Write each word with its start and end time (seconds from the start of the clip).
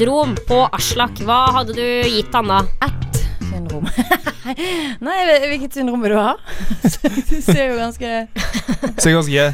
syndrom 0.00 0.32
på 0.48 0.58
Aslak, 0.72 1.18
hva 1.28 1.50
hadde 1.58 1.74
du 1.76 2.08
gitt 2.08 2.32
han 2.32 2.48
da? 2.48 2.60
Ett 2.86 3.18
syndrom. 3.50 3.84
Nei, 5.04 5.16
hvilket 5.50 5.74
syndrom 5.76 6.00
vil 6.00 6.14
du 6.14 6.16
ha? 6.16 6.30
du 7.28 7.34
ser 7.44 7.66
jo 7.66 7.74
ganske 7.76 8.12
Ser 9.02 9.18
ganske 9.18 9.44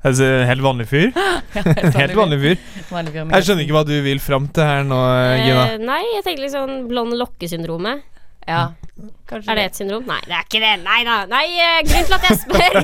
Altså, 0.00 0.24
helt 0.48 0.64
vanlig 0.64 0.86
fyr. 0.88 1.10
ja, 1.12 1.34
Helt 1.52 2.16
vanlig 2.16 2.38
fyr. 2.40 2.62
vanlig 2.88 3.12
fyr 3.12 3.34
Jeg 3.36 3.44
skjønner 3.44 3.66
ikke 3.66 3.76
hva 3.76 3.82
du 3.90 3.92
vil 4.06 4.22
fram 4.24 4.46
til 4.56 4.64
her 4.64 4.86
nå, 4.88 5.00
Gina. 5.42 5.66
Eh, 5.74 5.82
nei, 5.84 6.00
jeg 6.14 6.24
tenker 6.24 6.46
litt 6.46 6.54
sånn 6.54 6.78
blond 6.88 7.18
lokkesyndromet. 7.20 8.06
Ja, 8.48 8.70
kanskje 9.28 9.52
Er 9.52 9.60
det 9.60 9.66
et 9.68 9.82
syndrom? 9.82 10.06
Nei, 10.08 10.22
det 10.24 10.38
er 10.38 10.48
ikke 10.48 10.62
det. 10.64 10.72
Nei 10.86 11.02
da. 11.04 11.18
Nei, 11.28 11.44
eh, 11.60 11.82
grunnen 11.90 12.08
til 12.08 12.16
at 12.16 12.24
jeg 12.30 12.40
spør, 12.46 12.80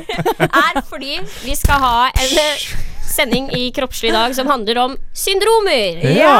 er 0.50 0.82
fordi 0.90 1.16
vi 1.46 1.56
skal 1.56 1.80
ha 1.80 1.94
en 2.12 2.36
eh, 2.44 2.68
sending 3.16 3.48
i 3.56 3.70
Kroppslig 3.74 4.10
i 4.10 4.14
dag 4.14 4.34
som 4.36 4.48
handler 4.50 4.78
om 4.84 4.94
syndromer. 5.16 6.02
Ja! 6.16 6.36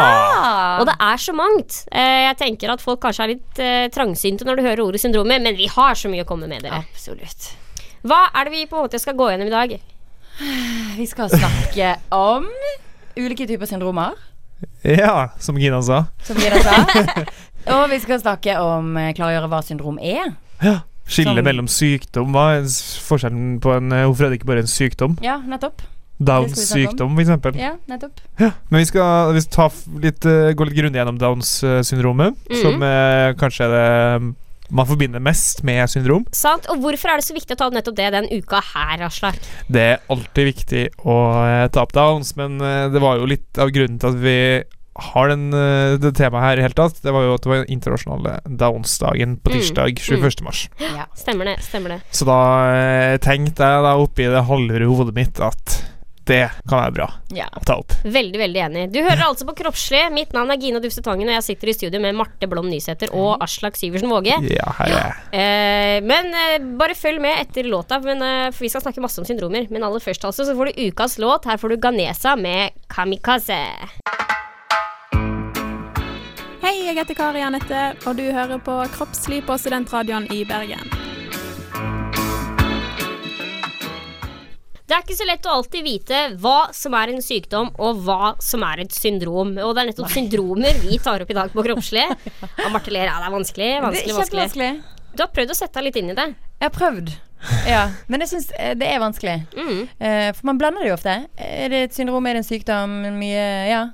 Og 0.80 0.87
det 0.91 0.95
er 1.01 1.21
så 1.23 1.34
mangt. 1.37 1.80
Eh, 1.91 2.27
Jeg 2.29 2.37
tenker 2.43 2.73
at 2.77 2.84
folk 2.84 3.01
kanskje 3.05 3.25
er 3.27 3.33
litt 3.34 3.61
eh, 3.62 3.87
trangsynte 3.95 4.47
når 4.48 4.61
du 4.61 4.65
hører 4.69 4.84
ordet 4.87 5.01
syndromer, 5.03 5.41
men 5.43 5.57
vi 5.59 5.67
har 5.73 5.97
så 5.98 6.11
mye 6.12 6.25
å 6.27 6.29
komme 6.29 6.48
med, 6.51 6.62
dere. 6.67 6.83
Absolutt. 6.84 7.51
Hva 8.07 8.27
er 8.37 8.47
det 8.47 8.53
vi 8.55 8.67
på 8.70 8.77
en 8.79 8.87
måte 8.87 9.01
skal 9.03 9.17
gå 9.19 9.31
gjennom 9.33 9.48
i 9.51 9.55
dag? 9.57 9.77
Vi 10.98 11.06
skal 11.09 11.31
snakke 11.33 11.95
om 12.12 12.47
ulike 13.17 13.47
typer 13.48 13.67
syndromer, 13.70 14.12
Ja, 14.84 15.31
som 15.41 15.56
Gina 15.61 15.81
sa. 15.84 16.03
som 16.25 16.37
Gina 16.41 16.61
sa. 16.65 16.77
Og 17.77 17.89
vi 17.91 17.98
skal 18.05 18.20
snakke 18.22 18.55
om 18.62 18.93
eh, 19.00 19.11
klargjøre 19.17 19.48
hva 19.50 19.62
syndrom 19.65 19.97
er. 20.00 20.37
Ja. 20.62 20.78
Skille 21.06 21.43
mellom 21.47 21.69
sykdom. 21.70 22.33
Hva 22.34 22.45
er 22.59 22.65
forskjellen 23.06 23.61
på 23.62 23.77
en 23.77 23.93
Hvorfor 23.95 24.27
er 24.27 24.33
det 24.33 24.41
ikke 24.41 24.48
bare 24.50 24.65
en 24.65 24.70
sykdom? 24.70 25.12
Ja, 25.22 25.37
nettopp. 25.47 25.84
Downs 26.19 26.56
sykdom, 26.70 27.19
eksempel. 27.20 27.56
Ja, 27.61 27.75
nettopp. 27.91 28.20
Ja, 28.41 28.50
men 28.70 28.81
vi 28.81 28.86
skal, 28.89 29.33
vi 29.36 29.41
skal 29.45 29.53
ta 29.53 30.00
litt, 30.00 30.25
eh, 30.25 30.53
gå 30.56 30.64
litt 30.64 30.77
grundig 30.78 30.97
gjennom 31.03 31.19
Downs-syndromet, 31.20 32.34
Mhm. 32.50 32.61
som 32.62 32.83
eh, 32.83 33.33
kanskje 33.34 33.64
er 33.67 33.72
det 33.77 34.34
man 34.69 34.87
forbinder 34.87 35.20
mest 35.22 35.62
med 35.62 35.87
syndrom. 35.89 36.25
Sant? 36.34 36.67
Og 36.69 36.81
hvorfor 36.83 37.09
er 37.12 37.20
det 37.20 37.25
så 37.28 37.34
viktig 37.37 37.55
å 37.55 37.56
ta 37.61 37.69
nettopp 37.70 37.94
det 37.94 38.11
den 38.11 38.27
uka 38.33 38.61
her, 38.75 38.98
Aslak? 39.06 39.37
Det 39.70 39.81
er 39.81 40.00
alltid 40.11 40.48
viktig 40.55 40.89
å 41.05 41.19
eh, 41.47 41.69
ta 41.69 41.83
opp 41.83 41.92
Downs, 41.92 42.34
men 42.37 42.61
eh, 42.61 42.89
det 42.91 43.00
var 43.00 43.19
jo 43.20 43.27
litt 43.31 43.59
av 43.62 43.70
grunnen 43.70 44.00
til 44.00 44.09
at 44.09 44.17
vi 44.25 44.64
har 45.12 45.28
den, 45.28 45.53
eh, 45.53 45.98
det 46.00 46.14
temaet 46.17 46.42
her 46.42 46.56
i 46.59 46.62
hele 46.62 46.75
tatt. 46.75 46.98
Det 47.05 47.12
var 47.12 47.22
jo 47.22 47.34
at 47.34 47.42
det 47.42 47.50
var 47.53 47.62
den 47.62 47.75
internasjonale 47.77 48.41
Downs-dagen 48.48 49.37
på 49.44 49.53
Mm, 49.53 49.61
tirsdag 49.61 49.98
21. 50.00 50.42
mars. 50.42 50.69
Ja. 50.81 51.05
Stemmer 51.14 51.44
det. 51.44 51.59
stemmer 51.62 51.89
det 51.94 52.00
Så 52.11 52.25
da 52.25 52.41
eh, 52.72 53.19
tenkte 53.19 53.61
jeg 53.61 53.83
da 53.84 53.94
oppi 54.00 54.25
det 54.27 54.47
halvøre 54.48 54.89
hodet 54.89 55.14
mitt 55.14 55.39
at 55.39 55.84
det 56.27 56.42
kan 56.69 56.80
være 56.80 56.94
bra 56.96 57.06
ja. 57.34 57.46
å 57.55 57.62
ta 57.66 57.77
opp. 57.80 57.94
Veldig, 58.02 58.38
veldig 58.41 58.62
enig. 58.64 58.84
Du 58.94 58.98
hører 58.98 59.28
altså 59.28 59.46
på 59.46 59.55
Kroppslig. 59.60 60.02
Mitt 60.14 60.34
navn 60.34 60.50
er 60.50 60.60
Gina 60.62 60.80
Dufse 60.82 61.02
Tangen, 61.05 61.28
og 61.30 61.36
jeg 61.36 61.46
sitter 61.46 61.70
i 61.70 61.77
studio 61.77 62.00
med 62.02 62.19
Marte 62.19 62.48
Blom 62.50 62.66
Nysæter 62.70 63.14
og 63.14 63.42
Aslak 63.44 63.78
Syversen 63.78 64.10
Våge. 64.10 64.41
Ja, 64.50 64.72
her 64.80 64.91
er 64.91 64.98
jeg. 64.98 65.14
Eh, 65.38 65.97
men 66.06 66.32
eh, 66.34 66.58
bare 66.78 66.98
følg 66.98 67.22
med 67.22 67.38
etter 67.44 67.70
låta, 67.70 68.00
men, 68.02 68.22
eh, 68.27 68.50
for 68.50 68.66
vi 68.66 68.72
skal 68.72 68.82
snakke 68.82 69.04
masse 69.04 69.22
om 69.22 69.28
syndromer. 69.28 69.70
Men 69.70 69.86
aller 69.86 70.02
først 70.02 70.27
altså, 70.27 70.48
så 70.48 70.56
får 70.58 70.72
du 70.72 70.84
ukas 70.88 71.19
låt. 71.22 71.47
Her 71.47 71.62
får 71.62 71.74
du 71.74 71.80
Ganesa 71.86 72.34
med 72.41 72.74
Kamikaze. 72.91 73.62
Hei, 76.66 76.75
jeg 76.88 76.98
heter 76.98 77.15
Kari 77.15 77.47
Anette, 77.47 77.92
og 78.03 78.19
du 78.19 78.26
hører 78.34 78.59
på 78.59 78.81
Kroppslig 78.97 79.44
på 79.47 79.59
Studentradioen 79.62 80.26
i 80.34 80.42
Bergen. 80.48 80.91
Det 84.86 84.94
er 84.94 85.02
ikke 85.02 85.16
så 85.19 85.26
lett 85.26 85.47
å 85.50 85.54
alltid 85.56 85.82
vite 85.82 86.19
hva 86.38 86.69
som 86.76 86.94
er 86.94 87.10
en 87.10 87.22
sykdom, 87.24 87.72
og 87.82 88.02
hva 88.06 88.34
som 88.42 88.62
er 88.69 88.84
et 88.84 88.94
syndrom. 88.94 89.56
Og 89.58 89.72
det 89.74 89.82
er 89.82 89.88
nettopp 89.91 90.12
syndromer 90.14 90.78
vi 90.84 90.98
tar 91.02 91.24
opp 91.24 91.32
i 91.32 91.36
dag 91.38 91.50
på 91.50 91.64
Kroppslig. 91.66 92.04
Og 92.64 92.69
Marte 92.74 92.94
ler. 92.94 93.08
Ja, 93.10 93.16
det 93.19 93.26
er 93.26 93.34
vanskelig. 93.34 93.66
Det 93.66 93.80
er 93.80 93.86
Vanskelig, 94.14 94.42
vanskelig. 94.44 94.70
Du 95.16 95.24
har 95.24 95.32
prøvd 95.34 95.50
å 95.50 95.56
sette 95.58 95.80
deg 95.80 95.88
litt 95.88 95.98
inn 96.02 96.12
i 96.12 96.16
det. 96.19 96.28
Jeg 96.60 96.69
har 96.69 96.74
prøvd. 96.76 97.10
Ja, 97.69 97.82
men 98.10 98.22
jeg 98.22 98.30
syns 98.30 98.47
eh, 98.56 98.72
det 98.78 98.86
er 98.88 99.02
vanskelig. 99.02 99.34
Mm. 99.58 99.82
Eh, 99.98 100.30
for 100.38 100.48
man 100.52 100.58
blander 100.62 100.86
det 100.86 100.92
jo 100.92 100.97
ofte. 100.97 101.16
Er 101.36 101.72
det 101.74 101.82
et 101.88 101.98
syndrom, 101.98 102.26
er 102.30 102.38
det 102.38 102.44
en 102.44 102.50
sykdom? 102.53 102.97
Mye 103.18 103.44
Ja. 103.72 103.84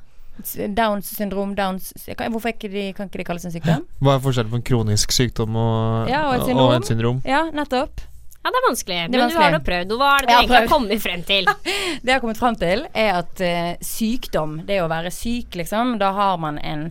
Downs 0.72 1.10
syndrom, 1.12 1.50
Downs 1.54 1.91
Hvorfor 2.09 2.48
ikke 2.54 2.70
de, 2.72 2.86
kan 2.97 3.06
ikke 3.06 3.20
det 3.20 3.26
kalles 3.28 3.44
en 3.47 3.53
sykdom? 3.53 3.82
Hva 4.03 4.14
er 4.16 4.22
forskjellen 4.24 4.50
på 4.50 4.59
en 4.59 4.64
kronisk 4.64 5.12
sykdom 5.14 5.59
og, 5.60 6.09
Ja, 6.10 6.22
og 6.30 6.38
et 6.38 6.47
syndrom. 6.48 6.64
og 6.64 6.72
et 6.78 6.88
syndrom? 6.88 7.20
Ja, 7.28 7.42
nettopp. 7.54 8.00
Ja, 8.42 8.50
det 8.50 8.58
er 8.58 8.66
vanskelig. 8.66 8.98
Det 9.06 9.19
er 9.19 9.22
men 9.22 9.30
du 9.30 9.38
har 9.38 9.53
nå 9.54 9.62
prøvd. 9.62 9.97
Hva 10.00 10.12
er 10.16 10.25
det 10.25 10.28
du 10.28 10.34
egentlig 10.34 10.58
har 10.58 10.70
kommet 10.70 11.03
frem 11.03 11.25
til? 11.26 11.50
Det 12.03 12.10
jeg 12.10 12.16
har 12.16 12.22
kommet 12.25 12.41
frem 12.41 12.56
til, 12.58 12.86
er 12.98 13.10
at 13.20 13.42
uh, 13.47 13.75
sykdom, 13.86 14.56
det 14.66 14.80
å 14.82 14.88
være 14.91 15.12
syk, 15.14 15.54
liksom, 15.60 15.94
da 16.03 16.10
har 16.16 16.41
man 16.42 16.58
en 16.58 16.88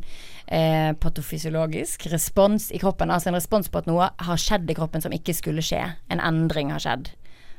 eh, 0.52 0.92
patofysiologisk 1.00 2.06
respons 2.12 2.70
i 2.72 2.80
kroppen. 2.80 3.12
Altså 3.12 3.32
en 3.32 3.40
respons 3.40 3.70
på 3.72 3.82
at 3.82 3.90
noe 3.90 4.12
har 4.16 4.40
skjedd 4.40 4.70
i 4.72 4.78
kroppen 4.78 5.04
som 5.04 5.16
ikke 5.16 5.36
skulle 5.36 5.64
skje. 5.66 5.82
En 6.12 6.24
endring 6.24 6.72
har 6.76 6.84
skjedd. 6.84 7.12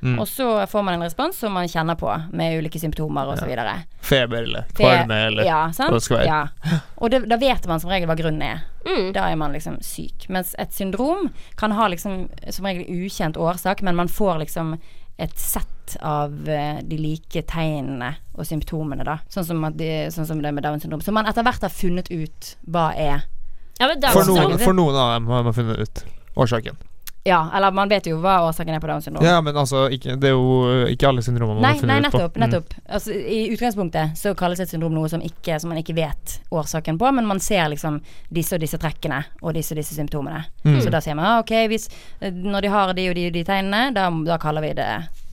Mm. 0.03 0.19
Og 0.19 0.29
så 0.29 0.67
får 0.67 0.83
man 0.83 0.95
en 0.95 1.05
respons 1.07 1.37
som 1.39 1.53
man 1.55 1.69
kjenner 1.71 1.95
på, 1.95 2.11
med 2.33 2.59
ulike 2.59 2.81
symptomer 2.83 3.29
osv. 3.31 3.51
Ja. 3.55 3.77
Feber 4.03 4.43
eller 4.43 4.67
kvalme 4.75 5.19
eller 5.29 5.47
Ja, 5.47 5.61
være. 5.79 6.25
Ja. 6.27 6.41
Og 7.03 7.11
det, 7.11 7.23
da 7.31 7.39
vet 7.39 7.67
man 7.71 7.81
som 7.81 7.91
regel 7.93 8.11
hva 8.11 8.17
grunnen 8.19 8.43
er. 8.43 8.65
Mm. 8.83 9.13
Da 9.15 9.29
er 9.31 9.39
man 9.39 9.55
liksom 9.55 9.79
syk. 9.87 10.27
Mens 10.29 10.57
et 10.59 10.75
syndrom 10.75 11.31
kan 11.61 11.75
ha 11.79 11.87
liksom 11.93 12.27
som 12.51 12.67
regel 12.67 13.07
ukjent 13.07 13.39
årsak, 13.39 13.83
men 13.87 13.97
man 13.97 14.11
får 14.11 14.43
liksom 14.43 14.75
et 15.23 15.39
sett 15.39 15.97
av 16.01 16.49
eh, 16.49 16.81
de 16.83 16.99
like 16.99 17.43
tegnene 17.47 18.15
og 18.33 18.47
symptomene, 18.49 19.05
da. 19.07 19.21
Sånn 19.31 19.47
som, 19.47 19.63
at 19.69 19.77
de, 19.79 19.91
sånn 20.11 20.27
som 20.27 20.41
det 20.43 20.51
med 20.57 20.67
Downs 20.67 20.83
syndrom. 20.83 21.03
Som 21.05 21.15
man 21.15 21.29
etter 21.31 21.47
hvert 21.47 21.63
har 21.63 21.71
funnet 21.71 22.11
ut 22.11 22.55
hva 22.67 22.91
er. 22.99 23.29
Ja, 23.79 23.87
men 23.87 24.03
For 24.11 24.27
noen, 24.27 24.59
for 24.59 24.75
noen 24.75 24.99
av 24.99 25.15
dem 25.15 25.31
har 25.31 25.47
man 25.47 25.55
funnet 25.55 25.79
ut 25.79 26.03
årsaken. 26.34 26.81
Ja, 27.25 27.50
eller 27.55 27.71
man 27.71 27.88
vet 27.88 28.06
jo 28.10 28.16
hva 28.19 28.41
årsaken 28.49 28.75
er 28.75 28.81
på 28.83 28.88
Downs 28.91 29.05
syndrom. 29.06 29.22
Ja, 29.27 29.37
men 29.44 29.56
altså, 29.56 29.84
ikke, 29.94 30.16
det 30.19 30.33
er 30.33 30.34
jo 30.34 30.87
ikke 30.91 31.06
alle 31.06 31.22
syndromer 31.22 31.55
man 31.55 31.62
Nei, 31.62 31.71
har 31.77 31.83
funnet 31.84 32.03
nei, 32.03 32.10
ut 32.10 32.34
på. 32.34 32.41
nettopp. 32.43 32.72
Mm. 32.75 32.87
Altså, 32.99 33.15
I 33.15 33.41
utgangspunktet 33.55 34.16
så 34.19 34.33
kalles 34.38 34.62
et 34.65 34.72
syndrom 34.72 34.97
noe 34.97 35.10
som, 35.12 35.22
ikke, 35.22 35.60
som 35.62 35.71
man 35.71 35.78
ikke 35.78 35.94
vet 35.94 36.37
årsaken 36.50 36.99
på, 36.99 37.12
men 37.15 37.28
man 37.31 37.43
ser 37.43 37.69
liksom 37.71 38.00
disse 38.27 38.59
og 38.59 38.65
disse 38.65 38.81
trekkene 38.83 39.21
og 39.41 39.55
disse 39.55 39.77
og 39.77 39.78
disse 39.78 39.94
symptomene. 39.94 40.43
Mm. 40.66 40.81
Så 40.83 40.91
da 40.91 41.03
sier 41.05 41.15
man 41.19 41.28
ah, 41.28 41.43
ok, 41.44 41.55
hvis, 41.71 41.87
eh, 42.19 42.34
når 42.34 42.66
de 42.66 42.72
har 42.75 42.94
de 42.99 43.06
og 43.12 43.15
de, 43.21 43.28
og 43.31 43.37
de 43.39 43.44
tegnene, 43.47 43.84
da, 43.94 44.09
da 44.27 44.41
kaller 44.43 44.66
vi 44.66 44.72
det 44.81 44.89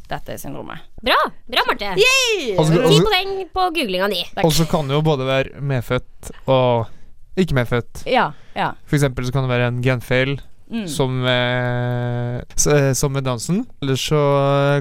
dette 0.09 0.37
syndromet. 0.41 0.85
Bra, 1.01 1.17
bra 1.49 1.65
Marte. 1.69 1.89
Altså, 1.95 2.05
Ti 2.05 2.53
altså, 2.57 3.01
poeng 3.09 3.33
på 3.53 3.65
googlinga 3.79 4.11
di. 4.13 4.21
og 4.43 4.53
så 4.53 4.65
kan 4.69 4.89
det 4.89 4.97
jo 4.97 5.01
både 5.05 5.25
være 5.25 5.61
medfødt 5.61 6.31
og 6.49 7.39
ikke 7.39 7.57
medfødt. 7.57 8.05
Ja, 8.09 8.31
ja. 8.53 8.71
For 8.85 8.97
eksempel 8.97 9.25
så 9.25 9.33
kan 9.33 9.45
det 9.45 9.53
være 9.53 9.69
en 9.73 9.81
genfeil 9.85 10.37
Mm. 10.69 10.85
som, 10.87 11.25
eh, 11.25 12.35
eh, 12.69 12.93
som 12.93 13.11
med 13.13 13.23
dansen. 13.23 13.65
Eller 13.81 13.95
så 13.97 14.19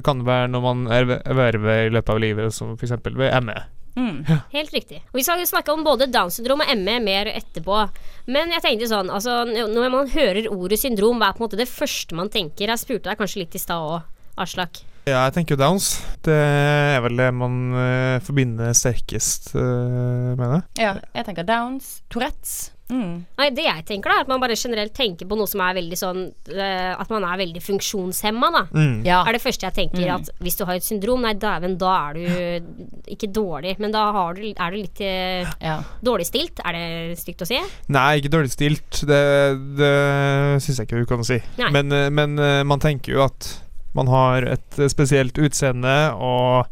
kan 0.05 0.19
det 0.19 0.27
være 0.27 0.51
når 0.53 0.61
man 0.63 0.87
erver- 0.93 1.23
erverver 1.25 1.87
i 1.87 1.91
løpet 1.91 2.11
av 2.13 2.21
livet, 2.21 2.53
som 2.53 2.77
eksempel 2.77 3.17
ved. 3.17 3.33
ME. 3.43 3.57
Mm. 3.97 4.25
Helt 4.53 4.71
riktig. 4.71 4.99
Og 5.11 5.15
Vi 5.15 5.23
skal 5.27 5.41
snakke 5.47 5.73
om 5.73 5.83
både 5.83 6.07
Downs 6.13 6.37
syndrom 6.39 6.61
og 6.61 6.69
ME 6.77 7.01
mer 7.01 7.27
etterpå. 7.33 7.89
Men 8.29 8.51
jeg 8.51 8.63
tenkte 8.63 8.87
sånn, 8.87 9.09
altså 9.11 9.43
når 9.49 9.91
man 9.91 10.09
hører 10.13 10.47
ordet 10.53 10.79
syndrom, 10.79 11.19
hva 11.19 11.31
er 11.31 11.33
på 11.39 11.43
en 11.43 11.49
måte 11.49 11.57
det 11.59 11.69
første 11.69 12.15
man 12.15 12.29
tenker? 12.29 12.69
Jeg 12.69 12.79
spurte 12.79 13.09
deg 13.11 13.19
kanskje 13.19 13.43
litt 13.43 13.55
i 13.55 13.59
stad 13.59 13.81
òg, 13.81 14.03
Aslak. 14.39 14.85
Ja, 15.09 15.25
jeg 15.29 15.37
tenker 15.39 15.57
jo 15.57 15.63
Downs. 15.63 15.91
Det 16.27 16.35
er 16.37 16.99
vel 17.05 17.19
det 17.21 17.29
man 17.37 17.61
uh, 17.75 18.17
forbinder 18.25 18.75
sterkest 18.77 19.55
uh, 19.57 20.35
med 20.39 20.49
det. 20.57 20.65
ja. 20.85 20.97
Jeg 21.17 21.29
tenker 21.31 21.47
Downs, 21.49 22.01
Tourettes. 22.13 22.59
Mm. 22.89 23.19
Nei, 23.37 23.47
det 23.53 23.67
jeg 23.67 23.83
tenker 23.85 24.09
da, 24.09 24.15
er 24.17 24.25
at 24.25 24.31
man 24.31 24.41
bare 24.41 24.55
generelt 24.57 24.95
tenker 24.97 25.29
på 25.29 25.37
noe 25.37 25.45
som 25.51 25.61
er 25.61 25.75
veldig 25.77 25.97
sånn 26.01 26.23
uh, 26.33 26.93
At 26.97 27.11
man 27.13 27.27
er 27.29 27.37
veldig 27.43 27.61
funksjonshemma, 27.61 28.49
da. 28.55 28.63
Mm. 28.73 28.95
Ja. 29.05 29.19
Er 29.29 29.37
det 29.37 29.43
første 29.45 29.69
jeg 29.69 29.77
tenker 29.77 30.07
Mm. 30.09 30.15
at 30.15 30.31
hvis 30.41 30.57
du 30.57 30.65
har 30.65 30.79
et 30.79 30.87
syndrom, 30.87 31.21
nei 31.27 31.35
dæven, 31.37 31.77
da 31.81 31.93
er 32.09 32.17
du 32.17 33.13
ikke 33.13 33.29
dårlig, 33.35 33.75
men 33.83 33.93
da 33.93 34.07
har 34.17 34.39
du, 34.39 34.43
er 34.49 34.73
du 34.73 34.79
litt 34.79 35.03
uh, 35.05 35.53
ja. 35.61 35.77
dårligstilt. 36.05 36.63
Er 36.65 36.79
det 36.79 37.21
stygt 37.21 37.45
å 37.45 37.49
si? 37.51 37.61
Nei, 37.93 38.09
ikke 38.23 38.33
dårlig 38.33 38.55
stilt. 38.55 39.03
Det, 39.09 39.23
det 39.79 39.95
syns 40.65 40.81
jeg 40.81 40.89
ikke 40.89 41.03
du 41.03 41.09
kan 41.11 41.25
si. 41.29 41.41
Nei. 41.61 41.73
Men, 41.77 41.93
men 42.15 42.41
man 42.69 42.81
tenker 42.81 43.19
jo 43.19 43.25
at 43.27 43.51
man 43.95 44.09
har 44.13 44.43
et 44.57 44.79
eh, 44.79 44.89
spesielt 44.93 45.39
utseende, 45.39 45.97
og 46.15 46.67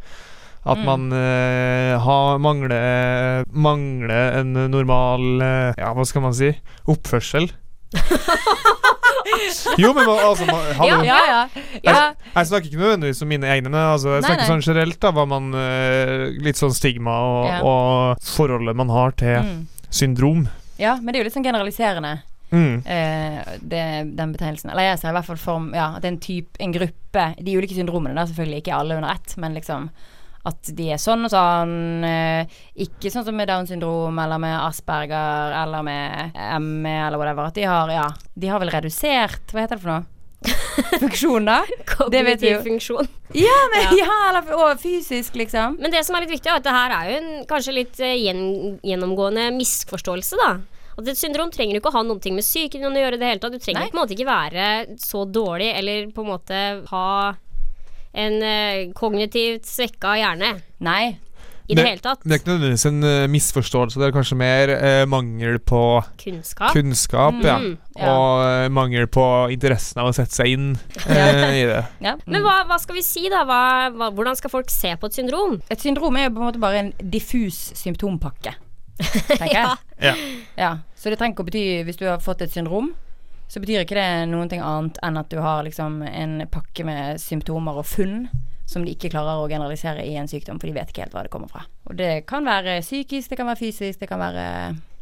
at 0.67 0.79
Mm. 0.83 0.85
man 0.85 1.13
eh, 1.15 1.95
har, 2.03 2.39
mangler, 2.43 3.45
mangler 3.55 4.41
en 4.41 4.53
normal 4.73 5.41
eh, 5.41 5.75
Ja, 5.79 5.93
hva 5.95 6.03
skal 6.05 6.23
man 6.25 6.35
si? 6.35 6.49
Oppførsel. 6.91 7.47
jo, 9.79 9.93
men 9.95 10.05
man, 10.07 10.19
altså 10.27 10.47
man, 10.49 10.65
hallo. 10.79 11.03
Ja, 11.07 11.19
ja. 11.29 11.41
ja. 11.85 11.97
Jeg 12.35 12.47
snakker 12.51 12.67
ikke 12.71 12.81
nødvendigvis 12.83 13.23
om 13.23 13.29
mine 13.31 13.47
egne, 13.53 13.71
men 13.71 13.79
altså, 13.81 14.17
jeg 14.17 14.23
Nei, 14.25 14.29
snakker 14.31 14.43
nei. 14.43 14.51
sånn 14.51 14.65
generelt. 14.67 14.99
da 15.03 15.13
Hva 15.15 15.25
man 15.31 15.49
eh, 15.55 16.27
Litt 16.43 16.59
sånn 16.61 16.75
stigma 16.77 17.15
og, 17.23 17.67
og 17.67 18.27
forholdet 18.27 18.77
man 18.79 18.91
har 18.95 19.15
til 19.19 19.37
Mm. 19.47 19.67
syndrom. 19.91 20.47
ja, 20.83 20.97
men 21.01 21.13
det 21.13 21.19
er 21.21 21.23
jo 21.25 21.29
litt 21.31 21.37
sånn 21.37 21.47
generaliserende. 21.47 22.17
Mm. 22.51 22.83
eh, 22.87 23.55
det, 23.61 23.85
den 24.17 24.35
betegnelsen. 24.35 24.71
Eller 24.71 24.93
jeg 24.93 25.01
ser 25.01 25.11
i 25.11 25.17
hvert 25.19 25.31
fall 25.31 25.41
for 25.41 25.71
ja, 25.75 25.89
at 25.99 26.05
en 26.07 26.21
type, 26.23 26.55
en 26.63 26.75
gruppe 26.75 27.25
De 27.43 27.57
ulike 27.57 27.75
syndromene, 27.75 28.15
da 28.15 28.27
selvfølgelig 28.29 28.63
ikke 28.63 28.77
alle 28.77 28.99
under 29.01 29.17
ett, 29.17 29.35
men 29.41 29.57
liksom 29.57 29.91
at 30.47 30.69
de 30.79 30.91
er 30.95 31.01
sånn 31.03 31.27
og 31.27 31.33
sånn. 31.33 32.05
eh, 32.07 32.59
ikke 32.87 33.11
sånn 33.11 33.25
som 33.27 33.35
med 33.35 33.49
Downs 33.51 33.73
syndrom 33.73 34.19
eller 34.23 34.39
med 34.39 34.55
Asperger 34.61 35.57
eller 35.63 35.83
med 35.83 36.37
ME 36.63 36.99
eller 37.07 37.19
whatever. 37.19 37.49
At 37.49 37.57
de 37.59 37.65
har, 37.67 37.91
ja 37.91 38.07
De 38.35 38.53
har 38.53 38.63
vel 38.63 38.71
redusert 38.71 39.51
Hva 39.51 39.65
heter 39.65 39.81
det 39.81 39.83
for 39.83 39.95
noe? 39.97 40.05
Funksjon, 41.03 41.49
da? 41.49 41.63
Kognitiv 41.89 42.61
funksjon. 42.63 43.09
Ja, 43.35 43.57
men, 43.73 43.97
ja. 43.97 44.07
eller 44.29 44.53
og 44.55 44.79
fysisk, 44.79 45.35
liksom. 45.41 45.79
Men 45.81 45.91
det 45.91 46.05
som 46.07 46.15
er 46.15 46.23
litt 46.23 46.35
viktig, 46.37 46.51
er 46.53 46.61
at 46.61 46.67
det 46.67 46.75
her 46.77 46.95
er 46.95 47.09
jo 47.09 47.17
en 47.17 47.31
kanskje 47.49 47.75
litt 47.75 48.01
eh, 48.05 48.15
gjen, 48.21 48.43
gjennomgående 48.87 49.49
misforståelse, 49.57 50.39
da. 50.39 50.51
At 50.97 51.11
et 51.13 51.19
syndrom 51.21 51.51
trenger 51.53 51.79
ikke 51.79 51.91
å 51.93 51.99
ha 51.99 52.05
noe 52.07 52.33
med 52.33 52.45
sykdommen 52.45 52.97
å 52.97 53.03
gjøre 53.03 53.21
det 53.21 53.29
hele 53.29 53.43
tatt. 53.43 53.57
Du 53.57 53.61
trenger 53.61 53.85
Nei. 53.85 53.91
på 53.93 53.99
en 53.99 54.03
måte 54.03 54.17
ikke 54.17 54.31
være 54.31 54.69
så 55.03 55.27
dårlig 55.29 55.75
eller 55.77 56.09
på 56.17 56.25
en 56.25 56.33
måte 56.33 56.63
ha 56.89 57.11
en 58.17 58.41
uh, 58.41 58.93
kognitivt 58.97 59.69
svekka 59.69 60.17
hjerne 60.17 60.55
Nei. 60.85 61.19
i 61.67 61.75
det, 61.75 61.83
hele 61.85 62.01
tatt. 62.01 62.23
Det 62.25 62.33
er 62.33 62.41
ikke 62.41 62.53
nødvendigvis 62.55 62.87
en 62.89 63.05
uh, 63.05 63.27
misforståelse, 63.29 64.01
det 64.01 64.09
er 64.09 64.15
kanskje 64.15 64.39
mer 64.41 64.73
uh, 64.73 65.03
mangel 65.11 65.59
på 65.61 65.83
Kunnskap. 66.23 66.73
kunnskap. 66.73 67.43
Mm. 67.43 67.75
Ja. 67.97 68.13
Og 68.13 68.43
eh, 68.45 68.67
mangel 68.77 69.07
på 69.09 69.25
interessen 69.55 70.03
av 70.03 70.11
å 70.11 70.17
sette 70.17 70.37
seg 70.37 70.53
inn 70.53 70.67
i 71.61 71.65
det. 71.65 71.83
Ja. 72.05 72.17
Men 72.31 72.45
hva, 72.45 72.59
hva 72.69 72.77
skal 72.81 72.99
vi 72.99 73.05
si, 73.05 73.27
da? 73.33 73.45
Hva, 73.49 73.61
hva, 73.93 74.11
hvordan 74.17 74.37
skal 74.37 74.53
folk 74.53 74.73
se 74.73 74.95
på 75.01 75.09
et 75.11 75.17
syndrom? 75.17 75.59
Et 75.73 75.81
syndrom 75.81 76.17
er 76.21 76.29
jo 76.29 76.37
på 76.37 76.43
en 76.43 76.49
måte 76.51 76.63
bare 76.63 76.85
en 76.85 76.93
diffus 77.01 77.71
symptompakke, 77.77 78.53
tenker 79.39 79.57
jeg. 79.57 79.77
Ja. 80.03 80.15
Ja. 80.57 80.71
Så 80.97 81.13
det 81.13 81.19
trenger 81.21 81.37
ikke 81.37 81.45
å 81.45 81.49
bety 81.51 81.65
Hvis 81.87 81.99
du 82.01 82.07
har 82.09 82.23
fått 82.25 82.43
et 82.45 82.53
syndrom, 82.53 82.95
så 83.49 83.61
betyr 83.63 83.85
ikke 83.85 83.99
det 83.99 84.27
noen 84.33 84.51
ting 84.51 84.63
annet 84.65 84.99
enn 85.07 85.21
at 85.21 85.31
du 85.31 85.39
har 85.43 85.63
liksom 85.67 86.01
en 86.07 86.41
pakke 86.51 86.85
med 86.87 87.21
symptomer 87.23 87.79
og 87.79 87.87
funn 87.87 88.27
som 88.67 88.83
de 88.83 88.97
ikke 88.97 89.13
klarer 89.13 89.39
å 89.39 89.47
generalisere 89.47 90.03
i 90.03 90.17
en 90.19 90.27
sykdom, 90.27 90.59
for 90.59 90.67
de 90.67 90.75
vet 90.75 90.91
ikke 90.91 91.05
helt 91.05 91.15
hva 91.15 91.23
det 91.23 91.31
kommer 91.31 91.51
fra. 91.51 91.63
Og 91.87 91.95
det 92.01 92.27
kan 92.27 92.47
være 92.47 92.81
psykisk, 92.83 93.31
det 93.31 93.39
kan 93.39 93.47
være 93.47 93.61
fysisk, 93.61 94.01
det 94.03 94.09
kan 94.11 94.19
være 94.19 94.47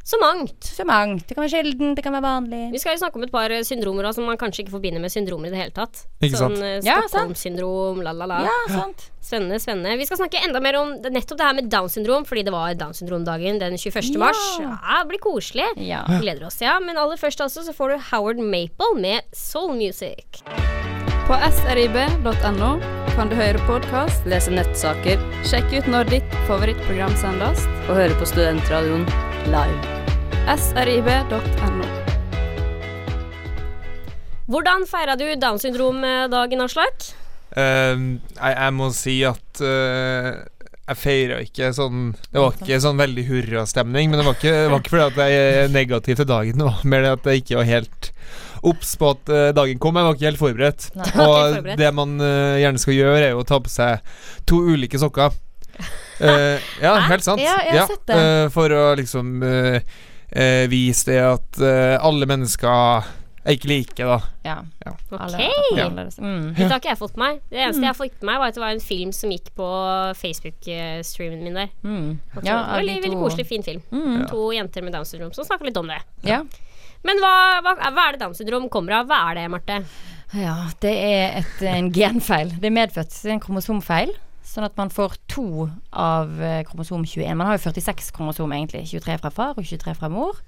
Så 0.05 0.19
mangt. 0.21 0.65
så 0.65 0.85
mangt. 0.85 1.23
Det 1.29 1.33
kan 1.35 1.47
være 1.47 1.55
sjelden, 1.55 1.95
det 1.97 2.03
kan 2.05 2.13
være 2.13 2.25
vanlig. 2.27 2.59
Vi 2.75 2.81
skal 2.83 2.93
jo 2.93 3.01
snakke 3.01 3.17
om 3.17 3.23
et 3.25 3.33
par 3.33 3.49
eh, 3.51 3.63
syndromer 3.65 4.05
også, 4.05 4.21
som 4.21 4.27
man 4.29 4.37
kanskje 4.37 4.67
ikke 4.67 4.75
forbinder 4.75 5.01
med 5.01 5.09
syndromer 5.13 5.49
i 5.49 5.53
det 5.55 5.61
hele 5.63 5.73
tatt. 5.73 6.03
Ikke 6.21 6.37
sant? 6.37 6.59
Sånn 6.59 6.67
eh, 6.67 6.81
Ja. 6.85 6.99
Stockholm-syndrom, 7.09 8.03
la, 8.05 8.13
la, 8.13 8.27
la. 8.29 8.43
Ja, 8.45 8.57
sant. 8.69 9.07
Spennende, 9.25 9.57
spennende. 9.65 9.95
Vi 9.97 10.05
skal 10.05 10.21
snakke 10.21 10.43
enda 10.45 10.61
mer 10.61 10.77
om 10.77 10.91
det, 11.01 11.09
nettopp 11.15 11.41
det 11.41 11.47
her 11.49 11.57
med 11.57 11.71
Downs 11.73 11.97
syndrom, 11.97 12.27
fordi 12.29 12.45
det 12.45 12.53
var 12.53 12.75
Downs 12.77 13.01
syndrom-dagen 13.01 13.59
den 13.63 13.79
21. 13.81 14.13
Ja. 14.13 14.21
mars. 14.27 14.43
Ja, 14.61 15.01
det 15.01 15.09
blir 15.15 15.23
koselig. 15.25 15.71
Ja. 15.81 16.03
Vi 16.11 16.21
gleder 16.27 16.45
oss, 16.51 16.61
ja. 16.61 16.77
Men 16.85 17.01
aller 17.01 17.17
først 17.17 17.41
altså, 17.41 17.65
så 17.65 17.73
får 17.73 17.95
du 17.97 18.03
Howard 18.13 18.45
Maple 18.45 18.93
med 19.01 19.25
Soul 19.33 19.73
Music. 19.81 20.45
På 21.25 21.41
srib.no 21.49 22.75
kan 23.15 23.31
du 23.31 23.37
høre 23.39 23.61
podkast, 23.65 24.27
Lese 24.29 24.53
nettsaker 24.53 25.23
sjekke 25.49 25.81
ut 25.81 25.89
når 25.89 26.11
ditt 26.13 26.37
favorittprogram 26.49 27.15
sendes. 27.17 27.65
og 27.89 27.95
høre 27.97 28.19
på 28.21 28.27
Studentradioen 28.29 29.07
live. 29.51 29.81
srib.no. 30.59 31.91
Hvordan 34.47 34.85
feira 34.89 35.17
du 35.17 35.27
Downs 35.41 35.65
syndrom-dagen, 35.65 36.65
Aslak? 36.65 37.11
Uh, 37.55 38.19
jeg, 38.35 38.57
jeg 38.57 38.75
må 38.77 38.91
si 38.93 39.15
at 39.29 39.63
uh, 39.63 40.43
jeg 40.85 40.99
feira 40.99 41.37
ikke 41.45 41.69
sånn 41.77 42.09
Det 42.33 42.41
var 42.43 42.57
ikke 42.59 42.81
sånn 42.83 42.99
veldig 42.99 43.25
hurrastemning, 43.29 44.11
men 44.11 44.21
det 44.21 44.27
var 44.27 44.37
ikke, 44.37 44.57
det 44.57 44.73
var 44.73 44.83
ikke 44.83 44.93
fordi 44.97 45.07
at 45.07 45.21
jeg 45.23 45.45
er 45.53 45.71
negativ 45.73 46.19
til 46.21 46.29
dagen. 46.29 46.61
Det 46.61 46.67
var 46.69 46.83
mer 46.93 47.07
det 47.07 47.15
at 47.15 47.31
jeg 47.31 47.45
ikke 47.45 47.61
var 47.61 47.71
helt 47.71 48.11
obs 48.65 48.95
på 49.01 49.13
at 49.13 49.33
eh, 49.33 49.53
dagen 49.57 49.81
kom. 49.81 49.97
Jeg 49.97 50.09
var 50.09 50.19
ikke 50.19 50.29
helt 50.31 50.41
forberedt. 50.41 50.87
Nei. 50.97 51.09
Og 51.21 51.33
forberedt. 51.37 51.81
det 51.81 51.91
man 51.97 52.15
uh, 52.21 52.57
gjerne 52.61 52.81
skal 52.81 52.97
gjøre, 52.97 53.19
er 53.21 53.35
jo 53.35 53.43
å 53.43 53.49
ta 53.49 53.61
på 53.61 53.73
seg 53.73 54.15
to 54.49 54.61
ulike 54.73 55.01
sokker. 55.01 55.37
Eh, 56.21 56.63
ja, 56.79 56.95
helt 57.09 57.25
sant. 57.27 57.43
Ja, 57.43 57.57
jeg 57.67 57.81
har 57.81 57.91
sett 57.91 58.07
det. 58.07 58.17
Uh, 58.17 58.47
for 58.55 58.71
å 58.71 58.85
liksom 58.99 59.43
uh, 59.43 59.81
eh, 60.31 60.65
vise 60.71 61.11
det 61.11 61.21
at 61.27 61.59
alle 61.99 62.29
mennesker 62.31 63.11
er 63.45 63.59
ikke 63.59 63.69
like, 63.69 64.07
da. 64.07 64.19
Ja. 64.47 64.55
Ok. 64.89 65.01
Alle 65.19 65.49
er. 65.51 66.13
Mm. 66.17 66.55
Dette 66.55 66.71
har 66.71 66.79
ikke 66.79 66.93
jeg 66.95 67.01
fått 67.01 67.19
med 67.19 67.27
meg. 67.27 67.43
Det 67.51 67.61
eneste 67.61 67.83
jeg 67.83 67.91
har 67.91 67.99
fått 67.99 68.15
med 68.23 68.31
meg, 68.31 68.39
var 68.41 68.53
at 68.53 68.57
det 68.57 68.63
var 68.63 68.73
en 68.73 68.85
film 68.85 69.11
som 69.13 69.35
gikk 69.35 69.51
på 69.59 69.69
Facebook-streamen 70.17 71.45
min 71.45 71.59
der. 71.59 71.75
Mm. 71.85 72.09
Ja, 72.39 72.41
det 72.41 72.55
var 72.55 72.71
veldig, 72.79 72.97
veldig 73.05 73.21
koselig, 73.21 73.47
fin 73.51 73.67
film. 73.67 73.83
Mm. 73.93 74.25
To 74.31 74.49
jenter 74.55 74.87
med 74.87 74.97
Downs 74.97 75.13
syndrom 75.13 75.35
som 75.37 75.45
snakker 75.45 75.69
litt 75.69 75.81
om 75.83 75.93
det. 75.93 76.01
Ja. 76.25 76.41
Men 77.05 77.21
hva, 77.21 77.35
hva, 77.67 77.77
hva 77.85 78.09
er 78.09 78.17
det 78.17 78.25
Downs 78.25 78.41
syndrom 78.41 78.71
kommer 78.73 79.03
av? 79.03 79.13
Hva 79.13 79.21
er 79.29 79.43
det, 79.43 79.49
Marte? 79.53 79.83
Ja, 80.35 80.57
det 80.83 80.95
er 80.99 81.41
et, 81.43 81.59
en 81.69 81.93
genfeil. 81.95 82.57
Det 82.59 82.71
er 82.71 82.75
medfødt. 82.75 83.13
Det 83.13 83.29
er 83.29 83.37
en 83.37 83.45
kromosomfeil. 83.45 84.15
Sånn 84.55 84.69
at 84.69 84.77
man 84.79 84.91
får 84.93 85.17
to 85.27 85.67
av 85.91 86.31
eh, 86.39 86.61
kromosom 86.69 87.03
21. 87.03 87.33
Man 87.35 87.49
har 87.49 87.57
jo 87.59 87.65
46 87.65 88.13
kromosom 88.15 88.53
egentlig. 88.55 88.85
23 88.87 89.17
fra 89.25 89.33
far 89.35 89.59
og 89.59 89.67
23 89.67 89.97
fra 89.99 90.11
mor. 90.13 90.39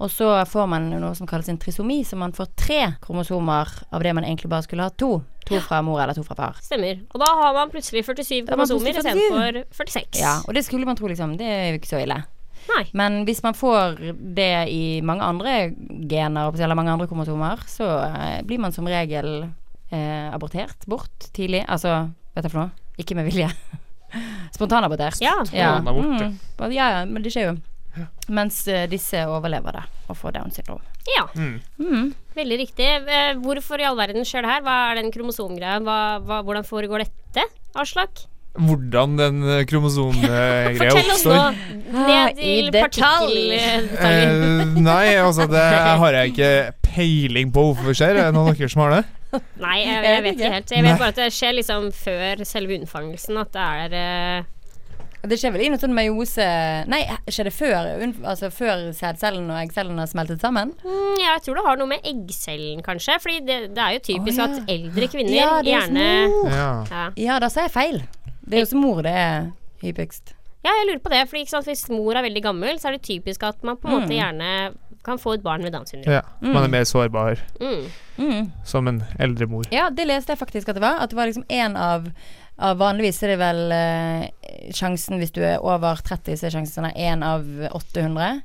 Og 0.00 0.08
så 0.08 0.30
får 0.48 0.70
man 0.72 0.86
noe 0.94 1.12
som 1.18 1.28
kalles 1.28 1.50
en 1.52 1.58
trisomi, 1.60 1.98
så 2.08 2.16
man 2.16 2.32
får 2.32 2.48
tre 2.56 2.78
kromosomer 3.04 3.68
av 3.92 4.00
det 4.00 4.14
man 4.16 4.24
egentlig 4.24 4.48
bare 4.48 4.64
skulle 4.64 4.86
ha 4.88 4.94
to. 4.96 5.18
To 5.50 5.60
fra 5.60 5.82
mor 5.84 6.00
eller 6.00 6.16
to 6.16 6.24
fra 6.24 6.38
far. 6.38 6.56
Stemmer. 6.64 7.02
Og 7.12 7.20
da 7.20 7.28
har 7.42 7.52
man 7.58 7.72
plutselig 7.72 8.06
47 8.08 8.46
Da 8.48 8.54
har 8.54 8.62
man 8.62 8.70
kromosomer 8.70 9.02
istedenfor 9.02 9.62
46. 9.76 10.20
Ja, 10.22 10.38
og 10.46 10.56
det 10.56 10.64
skulle 10.64 10.88
man 10.88 10.96
tro, 10.96 11.10
liksom. 11.12 11.36
Det 11.36 11.52
er 11.52 11.68
jo 11.68 11.82
ikke 11.82 11.92
så 11.92 12.00
ille. 12.00 12.22
Nei. 12.70 12.82
Men 12.96 13.22
hvis 13.28 13.42
man 13.44 13.56
får 13.56 14.00
det 14.36 14.52
i 14.72 14.82
mange 15.04 15.26
andre 15.26 15.74
gener, 16.08 16.48
eller 16.56 16.78
mange 16.78 16.96
andre 16.96 17.08
kromosomer, 17.10 17.60
så 17.68 17.92
eh, 18.08 18.40
blir 18.46 18.62
man 18.62 18.72
som 18.72 18.88
regel 18.88 19.42
eh, 19.44 20.28
abortert 20.32 20.88
bort 20.88 21.28
tidlig. 21.36 21.66
Altså, 21.68 22.06
vet 22.32 22.48
jeg 22.48 22.54
for 22.54 22.64
noe? 22.64 22.79
Ikke 23.00 23.16
med 23.18 23.26
vilje. 23.30 23.48
Spontanabortert. 24.56 25.20
Ja. 25.22 25.36
Ja. 25.54 25.76
Mm. 25.80 26.38
Ja, 26.70 26.88
ja, 26.98 27.04
men 27.08 27.22
det 27.24 27.32
skjer 27.34 27.52
jo. 27.52 27.58
Mens 28.30 28.60
eh, 28.70 28.84
disse 28.90 29.24
overlever 29.26 29.74
det 29.80 29.84
og 30.10 30.16
får 30.18 30.36
Downs 30.36 30.58
syndrom. 30.58 30.82
ja. 31.10 31.24
Mm. 31.34 31.56
Mm. 31.82 32.08
Veldig 32.36 32.58
riktig. 32.60 32.86
Eh, 32.86 33.32
Hvorfor 33.42 33.82
i 33.82 33.86
all 33.88 33.96
verden 33.98 34.22
skjer 34.26 34.46
det 34.46 34.50
her? 34.52 34.62
Hva 34.66 34.76
er 34.92 35.00
den 35.00 35.10
kromosomgreia? 35.14 35.80
Hvordan 35.82 36.66
foregår 36.66 37.02
dette, 37.04 37.44
Aslak? 37.78 38.22
Hvordan 38.58 39.16
den 39.18 39.42
kromosomgreia 39.70 40.70
oppstår? 40.74 40.90
Fortell 40.90 41.12
oss 41.14 41.24
nå 41.26 41.40
ned 42.06 42.38
I 42.38 42.54
til 42.54 42.70
partikkeldetaljer. 42.74 43.88
Eh, 43.98 44.74
nei, 44.82 45.06
altså 45.22 45.46
det 45.50 45.66
har 46.02 46.18
jeg 46.20 46.32
ikke 46.34 46.52
peiling 46.90 47.52
på 47.54 47.68
hvorfor 47.68 47.90
det 47.92 47.98
skjer. 48.00 48.18
Er 48.18 48.30
det 48.30 48.34
noen 48.38 48.50
av 48.52 48.58
dere 48.58 48.70
som 48.72 48.82
har 48.86 48.96
det? 48.98 49.02
Nei, 49.64 49.76
jeg, 49.84 50.04
Jeg 50.04 50.22
vet 50.24 50.38
ikke 50.38 50.52
helt. 50.54 50.70
Jeg 50.76 50.84
vet 50.86 50.98
bare 50.98 51.12
at 51.14 51.20
det 51.20 51.28
skjer 51.34 51.52
liksom 51.60 51.90
før 51.94 52.42
selve 52.48 52.78
unnfangelsen. 52.80 53.36
At 53.40 53.52
det 53.54 53.66
er 53.66 53.94
eh, 54.00 54.48
Det 55.30 55.36
skjer 55.38 55.52
vel 55.52 55.62
i 55.66 55.68
noe 55.70 55.78
sånn 55.82 55.92
meiose 55.94 56.46
Nei, 56.88 57.02
skjer 57.28 57.50
det 57.50 57.52
før, 57.52 57.90
altså 58.24 58.48
før 58.54 58.86
sædcellen 58.96 59.50
og 59.52 59.58
eggcellen 59.60 59.98
har 60.00 60.08
smeltet 60.08 60.40
sammen? 60.40 60.72
mm, 60.80 61.20
Jeg 61.20 61.42
tror 61.44 61.60
det 61.60 61.66
har 61.66 61.76
noe 61.82 61.90
med 61.92 62.06
eggcellen, 62.08 62.80
kanskje. 62.86 63.18
Fordi 63.20 63.38
det, 63.46 63.58
det 63.76 63.84
er 63.84 63.96
jo 63.98 64.02
typisk 64.10 64.40
oh, 64.40 64.42
ja. 64.42 64.48
at 64.50 64.74
eldre 64.76 65.10
kvinner 65.12 65.36
Ja, 65.36 65.50
det 65.60 65.74
er 65.74 65.78
gjerne. 65.78 66.08
Ja. 66.56 66.68
ja. 66.90 67.06
Ja, 67.28 67.38
da 67.44 67.52
sa 67.52 67.66
jeg 67.68 67.74
feil. 67.76 68.00
Det 68.40 68.58
er 68.58 68.64
jo 68.64 68.70
som 68.72 68.80
mor 68.82 69.02
det 69.06 69.12
er 69.14 69.50
hyppigst. 69.84 70.34
ja, 70.64 70.72
jeg 70.80 70.88
lurer 70.90 71.02
på 71.04 71.12
det. 71.12 71.20
Fordi 71.30 71.44
sant, 71.48 71.68
Hvis 71.70 71.86
mor 71.92 72.16
er 72.18 72.24
veldig 72.26 72.42
gammel, 72.48 72.80
så 72.80 72.88
er 72.90 72.96
det 72.98 73.04
typisk 73.06 73.44
at 73.46 73.60
man 73.64 73.76
på 73.80 73.86
en 73.88 73.94
måte 74.00 74.10
Mm. 74.10 74.16
gjerne 74.18 74.50
kan 75.04 75.18
få 75.18 75.34
et 75.34 75.42
barn 75.42 75.62
med 75.62 75.72
Downs 75.72 75.90
syndrom. 75.90 76.12
ja. 76.12 76.22
Man 76.42 76.64
er 76.64 76.68
mer 76.68 76.84
sårbar 76.84 77.38
Mm. 77.60 77.86
Mm. 78.18 78.52
som 78.64 78.86
en 78.88 79.02
eldre 79.18 79.46
mor. 79.48 79.64
Ja, 79.72 79.88
det 79.90 80.06
leste 80.06 80.32
jeg 80.34 80.38
faktisk 80.38 80.68
at 80.68 80.74
det 80.76 80.82
var. 80.82 81.00
At 81.00 81.10
det 81.10 81.16
var 81.16 81.26
liksom 81.26 81.44
én 81.48 81.76
av, 81.76 82.10
ja, 82.58 82.74
Vanligvis 82.74 83.22
er 83.22 83.28
det 83.28 83.38
vel 83.38 83.72
eh, 83.72 84.28
sjansen 84.76 85.18
hvis 85.18 85.32
du 85.32 85.40
er 85.42 85.58
over 85.64 85.96
30, 86.04 86.36
så 86.36 86.46
er 86.46 86.50
sjansen 86.58 86.84
sånn 86.84 86.96
én 86.96 87.24
av 87.24 87.46
800 87.72 88.42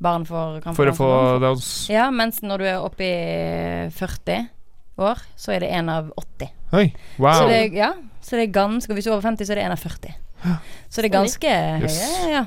barn 0.00 0.24
får 0.24 0.60
kan 0.62 0.74
For 0.78 0.86
å 0.86 0.94
få. 0.94 1.08
Downs 1.42 1.88
Ja, 1.90 2.10
mens 2.14 2.38
når 2.42 2.58
du 2.58 2.64
er 2.70 2.78
oppe 2.78 3.02
i 3.02 3.90
40 3.90 4.48
år, 4.98 5.18
så 5.36 5.52
er 5.56 5.60
det 5.60 5.72
én 5.74 5.90
av 5.90 6.12
80. 6.16 6.52
Oi, 6.78 6.92
wow. 7.18 7.32
Så 7.32 7.48
det, 7.48 7.58
er- 7.72 7.76
ja, 7.76 7.92
så 8.22 8.36
det 8.38 8.48
er 8.48 8.52
ganske 8.52 8.94
hvis 8.94 9.04
du 9.04 9.10
er 9.10 9.16
over 9.16 9.26
50, 9.30 9.44
så 9.46 9.52
er 9.52 9.54
det 9.56 9.64
én 9.66 9.72
av 9.74 9.78
40. 9.82 10.14
Så 10.88 11.02
det 11.02 11.08
er 11.10 11.16
ganske 11.18 11.50
Yes. 11.82 11.98
høye, 11.98 12.30
ja. 12.30 12.44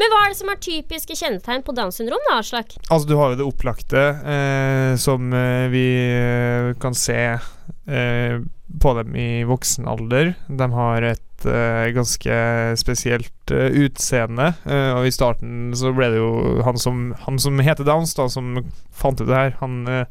Men 0.00 0.12
hva 0.12 0.22
er 0.24 0.32
det 0.32 0.38
som 0.40 0.50
er 0.52 0.60
typiske 0.62 1.16
kjennetegn 1.18 1.64
på 1.66 1.74
Downs 1.76 2.00
syndrom, 2.00 2.22
da, 2.28 2.38
Aslak? 2.40 2.76
Altså, 2.88 3.08
du 3.08 3.16
har 3.18 3.32
jo 3.32 3.40
det 3.40 3.48
opplagte, 3.48 4.06
eh, 4.34 4.92
som 5.00 5.32
eh, 5.36 5.66
vi 5.72 5.84
eh, 6.10 6.70
kan 6.82 6.96
se 6.96 7.18
eh, 7.36 8.40
på 8.80 8.94
dem 8.98 9.16
i 9.18 9.42
voksen 9.48 9.88
alder. 9.90 10.34
De 10.46 10.68
har 10.74 11.06
et 11.10 11.46
eh, 11.48 11.90
ganske 11.96 12.40
spesielt 12.80 13.54
eh, 13.54 13.70
utseende, 13.84 14.52
og 14.96 15.08
i 15.08 15.14
starten 15.14 15.70
så 15.78 15.94
ble 15.96 16.10
det 16.14 16.20
jo 16.20 16.60
han 16.66 16.78
som, 16.80 17.10
han 17.26 17.40
som 17.42 17.58
heter 17.62 17.86
Downs, 17.88 18.14
da, 18.18 18.28
som 18.30 18.58
fant 18.94 19.20
ut 19.22 19.28
det 19.28 19.38
her, 19.38 19.56
han 19.62 20.06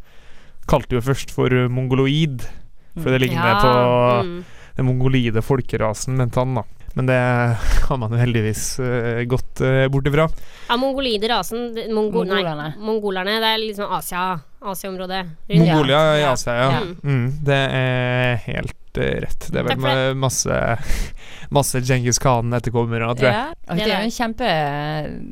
kalte 0.70 1.00
jo 1.00 1.01
først 1.01 1.32
for 1.34 1.54
mongoloid, 1.72 2.44
for 3.00 3.13
det 3.13 3.24
ligner 3.24 3.62
på 3.62 3.72
mm. 4.28 4.36
den 4.78 4.88
mongolide 4.89 5.42
folkerasen, 5.46 6.20
mente 6.20 6.42
han, 6.42 6.60
da. 6.60 6.66
Men 7.00 7.08
det 7.08 7.20
har 7.88 7.98
man 7.98 8.12
jo 8.12 8.18
heldigvis 8.20 8.63
uh, 8.84 9.22
gått 9.32 9.62
uh, 9.63 9.86
bort 9.88 10.08
ifra. 10.10 10.25
Ja, 10.68 10.75
mongolide 10.75 11.29
rasen 11.32 11.70
mongo, 11.96 12.25
Mongolerne. 12.25 12.74
Nei, 12.74 12.86
mongolerne. 12.89 13.38
Det 13.39 13.51
er 13.53 13.62
liksom 13.62 13.94
Asia, 13.96 14.24
Asia-området. 14.60 15.22
Mongolia 15.48 16.01
i 16.20 16.25
Asia, 16.27 16.58
ja. 16.60 16.65
Ja. 16.75 16.82
Mm, 17.00 17.29
det 17.48 17.62
er 17.79 18.36
helt 18.50 18.75
eh, 18.75 18.88
rett. 19.25 19.48
Det 19.51 19.60
er 19.62 19.68
vel 19.68 19.75
det. 19.75 19.84
ma- 19.84 20.13
masse 20.27 20.60
Masse 21.50 21.79
Djengis 21.82 22.20
Khan-etterkommere, 22.22 23.08
tror 23.18 23.25
jeg. 23.25 23.34
Ja. 23.34 23.53
Det 23.74 23.77
det 23.79 23.88
er 23.89 23.96
jo 24.03 24.06
en 24.06 24.13
kjempe 24.13 24.50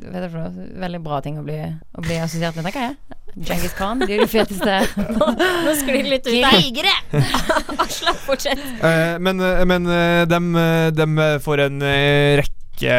vet 0.08 0.24
jeg 0.24 0.66
Veldig 0.82 1.00
bra 1.04 1.20
ting 1.22 1.36
å 1.38 1.44
bli, 1.46 1.58
å 1.94 2.02
bli 2.02 2.16
assosiert 2.18 2.56
med, 2.58 2.66
tenker 2.66 2.88
jeg. 2.88 2.96
Djengis 3.38 3.74
Khan, 3.78 4.00
de 4.08 4.16
er 4.16 4.24
de 4.24 4.30
feteste 4.32 4.78
Nå 5.06 5.74
sklir 5.78 6.00
det 6.02 6.10
litt 6.16 6.26
ut 6.26 6.34
der. 6.34 6.56
krigere! 6.56 6.94
Aslak, 7.84 8.18
fortsett. 8.26 8.58
Eh, 8.82 9.14
men 9.22 9.38
eh, 9.44 9.62
men 9.68 9.86
eh, 9.86 10.22
dem, 10.30 10.50
eh, 10.58 10.88
dem 10.96 11.18
eh, 11.22 11.36
får 11.44 11.62
en 11.68 11.82
eh, 11.86 12.40
rekke 12.42 12.96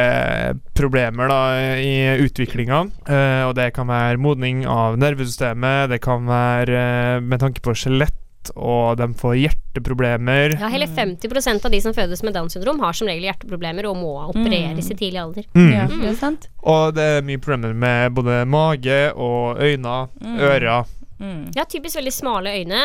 problemer 0.79 1.27
da 1.31 1.41
i 1.79 1.91
utviklinga. 2.23 2.79
Eh, 3.09 3.43
og 3.49 3.53
det 3.59 3.69
kan 3.75 3.87
være 3.91 4.19
modning 4.21 4.63
av 4.69 4.95
nervesystemet, 5.01 5.89
det 5.91 5.99
kan 6.03 6.23
være 6.29 6.79
eh, 6.79 7.19
med 7.23 7.39
tanke 7.43 7.63
på 7.65 7.75
skjelett, 7.75 8.15
og 8.55 8.97
de 8.97 9.07
får 9.19 9.35
hjerteproblemer. 9.39 10.55
Ja, 10.59 10.69
Hele 10.71 10.87
50% 10.87 11.65
av 11.65 11.71
de 11.71 11.81
som 11.83 11.93
fødes 11.93 12.23
med 12.23 12.33
Downs 12.33 12.55
syndrom, 12.55 12.79
har 12.83 12.93
som 12.97 13.07
regel 13.07 13.27
hjerteproblemer 13.29 13.85
og 13.89 13.97
må 13.99 14.13
opereres 14.31 14.89
i 14.91 14.95
tidlig 14.97 15.19
alder. 15.21 15.45
Mm. 15.53 15.69
Ja, 15.75 15.85
det 15.91 16.09
er 16.13 16.17
sant. 16.19 16.47
Og 16.63 16.95
det 16.97 17.03
er 17.19 17.21
mye 17.27 17.41
problemer 17.43 17.73
med 17.75 18.15
både 18.17 18.41
mage 18.49 18.99
og 19.15 19.59
øyne, 19.61 19.97
Mm. 20.19 20.39
ører. 20.39 20.85
Mm. 21.19 21.51
Ja, 21.55 21.63
typisk 21.67 21.97
veldig 21.99 22.13
smale 22.13 22.49
øyne. 22.55 22.83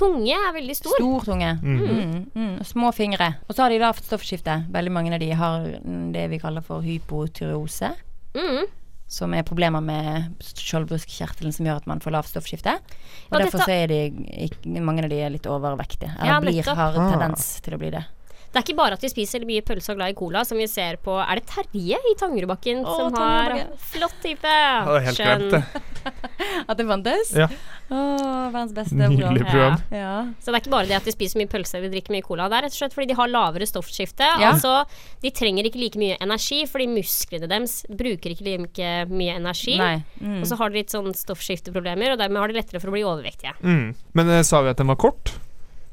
Tunge 0.00 0.32
er 0.32 0.52
veldig 0.54 0.74
stor. 0.76 0.96
Stor 0.96 1.20
tunge. 1.28 1.58
Mm. 1.62 1.78
Mm, 1.78 2.26
mm. 2.34 2.64
Små 2.64 2.90
fingre. 2.96 3.34
Og 3.48 3.54
så 3.54 3.62
har 3.62 3.68
de 3.70 3.78
da 3.82 3.92
stoffskifte. 3.92 4.64
Veldig 4.72 4.92
mange 4.92 5.12
av 5.12 5.20
de 5.20 5.30
har 5.36 5.66
mm, 5.84 6.12
det 6.14 6.30
vi 6.30 6.38
kaller 6.40 6.62
for 6.64 6.80
hypotyreose. 6.80 7.90
Mm. 8.34 8.64
Som 9.10 9.32
er 9.34 9.42
problemer 9.42 9.82
med 9.82 10.36
skjoldbruskkjertelen 10.40 11.52
som 11.52 11.66
gjør 11.66 11.80
at 11.82 11.86
man 11.90 11.98
får 12.02 12.14
lavt 12.14 12.30
stoffskifte. 12.30 12.76
Og 13.30 13.34
Ja, 13.34 13.38
derfor 13.44 13.58
dette- 13.58 13.66
så 13.66 13.74
er 13.74 13.86
de 13.90 14.80
mange 14.80 15.02
av 15.04 15.10
de 15.10 15.18
er 15.20 15.30
litt 15.34 15.48
overvektige. 15.50 16.12
Eller 16.20 16.30
Ja, 16.32 16.40
blir, 16.40 16.62
har 16.64 16.94
Ah. 16.94 17.10
tendens 17.10 17.60
til 17.60 17.74
å 17.74 17.78
bli 17.78 17.90
det. 17.90 18.04
Det 18.50 18.58
er 18.58 18.64
ikke 18.66 18.78
bare 18.80 18.96
at 18.98 19.04
vi 19.04 19.10
spiser 19.12 19.44
mye 19.46 19.62
pølse 19.62 19.92
og 19.92 20.00
glad 20.00 20.10
i 20.10 20.16
cola, 20.18 20.42
som 20.46 20.58
vi 20.58 20.66
ser 20.70 20.98
på 21.04 21.14
Er 21.22 21.38
det 21.38 21.46
Terje 21.46 22.00
i 22.10 22.14
Tangerudbakken 22.18 22.80
Å, 22.82 22.96
som 22.98 23.14
har 23.14 23.54
Flott 23.92 24.16
type! 24.24 24.54
Skjønn! 25.14 25.46
glemt, 25.46 25.54
det. 25.54 25.84
At 26.70 26.78
det 26.80 26.86
fantes? 26.88 27.30
Ja. 27.36 27.46
Åh, 27.90 28.50
verdens 28.50 28.72
beste 28.74 28.96
Nydelig 28.96 29.44
program. 29.44 29.76
Ja. 29.92 30.14
Så 30.40 30.50
det 30.50 30.56
er 30.58 30.62
ikke 30.62 30.72
bare 30.72 30.88
det 30.88 30.96
at 30.96 31.06
de 31.08 31.12
spiser 31.12 31.40
mye 31.40 31.50
pølse 31.50 31.76
eller 31.78 31.92
drikker 31.92 32.14
mye 32.14 32.24
cola. 32.24 32.46
Det 32.50 32.58
er 32.58 32.64
rett 32.66 32.76
og 32.76 32.78
slett 32.78 32.96
fordi 32.96 33.10
de 33.10 33.16
har 33.18 33.30
lavere 33.30 33.68
stoffskifte. 33.68 34.28
Ja. 34.40 34.52
Altså, 34.52 34.72
de 35.24 35.32
trenger 35.34 35.68
ikke 35.68 35.82
like 35.82 36.00
mye 36.00 36.16
energi, 36.22 36.62
fordi 36.70 36.86
musklene 36.92 37.50
deres 37.50 37.80
bruker 37.90 38.32
ikke 38.32 38.46
like 38.46 38.94
mye 39.10 39.36
energi. 39.36 39.76
Mm. 39.76 40.40
Og 40.40 40.48
så 40.48 40.58
har 40.60 40.72
de 40.72 40.80
litt 40.80 40.94
sånn 40.94 41.12
stoffskifteproblemer, 41.18 42.14
og 42.14 42.22
dermed 42.22 42.44
har 42.44 42.52
de 42.52 42.60
lettere 42.60 42.82
for 42.82 42.92
å 42.92 42.96
bli 42.96 43.04
overvektige. 43.04 43.56
Mm. 43.60 43.86
Men 44.16 44.34
uh, 44.38 44.40
sa 44.46 44.62
vi 44.64 44.72
at 44.72 44.80
den 44.80 44.90
var 44.92 45.00
kort? 45.02 45.34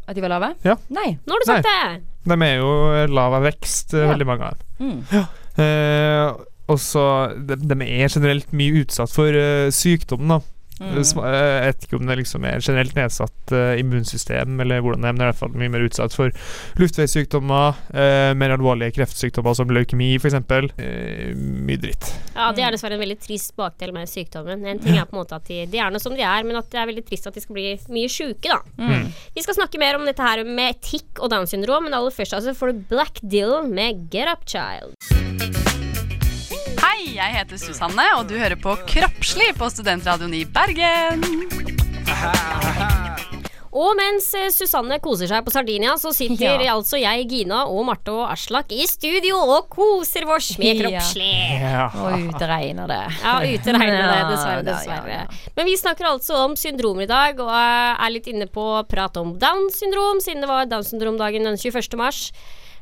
At 0.08 0.16
de 0.16 0.24
var 0.24 0.32
lave? 0.32 0.54
Ja. 0.64 0.78
Nei. 0.94 1.18
Nå 1.28 1.36
har 1.36 1.44
du 1.44 1.50
sagt 1.50 1.68
det! 1.68 2.04
De 2.28 2.36
er 2.44 2.56
jo 2.62 2.70
lav 3.12 3.34
av 3.38 3.44
vekst, 3.48 3.94
eh, 3.94 4.04
Ja. 4.06 4.12
veldig 4.14 4.28
mange 4.28 4.44
av 4.48 4.58
dem. 4.58 4.68
Mm. 4.88 5.28
Eh, 5.58 6.32
og 6.68 6.80
så 6.84 7.04
de, 7.48 7.56
de 7.56 7.76
er 7.88 8.08
generelt 8.12 8.52
mye 8.56 8.84
utsatt 8.84 9.12
for 9.14 9.32
uh, 9.32 9.70
sykdom, 9.72 10.28
da. 10.28 10.40
Mm. 10.82 10.98
Eh, 10.98 11.36
Jeg 11.58 11.64
vet 11.68 11.86
ikke 11.88 12.00
om 12.00 12.10
det 12.10 12.18
liksom 12.22 12.46
er 12.48 12.62
generelt 12.62 12.96
nedsatt 12.98 13.54
eh, 13.56 13.80
immunsystem, 13.82 14.60
eller 14.64 14.84
hvordan 14.86 15.04
det 15.04 15.10
er, 15.10 15.16
men 15.16 15.22
det 15.22 15.26
er 15.26 15.30
i 15.30 15.34
hvert 15.34 15.42
fall 15.42 15.58
mye 15.58 15.74
mer 15.74 15.86
utsatt 15.88 16.16
for 16.16 16.34
luftveissykdommer, 16.82 17.82
eh, 17.94 18.32
mer 18.38 18.56
alvorlige 18.56 18.96
kreftsykdommer 18.98 19.58
som 19.58 19.74
leukemi, 19.74 20.14
f.eks. 20.22 20.38
Uh, 20.38 21.34
mye 21.38 21.80
dritt. 21.82 22.10
Ja, 22.36 22.52
det 22.56 22.64
er 22.66 22.76
dessverre 22.76 22.98
en 22.98 23.04
veldig 23.04 23.20
trist 23.24 23.56
bakdel 23.58 23.94
med 23.96 24.10
sykdommen. 24.12 24.66
En 24.68 24.82
ting 24.84 24.98
er 24.98 25.08
på 25.10 25.18
en 25.18 25.22
måte 25.24 25.38
at 25.40 25.48
de, 25.50 25.64
de 25.72 25.82
er 25.82 25.94
noe 25.94 26.04
som 26.04 26.16
de 26.16 26.24
er, 26.26 26.46
men 26.48 26.60
at 26.60 26.70
det 26.72 26.82
er 26.82 26.90
veldig 26.92 27.06
trist 27.08 27.30
at 27.30 27.38
de 27.38 27.44
skal 27.44 27.58
bli 27.58 27.70
mye 27.94 28.12
sjuke, 28.12 28.48
da. 28.48 28.62
Mm. 28.78 29.10
Vi 29.36 29.46
skal 29.46 29.58
snakke 29.60 29.82
mer 29.82 30.00
om 30.00 30.06
dette 30.08 30.24
her 30.24 30.44
med 30.48 30.78
etikk 30.78 31.22
og 31.22 31.34
Downs 31.34 31.56
syndrom, 31.56 31.88
men 31.88 31.98
aller 31.98 32.14
først 32.14 32.38
altså 32.38 32.56
får 32.58 32.74
du 32.74 32.84
Black 32.92 33.24
Dylan 33.24 33.74
med 33.74 34.08
Get 34.14 34.30
Up 34.32 34.46
Child. 34.48 35.57
Hei, 36.82 37.14
jeg 37.18 37.34
heter 37.36 37.60
Susanne, 37.62 38.06
og 38.18 38.28
du 38.30 38.36
hører 38.38 38.58
på 38.60 38.74
Kroppslig 38.90 39.52
på 39.58 39.70
Studentradioen 39.74 40.34
i 40.38 40.44
Bergen. 40.46 41.24
Og 43.78 43.92
mens 44.00 44.32
eh, 44.34 44.48
Susanne 44.50 44.96
koser 45.04 45.30
seg 45.30 45.44
på 45.46 45.52
Sardinia, 45.54 45.92
så 46.02 46.10
sitter 46.16 46.64
Ja. 46.66 46.72
altså 46.74 46.98
jeg, 46.98 47.28
Gina 47.30 47.60
og 47.70 47.84
Marte 47.86 48.14
og 48.16 48.24
Aslak 48.34 48.72
i 48.74 48.88
studio 48.90 49.38
og 49.38 49.68
koser 49.70 50.26
vårs 50.26 50.48
med 50.58 50.80
kroppslig. 50.82 51.30
Ja. 51.62 51.86
Og 51.94 52.26
ute 52.32 52.48
regner 52.50 52.90
det. 52.90 53.02
Ja, 53.22 53.36
ute 53.44 53.76
regner 53.78 54.02
det, 54.02 54.22
dessverre. 54.32 54.64
ja, 54.64 54.68
dessverre. 54.72 55.14
ja, 55.14 55.26
ja. 55.28 55.52
Men 55.60 55.70
vi 55.70 55.76
snakker 55.78 56.10
altså 56.10 56.40
om 56.48 56.56
syndromer 56.58 57.06
i 57.06 57.12
dag, 57.12 57.44
og 57.44 57.52
er 57.54 58.16
litt 58.16 58.32
inne 58.34 58.48
på 58.50 58.66
å 58.80 58.86
prate 58.90 59.22
om 59.22 59.36
Downs 59.42 59.78
syndrom, 59.84 60.24
siden 60.26 60.42
det 60.46 60.50
var 60.50 60.66
Downs 60.72 60.90
syndromdagen 60.96 61.46
den 61.52 61.60
21. 61.62 62.00
mars. 62.02 62.32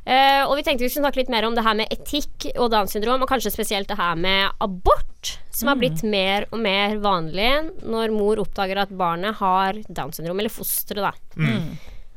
Eh, 0.06 0.42
og 0.46 0.54
vi 0.54 0.62
tenkte 0.62 0.84
vi 0.86 0.90
skulle 0.92 1.08
snakke 1.08 1.18
litt 1.24 1.32
mer 1.34 1.48
om 1.48 1.56
det 1.56 1.64
her 1.66 1.74
med 1.74 1.90
etikk 1.90 2.52
og 2.54 2.70
Downs 2.70 2.94
syndrom, 2.94 3.24
og 3.24 3.30
kanskje 3.30 3.50
spesielt 3.50 3.90
det 3.90 3.98
her 3.98 4.14
med 4.14 4.52
abort, 4.62 5.32
som 5.50 5.66
Mm. 5.66 5.72
har 5.72 5.80
blitt 5.82 6.02
mer 6.06 6.46
og 6.52 6.60
mer 6.62 6.96
vanlig 7.02 7.50
når 7.82 8.14
mor 8.14 8.38
oppdager 8.38 8.78
at 8.78 8.94
barnet 8.94 9.34
har 9.40 9.72
Downs 9.88 10.16
syndrom, 10.20 10.38
eller 10.38 10.52
fosteret, 10.54 11.02
da. 11.02 11.12
Mm. 11.36 11.76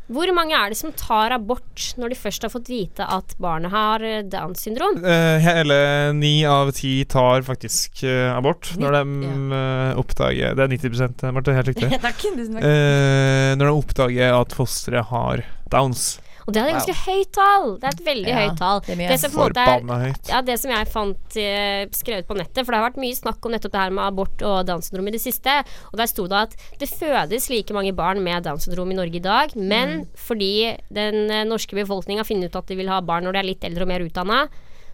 Hvor 0.10 0.25
mange 0.34 0.53
er 0.58 0.69
det 0.69 0.77
som 0.77 0.89
tar 0.98 1.29
abort 1.36 1.93
når 2.01 2.10
de 2.10 2.15
først 2.17 2.41
har 2.41 2.50
fått 2.50 2.69
vite 2.72 3.05
at 3.05 3.36
barnet 3.38 3.69
har 3.69 4.01
eh, 4.01 4.24
Downs 4.25 4.63
syndrom? 4.65 4.98
Uh, 5.05 5.38
hele 5.38 6.13
ni 6.17 6.43
av 6.50 6.72
ti 6.74 7.05
tar 7.05 7.41
faktisk 7.46 8.01
uh, 8.05 8.34
abort 8.34 8.72
når 8.81 8.98
de 8.98 9.03
uh, 9.53 10.00
oppdager 10.01 10.58
Det 10.58 10.65
er 10.65 10.74
90 10.74 11.29
Marte, 11.34 11.53
helt 11.53 11.69
riktig. 11.69 11.91
Takk. 12.01 12.17
tusen 12.25 12.58
takk. 12.58 12.65
Eh, 12.65 13.53
når 13.58 13.69
de 13.69 13.75
oppdager 13.77 14.34
at 14.34 14.58
fosteret 14.58 15.05
har 15.13 15.46
downs. 15.69 16.19
Og 16.49 16.55
det 16.55 16.61
er 16.63 16.69
et 16.71 16.77
ganske 16.79 16.95
høyt 17.05 17.29
tall. 17.37 17.67
Det 17.79 17.87
er 17.89 17.95
et 17.95 18.03
veldig 18.09 18.31
Ja, 18.33 18.37
høyt 18.41 18.57
tall. 18.59 18.81
det 18.87 18.95
er. 18.97 19.13
Det 19.13 19.19
som 19.21 19.35
måte 19.37 19.65
er 19.69 19.83
høyt. 20.07 20.31
ja, 20.33 20.41
det 20.49 20.55
som 20.61 20.73
jeg 20.73 20.89
fant 20.89 21.37
uh, 21.37 21.81
skrevet 21.99 22.27
på 22.29 22.37
nettet, 22.39 22.63
for 22.65 22.73
det 22.73 22.79
har 22.81 22.87
vært 22.89 22.99
mye 23.05 23.17
snakk 23.19 23.45
om 23.45 23.53
nettopp 23.53 23.75
det 23.75 23.83
her 23.83 23.93
med 23.95 24.03
abort 24.07 24.45
og 24.49 24.57
Downs 24.67 24.89
syndrom 24.89 25.07
i 25.11 25.13
det 25.15 25.21
siste, 25.21 25.59
og 25.93 25.99
der 26.01 26.09
sto 26.09 26.25
det 26.31 26.41
at 26.49 26.55
det 26.81 26.89
fødes 26.89 27.49
like 27.53 27.75
mange 27.77 27.93
barn 27.93 28.23
med 28.25 28.43
Downs 28.49 28.65
syndrom 28.65 28.89
i 28.91 28.97
Norge 28.97 29.21
i 29.21 29.23
dag, 29.23 29.53
men 29.55 30.07
fordi 30.17 30.51
den 30.89 31.29
eh, 31.29 31.45
norske 31.45 31.77
befolkninga 31.77 32.25
finner 32.25 32.49
ut 32.49 32.55
at 32.59 32.67
de 32.71 32.79
vil 32.79 32.89
ha 32.89 32.99
barn 33.05 33.23
når 33.29 33.37
de 33.37 33.39
er 33.43 33.49
litt 33.53 33.63
eldre 33.69 33.85
og 33.85 33.91
mer 33.93 34.05
utdanna, 34.09 34.47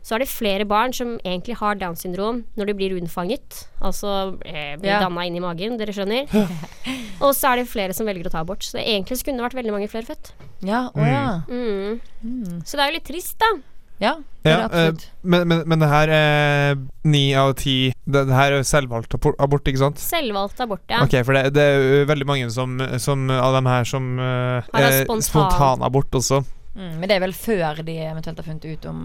så 0.06 0.14
er 0.16 0.22
det 0.22 0.30
flere 0.30 0.68
barn 0.70 0.94
som 0.94 1.16
egentlig 1.26 1.56
har 1.58 1.80
Downs 1.82 2.04
syndrom 2.06 2.44
når 2.60 2.70
de 2.70 2.76
blir 2.78 2.94
unnfanget. 3.00 3.64
Altså 3.82 4.38
eh, 4.46 4.76
blir 4.78 4.92
Ja. 4.92 5.00
danna 5.02 5.26
inn 5.26 5.36
i 5.40 5.42
magen, 5.42 5.80
dere 5.82 5.96
skjønner. 5.98 6.30
og 7.26 7.32
så 7.34 7.54
er 7.56 7.64
det 7.64 7.70
flere 7.72 7.96
som 7.98 8.06
velger 8.06 8.30
å 8.30 8.34
ta 8.36 8.44
abort. 8.46 8.62
Så 8.62 8.78
egentlig 8.78 9.18
skulle 9.18 9.34
kunne 9.34 9.42
det 9.42 9.50
vært 9.50 9.62
veldig 9.64 9.74
mange 9.74 9.90
flere 9.90 10.06
født. 10.12 10.36
Ja, 10.66 10.84
å 10.94 11.08
ja. 11.10 11.24
Mm. 11.50 11.98
Mm. 12.22 12.60
Så 12.62 12.78
det 12.78 12.84
er 12.86 12.92
jo 12.94 12.98
litt 13.00 13.10
trist, 13.10 13.34
da. 13.42 13.50
Ja, 14.04 14.18
det 14.44 14.52
er 14.52 14.52
Ja, 14.52 14.56
det 14.60 14.66
absolutt. 14.68 15.04
Men, 15.24 15.48
men, 15.48 15.62
men 15.72 15.80
det 15.80 15.88
her 15.90 16.10
er 16.12 16.74
ni 17.08 17.22
av 17.40 17.54
ti 17.56 17.76
det, 18.06 18.26
det 18.28 18.36
her 18.36 18.52
er 18.60 18.66
selvvalgt 18.68 19.16
abort, 19.40 19.70
ikke 19.72 19.80
sant? 19.82 20.02
Selvvalgt 20.04 20.60
abort, 20.62 20.84
ja. 20.92 21.00
Ok, 21.06 21.16
for 21.26 21.34
det, 21.38 21.54
det 21.56 21.64
er 21.64 22.10
veldig 22.10 22.28
mange 22.28 22.50
som, 22.54 22.76
som 23.00 23.24
av 23.32 23.56
dem 23.56 23.70
her 23.72 23.88
som 23.88 24.10
uh, 24.20 24.60
Har 24.76 24.92
spontan- 25.06 25.24
spontanabort 25.32 26.20
også. 26.20 26.42
Mm, 26.76 26.92
men 27.00 27.08
det 27.08 27.16
er 27.18 27.24
vel 27.24 27.34
før 27.40 27.80
de 27.88 27.96
eventuelt 28.04 28.44
har 28.44 28.50
funnet 28.52 28.68
ut 28.68 28.86
om 28.92 29.00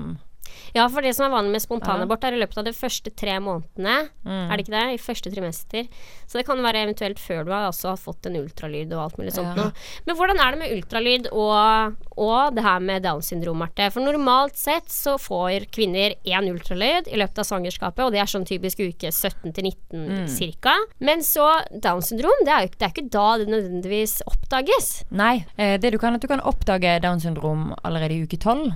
Ja, 0.75 0.87
for 0.89 1.03
det 1.03 1.15
som 1.17 1.27
er 1.27 1.35
vanlig 1.35 1.53
med 1.57 1.63
spontanabort, 1.65 2.25
er 2.25 2.37
i 2.37 2.41
løpet 2.41 2.59
av 2.59 2.65
de 2.65 2.73
første 2.77 3.11
tre 3.17 3.39
månedene. 3.43 4.09
mm. 4.25 4.51
Er 4.51 4.57
det 4.57 4.65
ikke 4.67 4.77
det? 4.77 4.85
I 4.95 5.01
første 5.03 5.31
trimester. 5.33 5.89
Så 6.27 6.39
det 6.39 6.47
kan 6.47 6.61
være 6.63 6.85
eventuelt 6.87 7.19
før 7.19 7.45
du 7.45 7.53
har 7.53 7.71
har 7.71 7.97
fått 7.97 8.27
en 8.27 8.37
ultralyd 8.37 8.93
og 8.93 9.03
alt 9.05 9.17
mulig 9.19 9.33
sånt 9.35 9.57
Ja. 9.57 9.71
Men 10.07 10.17
hvordan 10.17 10.39
er 10.39 10.51
det 10.55 10.59
med 10.61 10.73
ultralyd 10.77 11.29
og, 11.33 11.97
og 12.17 12.55
det 12.55 12.63
her 12.63 12.79
med 12.81 13.03
Downs 13.03 13.31
syndrom, 13.33 13.59
Marte? 13.59 13.91
For 13.91 14.01
normalt 14.05 14.57
sett 14.57 14.89
så 14.93 15.17
får 15.19 15.67
kvinner 15.73 16.15
én 16.25 16.51
ultralyd 16.53 17.09
i 17.11 17.17
løpet 17.21 17.39
av 17.43 17.49
svangerskapet, 17.49 18.05
og 18.05 18.13
det 18.13 18.21
er 18.23 18.31
sånn 18.31 18.47
typisk 18.47 18.81
uke 18.81 19.11
17 19.11 19.53
til 19.53 19.65
19 19.65 19.77
Mm. 20.11 20.27
cirka. 20.29 20.73
Men 21.01 21.21
så 21.27 21.47
Downs 21.83 22.09
syndrom, 22.11 22.45
det 22.45 22.53
er 22.53 22.63
jo 22.67 22.71
det 22.79 22.83
er 22.87 22.93
ikke 22.95 23.11
da 23.11 23.27
det 23.39 23.49
nødvendigvis 23.49 24.21
oppdages. 24.27 25.05
Nei, 25.11 25.45
eh, 25.59 25.77
det 25.79 25.93
du 25.93 25.99
kan, 25.99 26.15
at 26.15 26.21
du 26.21 26.29
kan 26.29 26.41
oppdage 26.41 27.01
Downs 27.03 27.23
syndrom 27.23 27.75
allerede 27.85 28.13
i 28.15 28.23
uke 28.25 28.39
tolv. 28.39 28.73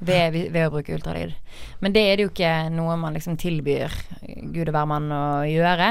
Ved, 0.00 0.32
ved 0.54 0.62
å 0.68 0.70
bruke 0.70 0.94
ultralyd. 0.94 1.32
Men 1.82 1.92
det 1.92 2.02
er 2.06 2.16
det 2.16 2.22
jo 2.22 2.30
ikke 2.30 2.52
noe 2.70 2.94
man 3.00 3.16
liksom 3.18 3.34
tilbyr 3.36 3.90
gud 4.54 4.68
og 4.68 4.74
hvermann 4.76 5.08
å 5.10 5.22
gjøre. 5.50 5.88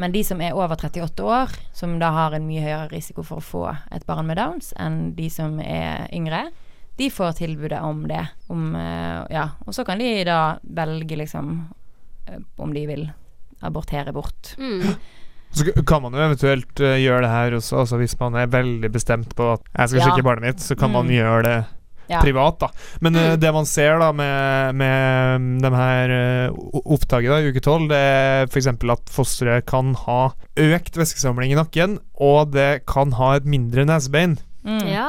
Men 0.00 0.12
de 0.14 0.22
som 0.24 0.40
er 0.40 0.56
over 0.56 0.76
38 0.80 1.26
år, 1.28 1.52
som 1.76 1.98
da 2.00 2.08
har 2.16 2.32
en 2.38 2.46
mye 2.48 2.62
høyere 2.64 2.88
risiko 2.94 3.22
for 3.22 3.36
å 3.42 3.44
få 3.44 3.64
et 3.92 4.06
barn 4.08 4.24
med 4.30 4.38
Downs 4.40 4.72
enn 4.80 5.12
de 5.18 5.28
som 5.28 5.58
er 5.60 6.06
yngre, 6.16 6.46
de 6.96 7.10
får 7.12 7.36
tilbudet 7.42 7.82
om 7.84 8.06
det. 8.08 8.22
Om, 8.48 8.74
eh, 8.76 9.26
ja, 9.36 9.50
og 9.66 9.76
så 9.76 9.84
kan 9.84 9.98
de 10.00 10.24
da 10.24 10.56
velge 10.64 11.16
liksom 11.20 11.52
eh, 12.28 12.40
om 12.60 12.72
de 12.72 12.86
vil 12.88 13.10
abortere 13.62 14.12
bort. 14.16 14.54
Mm. 14.58 14.88
Så 15.50 15.64
kan 15.82 15.98
man 16.04 16.14
jo 16.14 16.20
eventuelt 16.22 16.78
eh, 16.78 17.00
gjøre 17.02 17.24
det 17.24 17.30
her 17.32 17.54
også, 17.56 17.80
altså 17.82 17.96
hvis 17.98 18.12
man 18.20 18.36
er 18.38 18.46
veldig 18.46 18.86
bestemt 18.94 19.32
på 19.34 19.48
at 19.56 19.64
jeg 19.74 19.88
skal 19.88 19.98
Ja. 19.98 20.04
sjekke 20.06 20.22
barnet 20.22 20.44
mitt, 20.46 20.60
så 20.62 20.76
kan 20.78 20.92
man 20.94 21.08
Mm. 21.08 21.10
gjøre 21.16 21.42
det 21.42 21.56
Ja. 22.10 22.20
privat, 22.24 22.58
da. 22.60 22.68
Men 23.00 23.14
eh, 23.16 23.28
Mm. 23.30 23.40
det 23.40 23.52
man 23.54 23.66
ser 23.70 23.98
da 24.02 24.10
med, 24.12 24.74
med 24.74 25.62
de 25.62 25.70
her 25.76 26.10
eh, 26.16 26.50
opptaket 26.84 27.30
da, 27.30 27.38
i 27.40 27.50
uke 27.52 27.62
tolv, 27.62 27.88
det 27.92 27.98
er 28.00 28.46
f.eks. 28.50 28.66
at 28.66 29.10
fosteret 29.14 29.66
kan 29.70 29.94
ha 30.06 30.20
økt 30.58 30.96
væskesamling 30.98 31.52
i 31.54 31.58
nakken, 31.58 31.98
og 32.18 32.50
det 32.52 32.84
kan 32.90 33.12
ha 33.20 33.36
et 33.38 33.46
mindre 33.46 33.86
nesebein. 33.86 34.38
Mm. 34.60 34.82
Ja. 34.90 35.08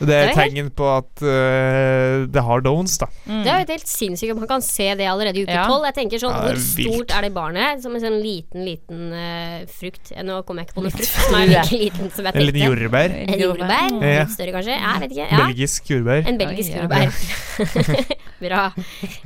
Det 0.00 0.10
er 0.14 0.28
er 0.32 0.34
tegn 0.34 0.70
på 0.74 0.86
at 0.90 1.22
uh, 1.22 2.26
det 2.26 2.42
har 2.42 2.62
downs, 2.66 2.96
da. 2.98 3.06
Mm. 3.28 3.42
Det 3.44 3.52
er 3.52 3.60
jo 3.62 3.72
helt 3.72 3.90
sinnssykt 3.90 4.34
at 4.34 4.40
man 4.40 4.50
kan 4.50 4.64
se 4.64 4.88
det 4.98 5.06
allerede 5.06 5.38
i 5.38 5.44
uke 5.46 5.54
Ja. 5.54 5.66
tolv. 5.70 5.86
Jeg 5.86 5.94
tenker 6.00 6.18
sånn, 6.22 6.34
Ja, 6.34 6.48
er 6.50 6.58
Hvor 6.58 6.76
vilt. 6.76 6.94
stort 6.94 7.14
er 7.16 7.22
det 7.28 7.32
barnet? 7.36 7.82
Som 7.82 7.94
en 7.94 8.02
sånn 8.02 8.18
liten, 8.22 8.64
liten 8.66 9.12
uh, 9.14 9.66
frukt. 9.70 10.10
Eh, 10.14 10.22
Nå 10.26 10.40
kommer 10.44 10.64
jeg 10.64 10.70
ikke 10.72 10.78
på 10.80 10.86
noe 10.88 10.94
frukt 10.96 11.14
som 11.14 11.38
er 11.38 11.46
like 11.52 11.78
liten 11.78 12.10
som 12.10 12.24
jeg 12.26 12.34
En 12.34 12.46
liten 12.48 12.66
jordbær. 12.66 13.14
En 13.22 13.38
jordbær? 13.44 13.86
Ja. 14.02 14.24
Litt 14.24 14.34
større, 14.34 14.52
kanskje? 14.58 14.74
Jeg 14.78 15.04
vet 15.04 15.14
ikke. 15.14 15.28
Ja. 15.30 15.44
Belgisk 15.46 15.92
jordbær. 15.94 16.26
En 16.28 16.38
belgisk 16.42 16.70
Oi, 16.70 16.76
ja. 16.76 16.82
jordbær. 16.82 18.16
Bra. 18.38 18.70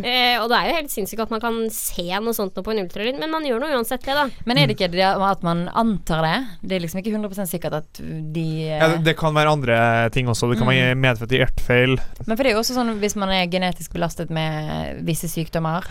Eh, 0.03 0.37
og 0.41 0.49
det 0.51 0.57
er 0.59 0.69
jo 0.71 0.77
helt 0.79 0.93
sinnssykt 0.93 1.21
at 1.27 1.31
man 1.35 1.41
kan 1.43 1.57
se 1.75 2.05
noe 2.23 2.33
sånt 2.37 2.57
nå 2.57 2.63
på 2.65 2.73
en 2.73 2.83
ultralyd, 2.85 3.19
men 3.21 3.31
man 3.33 3.45
gjør 3.47 3.61
noe 3.63 3.77
uansett 3.77 4.05
det, 4.07 4.15
da. 4.17 4.25
Men 4.49 4.59
er 4.59 4.67
det 4.71 4.77
ikke 4.79 4.91
det 4.93 5.05
at 5.05 5.43
man 5.47 5.67
antar 5.79 6.23
det? 6.25 6.35
Det 6.63 6.77
er 6.79 6.85
liksom 6.87 7.03
ikke 7.03 7.13
100 7.15 7.47
sikkert 7.51 7.77
at 7.83 8.01
de 8.03 8.47
eh, 8.71 8.79
Ja, 8.81 8.89
det, 8.95 9.03
det 9.11 9.17
kan 9.21 9.35
være 9.37 9.53
andre 9.53 9.79
ting 10.15 10.29
også. 10.33 10.49
Det 10.53 10.59
kan 10.59 10.69
Mm. 10.73 10.73
være 10.73 10.95
medfødt 10.97 11.33
hjertefeil. 11.37 11.97
Men 12.27 12.37
for 12.37 12.43
det 12.45 12.53
er 12.53 12.55
jo 12.57 12.61
også 12.63 12.77
sånn 12.79 12.93
hvis 13.03 13.17
man 13.19 13.29
er 13.35 13.47
genetisk 13.53 13.93
belastet 13.93 14.31
med 14.33 15.03
visse 15.05 15.29
sykdommer, 15.29 15.85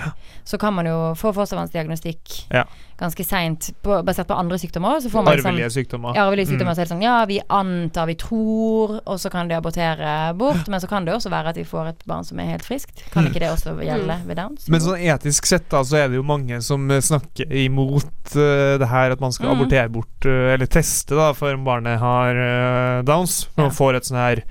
så 0.48 0.58
kan 0.62 0.74
man 0.74 0.88
jo 0.90 0.98
få 1.20 1.34
fostervannsdiagnostikk 1.36 2.48
Ja. 2.54 2.64
ganske 3.00 3.24
seint 3.26 3.72
basert 3.84 4.28
på 4.30 4.38
andre 4.38 4.58
sykdommer. 4.62 5.00
Så 5.02 5.10
får 5.10 5.24
man 5.24 5.34
arvelige 5.34 5.66
Arvelige 5.66 5.72
sykdommer. 5.76 6.16
Ja, 6.16 6.26
arvelige 6.30 6.48
Mm. 6.52 6.60
Så 6.72 6.82
er 6.82 6.86
det 6.86 6.92
sånn 6.92 7.02
ja, 7.04 7.26
vi 7.26 7.40
antar, 7.50 8.06
vi 8.08 8.16
tror, 8.16 9.02
og 9.06 9.18
så 9.20 9.30
kan 9.32 9.48
de 9.48 9.56
abortere 9.56 10.34
bort. 10.38 10.68
Men 10.68 10.80
så 10.80 10.88
kan 10.90 11.06
det 11.06 11.14
også 11.14 11.30
være 11.30 11.50
at 11.50 11.56
vi 11.58 11.64
får 11.64 11.88
et 11.90 12.04
barn 12.08 12.24
som 12.24 12.40
er 12.40 12.52
helt 12.52 12.64
friskt. 12.66 13.04
Kan 13.12 13.28
ikke 13.28 13.42
det 13.44 13.50
også 13.52 13.74
gjelde 13.84 14.16
ved 14.28 14.38
Downs? 14.40 14.68
Men 14.72 14.84
sånn 14.84 15.02
etisk 15.04 15.50
sett 15.50 15.66
da 15.72 15.82
Så 15.84 15.98
er 16.00 16.08
det 16.12 16.20
jo 16.20 16.24
mange 16.24 16.62
som 16.64 16.86
eh, 16.92 17.02
snakker 17.04 17.52
imot 17.66 18.36
uh, 18.38 18.78
det 18.80 18.88
her 18.88 19.16
at 19.16 19.24
man 19.24 19.36
skal 19.36 19.52
mm. 19.52 19.56
abortere 19.58 19.92
bort 19.92 20.28
uh, 20.30 20.54
Eller 20.54 20.70
teste 20.72 21.18
da 21.20 21.32
for 21.36 21.52
om 21.58 21.66
barnet 21.68 22.00
har 22.00 22.40
uh, 22.40 23.04
downs. 23.08 23.44
Når 23.58 23.66
man 23.66 23.74
Ja. 23.74 23.78
får 23.82 24.00
et 24.00 24.08
sånn 24.08 24.22
her 24.22 24.44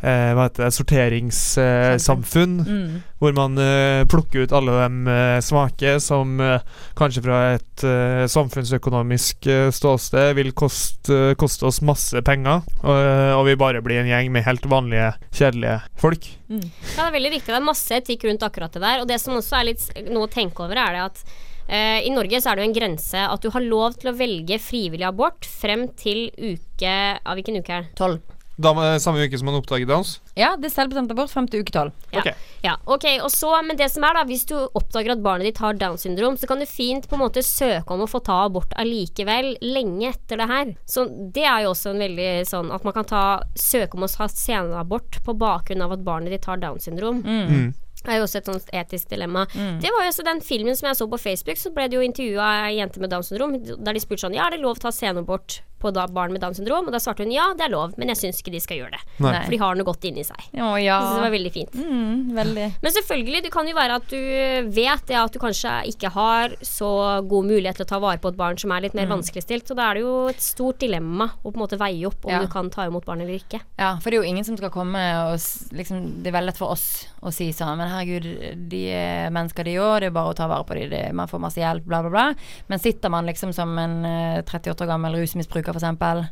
eh, 0.00 0.32
hva 0.34 0.48
heter 0.48 0.64
det, 0.66 0.74
sorteringssamfunn. 0.76 2.54
Mm. 2.64 3.02
hvor 3.24 3.32
man 3.36 3.56
eh, 3.60 4.02
plukker 4.10 4.44
ut 4.44 4.52
alle 4.52 4.72
de 4.76 5.10
eh, 5.12 5.38
svake 5.44 5.94
som 6.02 6.34
eh, 6.44 6.60
kanskje 6.98 7.22
fra 7.24 7.38
et 7.54 7.84
eh, 7.88 8.24
samfunnsøkonomisk 8.28 9.46
eh, 9.48 9.70
ståsted 9.72 10.34
vil 10.36 10.52
koste, 10.56 11.32
koste 11.40 11.64
oss 11.70 11.80
masse 11.86 12.20
penger, 12.26 12.60
og, 12.82 12.92
eh, 12.98 13.32
og 13.38 13.46
vi 13.48 13.56
bare 13.60 13.80
blir 13.84 14.02
en 14.02 14.10
gjeng 14.10 14.28
med 14.34 14.44
helt 14.44 14.66
vanlige, 14.68 15.14
kjedelige 15.32 15.78
folk. 16.00 16.28
Ja, 16.50 16.60
det 16.60 17.06
er 17.08 17.16
veldig 17.16 17.32
viktig. 17.38 17.48
Det 17.54 17.58
er 17.60 17.64
masse 17.70 17.96
etikk 17.96 18.28
rundt 18.28 18.44
akkurat 18.46 18.76
det 18.76 18.84
der. 18.84 19.00
Og 19.02 19.08
det 19.08 19.16
som 19.22 19.34
også 19.38 19.56
er 19.62 19.68
litt 19.72 19.88
noe 20.12 20.28
å 20.28 20.30
tenke 20.32 20.66
over, 20.66 20.78
er 20.84 20.94
det 20.98 21.02
at 21.06 21.24
eh, 21.66 22.04
i 22.06 22.12
Norge 22.14 22.42
så 22.44 22.52
er 22.52 22.60
det 22.60 22.66
jo 22.66 22.70
en 22.70 22.76
grense 22.76 23.24
at 23.24 23.42
du 23.42 23.48
har 23.54 23.64
lov 23.64 23.96
til 23.98 24.12
å 24.12 24.16
velge 24.18 24.60
frivillig 24.62 25.08
abort 25.08 25.48
frem 25.48 25.88
til 25.98 26.26
uke 26.36 26.94
Av 27.24 27.38
hvilken 27.38 27.56
uke 27.62 27.72
er 27.78 27.86
det? 27.88 27.94
Tolv. 27.98 28.20
Da 28.56 28.70
Samme 29.02 29.24
uke 29.26 29.38
som 29.38 29.48
man 29.48 29.56
oppdager 29.58 29.88
downs? 29.88 30.20
Ja, 30.38 30.52
det 30.58 30.68
er 30.68 30.74
selvbestemt 30.76 31.10
abort 31.10 31.32
frem 31.32 31.48
til 31.50 31.64
uke 31.64 31.74
tolv. 31.74 31.94
Ja. 32.14 32.22
Ok. 32.22 32.50
Ja, 32.64 32.74
ok, 32.86 33.06
og 33.24 33.30
så, 33.34 33.50
Men 33.66 33.76
det 33.76 33.90
som 33.92 34.06
er 34.06 34.14
da, 34.16 34.24
hvis 34.28 34.46
du 34.48 34.54
oppdager 34.56 35.14
at 35.16 35.22
barnet 35.24 35.48
ditt 35.50 35.60
har 35.62 35.76
Downs 35.78 36.06
syndrom, 36.06 36.38
så 36.38 36.48
kan 36.48 36.62
du 36.62 36.66
fint 36.70 37.08
på 37.10 37.18
en 37.18 37.24
måte 37.24 37.42
søke 37.44 37.94
om 37.94 38.04
å 38.04 38.10
få 38.10 38.22
ta 38.24 38.44
abort 38.46 38.72
allikevel, 38.80 39.56
lenge 39.64 40.12
etter 40.14 40.40
det 40.40 40.48
her. 40.50 40.74
Så 40.88 41.06
det 41.34 41.44
er 41.44 41.64
jo 41.64 41.74
også 41.74 41.92
en 41.92 42.04
veldig 42.04 42.30
sånn 42.48 42.70
at 42.74 42.86
man 42.86 42.96
kan 42.96 43.08
ta, 43.10 43.24
søke 43.58 43.98
om 43.98 44.06
å 44.06 44.12
ha 44.20 44.28
senabort 44.30 45.18
på 45.24 45.34
bakgrunn 45.38 45.84
av 45.84 45.96
at 45.96 46.06
barnet 46.06 46.32
ditt 46.34 46.46
har 46.48 46.62
Downs 46.62 46.86
syndrom. 46.86 47.24
Mm. 47.26 47.72
Det 48.04 48.12
er 48.12 48.18
jo 48.20 48.26
også 48.26 48.40
et 48.40 48.48
sånt 48.50 48.72
etisk 48.76 49.12
dilemma. 49.14 49.46
Mm. 49.56 49.78
Det 49.80 49.92
var 49.92 50.04
jo 50.04 50.10
også 50.12 50.26
den 50.26 50.42
filmen 50.44 50.76
som 50.76 50.90
jeg 50.90 50.98
så 50.98 51.06
på 51.08 51.20
Facebook, 51.20 51.60
så 51.60 51.72
ble 51.72 51.86
det 51.88 51.96
jo 51.96 52.04
intervjua 52.04 52.48
ei 52.66 52.74
jente 52.76 53.00
med 53.00 53.12
Downs 53.12 53.30
syndrom, 53.32 53.56
der 53.64 53.96
de 53.96 54.02
spurte 54.02 54.26
sånn 54.26 54.36
Ja, 54.36 54.48
er 54.48 54.56
det 54.56 54.64
lov 54.64 54.76
å 54.76 54.84
ta 54.84 54.92
senabort 54.92 55.62
på 55.84 55.92
da, 55.94 56.06
barn 56.08 56.32
med 56.34 56.40
Downs 56.44 56.56
syndrom? 56.60 56.88
Og 56.88 56.94
da 56.96 57.00
svarte 57.04 57.26
hun 57.26 57.32
ja, 57.34 57.50
det 57.54 57.66
er 57.68 57.74
lov, 57.74 57.94
men 58.00 58.08
jeg 58.14 58.20
syns 58.22 58.40
ikke 58.42 58.54
de 58.56 58.62
skal 58.64 58.80
gjøre 58.80 58.96
det. 58.96 59.02
Nei. 59.20 59.34
For 59.44 59.54
de 59.54 59.60
har 59.62 59.76
noe 59.78 59.88
godt 59.90 60.08
inni 60.08 60.24
seg. 60.26 60.48
Å 60.56 60.72
ja. 60.80 60.98
Så 61.04 61.14
det 61.18 61.24
var 61.26 61.34
veldig 61.36 61.52
fint. 61.54 61.76
Mm, 61.76 62.34
veldig. 62.40 62.66
Men 62.82 62.96
selvfølgelig, 62.98 63.42
det 63.46 63.52
kan 63.54 63.68
jo 63.68 63.76
være 63.76 64.00
at 64.00 64.08
du 64.08 64.70
vet 64.80 65.04
det 65.10 65.18
at 65.20 65.32
du 65.36 65.38
kanskje 65.42 65.74
ikke 65.92 66.10
har 66.16 66.56
så 66.64 66.90
god 67.28 67.48
mulighet 67.52 67.76
til 67.80 67.86
å 67.86 67.92
ta 67.92 68.00
vare 68.02 68.18
på 68.22 68.32
et 68.32 68.38
barn 68.40 68.56
som 68.58 68.72
er 68.72 68.80
litt 68.86 68.94
Mm. 68.94 69.00
mer 69.04 69.16
vanskeligstilt. 69.16 69.66
Så 69.68 69.74
da 69.76 69.90
er 69.90 69.94
det 69.98 70.02
jo 70.06 70.28
et 70.30 70.40
stort 70.40 70.78
dilemma 70.78 71.28
å 71.44 71.50
på 71.50 71.56
en 71.58 71.62
måte 71.66 71.78
veie 71.80 72.06
opp 72.06 72.24
om 72.24 72.30
Ja. 72.30 72.40
du 72.40 72.46
kan 72.48 72.70
ta 72.70 72.86
imot 72.86 73.04
barn 73.04 73.20
eller 73.20 73.34
ikke. 73.34 73.60
Ja, 73.78 73.96
for 73.98 74.10
det 74.10 74.18
er 74.18 74.22
jo 74.22 74.28
ingen 74.30 74.44
som 74.44 74.56
skal 74.56 74.70
komme 74.70 75.02
og 75.26 75.38
liksom 75.74 76.22
Det 76.22 76.28
er 76.30 76.38
veldig 76.38 76.46
lett 76.52 76.56
for 76.60 76.70
oss 76.70 77.06
å 77.22 77.32
si 77.32 77.50
sånn 77.52 77.76
Men 77.76 77.88
herregud, 77.90 78.68
de 78.70 78.82
er 78.94 79.30
mennesker 79.34 79.64
de 79.64 79.74
òg, 79.82 80.00
det 80.00 80.06
er 80.06 80.10
bare 80.14 80.32
å 80.32 80.36
ta 80.36 80.46
vare 80.48 80.64
på 80.64 80.74
dem, 80.78 80.90
det- 80.90 81.12
man 81.14 81.26
får 81.28 81.40
masse 81.40 81.56
hjelp, 81.58 81.84
bla, 81.84 82.00
bla, 82.02 82.10
bla. 82.10 82.34
Men 82.68 82.78
sitter 82.78 83.08
man 83.10 83.26
liksom 83.26 83.52
som 83.52 83.76
en 83.78 84.04
eh, 84.04 84.42
38 84.42 84.84
år 84.84 84.86
gammel 84.86 85.14
rusmisbruker, 85.16 85.73
eksempel, 85.80 86.24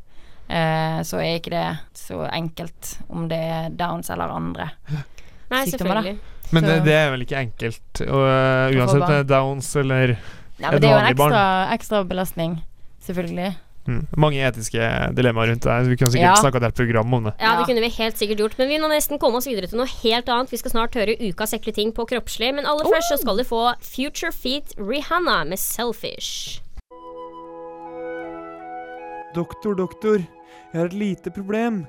eh, 0.49 1.01
så 1.07 1.21
er 1.23 1.39
ikke 1.41 1.53
det 1.55 1.67
så 1.99 2.23
enkelt 2.33 2.97
om 3.09 3.29
det 3.31 3.39
er 3.39 3.71
downs 3.71 4.11
eller 4.11 4.33
andre. 4.35 4.71
Nei, 5.53 5.65
Sykdommer, 5.69 6.03
da. 6.03 6.15
Men 6.53 6.65
det, 6.69 6.79
det 6.85 6.93
er 6.93 7.11
vel 7.15 7.23
ikke 7.25 7.39
enkelt, 7.41 8.01
og, 8.05 8.23
uh, 8.29 8.73
uansett 8.77 9.01
om 9.01 9.09
det 9.09 9.19
er 9.23 9.29
downs 9.29 9.69
eller 9.81 10.15
Nei, 10.61 10.69
Et 10.69 10.73
men 10.75 10.81
det 10.83 10.89
er 10.89 10.93
jo 10.93 10.99
en 11.01 11.11
ekstra, 11.11 11.45
ekstra 11.75 12.01
belastning, 12.07 12.57
selvfølgelig. 13.03 13.55
mm, 13.89 14.03
mange 14.21 14.43
etiske 14.47 14.91
dilemmaer 15.17 15.49
rundt 15.51 15.65
det. 15.67 15.77
Vi 15.89 15.97
kunne 15.97 16.13
sikkert 16.13 16.29
Ja. 16.29 16.35
snakka 16.39 16.61
et 16.69 16.75
program 16.77 17.15
om 17.15 17.25
det. 17.25 17.33
Ja, 17.41 17.57
det 17.59 17.67
kunne 17.67 17.81
vi 17.83 17.89
helt 17.97 18.17
sikkert 18.21 18.39
gjort. 18.39 18.59
Men 18.59 18.69
vi 18.69 18.79
må 18.79 18.89
nesten 18.93 19.19
komme 19.19 19.41
oss 19.41 19.49
videre 19.49 19.67
til 19.67 19.81
noe 19.81 19.89
helt 20.05 20.29
annet. 20.29 20.53
Vi 20.53 20.61
skal 20.61 20.71
snart 20.71 20.95
høre 20.95 21.17
Ukas 21.19 21.53
ekle 21.57 21.73
ting 21.75 21.91
på 21.93 22.07
kroppslig. 22.07 22.53
Men 22.55 22.65
aller 22.69 22.85
først 22.85 23.11
så 23.11 23.19
skal 23.25 23.37
du 23.41 23.45
få 23.49 23.75
Future 23.81 24.31
Feet 24.31 24.77
Rihanna 24.79 25.43
med 25.49 25.59
Selfish. 25.59 26.61
Doktor, 29.35 29.75
doktor, 29.75 30.21
jeg 30.73 30.81
har 30.81 30.85
et 30.85 30.93
lite 30.93 31.31
problem. 31.31 31.87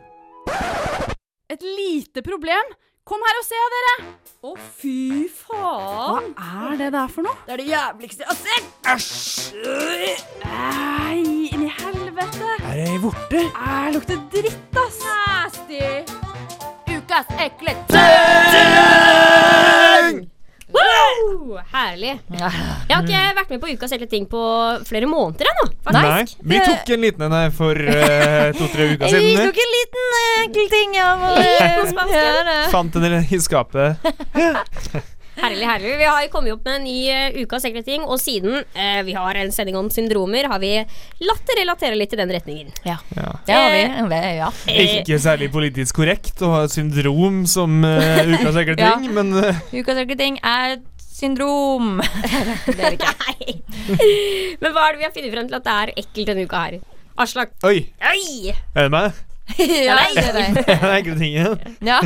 Et 1.49 1.61
lite 1.61 2.21
problem? 2.23 2.71
Kom 3.05 3.19
her 3.27 3.39
og 3.41 3.43
se, 3.43 3.59
dere! 3.73 3.95
Å, 4.47 4.53
fy 4.79 5.25
faen! 5.27 6.29
Hva 6.39 6.69
er 6.71 6.77
det 6.79 6.87
der 6.95 7.11
for 7.11 7.27
noe? 7.27 7.35
Det 7.43 7.57
er 7.57 7.59
det 7.59 7.67
jævligste 7.67 8.23
jeg 8.23 8.31
har 8.31 8.39
sett! 8.39 8.69
Æsj! 8.93 9.11
Nei, 10.45 11.19
inni 11.51 11.67
i 11.67 11.73
helvete! 11.81 12.53
Er 12.63 12.79
jeg 12.79 13.03
vorte? 13.03 13.43
Æ, 13.51 13.91
lukter 13.97 14.23
dritt, 14.31 14.79
ass! 14.85 15.03
Nasty! 15.03 15.83
Ukas 16.95 17.27
ekle 17.43 17.75
Herlig. 21.73 22.13
Jeg 22.33 22.49
har 22.89 23.05
ikke 23.05 23.21
vært 23.37 23.53
med 23.53 23.61
på 23.63 23.71
Ukas 23.73 23.93
hele 23.95 24.07
ting 24.09 24.25
på 24.29 24.41
flere 24.87 25.09
måneder 25.09 25.51
ennå. 25.53 25.67
Nei, 25.95 26.25
vi 26.41 26.59
tok 26.63 26.93
en 26.95 27.05
liten 27.05 27.27
en 27.27 27.37
her 27.37 27.53
for 27.55 27.77
uh, 27.77 28.49
to-tre 28.57 28.89
uker 28.93 29.13
siden. 29.13 29.29
Vi 29.29 29.37
tok 29.39 29.63
en 29.65 29.73
liten 29.77 30.19
eh, 30.19 30.35
enkel 30.43 30.69
ting 30.73 30.99
av 31.03 31.25
å 31.29 31.33
gjøre 31.39 32.45
det. 32.51 32.59
Fant 32.73 33.01
den 33.03 33.19
i 33.23 33.41
skapet. 33.43 33.99
Herlig, 35.33 35.65
herlig. 35.65 35.97
Vi 35.97 36.05
har 36.05 36.21
jo 36.23 36.29
kommet 36.29 36.53
opp 36.53 36.67
med 36.67 36.75
en 36.77 36.83
ny 36.85 36.97
eh, 37.09 37.37
Ukas 37.41 37.65
ekle 37.65 37.81
ting, 37.85 38.03
og 38.05 38.19
siden 38.21 38.59
uh, 38.61 38.99
vi 39.05 39.15
har 39.17 39.39
en 39.41 39.51
sending 39.51 39.75
om 39.79 39.89
syndromer, 39.91 40.45
har 40.51 40.61
vi 40.61 40.75
latt 41.25 41.43
det 41.49 41.57
relatere 41.57 41.97
litt 41.97 42.13
i 42.13 42.19
den 42.19 42.33
retningen. 42.35 42.69
Ja. 42.85 42.99
Ja. 43.17 43.31
Det 43.47 43.57
har 43.57 43.73
vi. 43.73 44.21
Ja. 44.37 44.51
Ikke 45.01 45.17
særlig 45.23 45.49
politisk 45.53 45.97
korrekt 46.03 46.41
å 46.45 46.51
ha 46.53 46.63
et 46.67 46.75
syndrom 46.75 47.43
som 47.49 47.81
uh, 47.81 48.21
ukas 48.29 48.61
ekle 48.61 48.77
Ja. 48.77 48.93
ting, 49.01 49.09
men 49.15 49.33
eh, 49.41 49.59
Ukas 49.73 49.99
ekle 50.03 50.17
ting 50.19 50.37
er 50.45 50.77
syndrom. 51.23 51.99
det 52.67 52.79
er 52.79 52.93
det 52.93 52.97
ikke. 52.99 53.13
Nei. 53.23 53.59
Men 54.61 54.73
hva 54.75 54.87
er 54.87 54.95
det 54.95 55.01
vi 55.01 55.07
har 55.07 55.13
funnet 55.15 55.35
frem 55.35 55.49
til 55.49 55.59
at 55.59 55.67
det 55.67 55.75
er 55.81 55.93
ekkelt 56.03 56.31
denne 56.31 56.47
uka 56.47 56.65
her? 56.65 56.81
Aslak. 57.23 57.53
Oi, 57.67 57.77
Oi! 58.09 58.51
er 58.51 58.87
det 58.87 58.91
meg? 58.93 59.23
ja, 59.59 59.97
det 60.15 60.23
er 60.23 60.37
det. 60.37 60.63
Den 60.81 60.93
ekle 60.95 61.15
tingen. 61.19 61.59
Ja. 61.83 61.99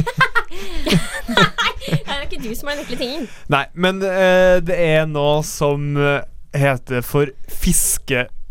Det 1.88 2.00
er 2.02 2.24
ikke 2.26 2.42
du 2.44 2.50
som 2.58 2.72
er 2.72 2.80
den 2.80 2.86
ekle 2.86 2.98
tingen. 2.98 3.28
Nei, 3.54 3.66
men 3.74 4.02
uh, 4.02 4.58
det 4.66 4.76
er 4.76 5.06
noe 5.10 5.44
som 5.46 5.94
eh, 6.02 6.26
heter 6.58 7.06
for 7.06 7.30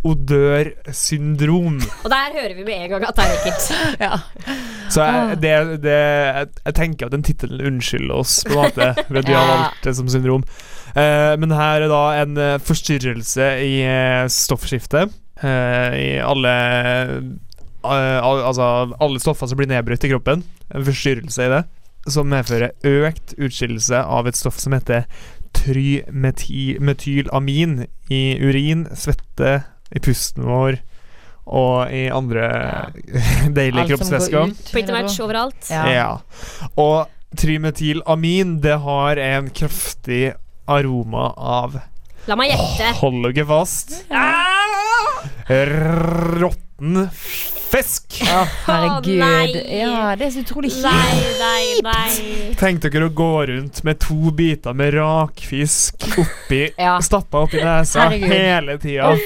fiskeodørsyndrom. 0.06 1.80
Og 2.04 2.10
der 2.10 2.32
hører 2.36 2.54
vi 2.56 2.64
med 2.66 2.74
en 2.84 2.90
gang 2.90 3.04
at 3.08 3.16
det 3.16 3.24
er 3.24 3.30
ekkelt. 3.36 3.64
ja. 4.06 4.14
Så 4.90 5.02
jeg, 5.02 5.36
det, 5.42 5.82
det, 5.82 5.92
jeg, 5.92 6.46
jeg 6.64 6.74
tenker 6.78 7.06
at 7.08 7.12
den 7.16 7.22
tittelen 7.26 7.60
unnskylder 7.66 8.14
oss, 8.20 8.32
på 8.46 8.52
en 8.54 8.58
måte, 8.64 8.86
ved 9.10 9.18
at 9.24 9.28
vi 9.28 9.32
har 9.36 9.46
valgt 9.50 9.84
det 9.84 9.94
som 9.98 10.08
syndrom. 10.12 10.44
Eh, 10.96 11.34
men 11.40 11.50
her 11.56 11.80
er 11.84 11.88
da 11.92 12.02
en 12.22 12.32
eh, 12.40 12.58
forstyrrelse 12.62 13.46
i 13.64 13.74
eh, 13.84 14.26
stoffskiftet. 14.32 15.06
eh, 15.42 15.90
I 16.00 16.18
alle 16.24 16.52
eh, 16.56 17.20
al, 17.86 18.38
Altså 18.48 18.64
alle 19.00 19.20
stoffer 19.22 19.46
som 19.50 19.56
blir 19.60 19.68
nedbrutt 19.70 20.04
i 20.06 20.10
kroppen. 20.14 20.38
En 20.74 20.84
forstyrrelse 20.86 21.40
i 21.46 21.52
det. 21.52 21.62
Som 22.06 22.28
medfører 22.30 22.70
økt 22.86 23.28
utskillelse 23.42 23.98
av 23.98 24.26
et 24.30 24.36
stoff 24.38 24.58
som 24.62 24.72
heter 24.76 25.00
trymetylamin 25.56 27.72
i 28.12 28.20
urin, 28.44 28.84
svette, 28.94 29.62
i 29.94 30.02
pusten 30.02 30.46
vår 30.46 30.80
og 31.46 31.92
i 31.94 32.06
andre 32.10 32.46
deilige 33.58 33.84
Alt 33.84 33.92
kroppsvæsker. 33.92 34.54
Pretty 34.72 34.90
much 34.94 35.20
overalt. 35.22 35.68
Ja. 35.70 35.84
Ja. 35.94 36.08
Og 36.74 37.06
trimetylamin, 37.38 38.56
det 38.64 38.80
har 38.82 39.20
en 39.22 39.50
kraftig 39.54 40.32
aroma 40.66 41.30
av 41.36 41.78
La 42.26 42.34
meg 42.34 42.50
gjette. 42.50 42.88
Hold 42.98 43.28
dere 43.28 43.44
fast. 43.46 43.92
Råtten 45.46 47.04
fisk! 47.70 48.18
Å, 48.24 48.42
herregud. 48.66 49.20
Å, 49.20 49.62
Ja, 49.76 50.14
det 50.18 50.26
er 50.28 50.32
så 50.34 50.42
utrolig 50.44 50.70
kjipt. 50.74 52.56
Tenk 52.60 52.80
dere 52.84 53.08
å 53.08 53.12
gå 53.16 53.28
rundt 53.50 53.82
med 53.86 53.98
to 54.02 54.30
biter 54.36 54.76
med 54.76 54.94
rakfisk 54.96 56.06
oppi 56.22 56.62
Ja. 56.78 56.96
Stappa 57.04 57.42
oppi 57.46 57.60
nesa 57.62 58.06
Herregud. 58.06 58.30
hele 58.32 58.78
tida. 58.82 59.10
Ja, 59.12 59.16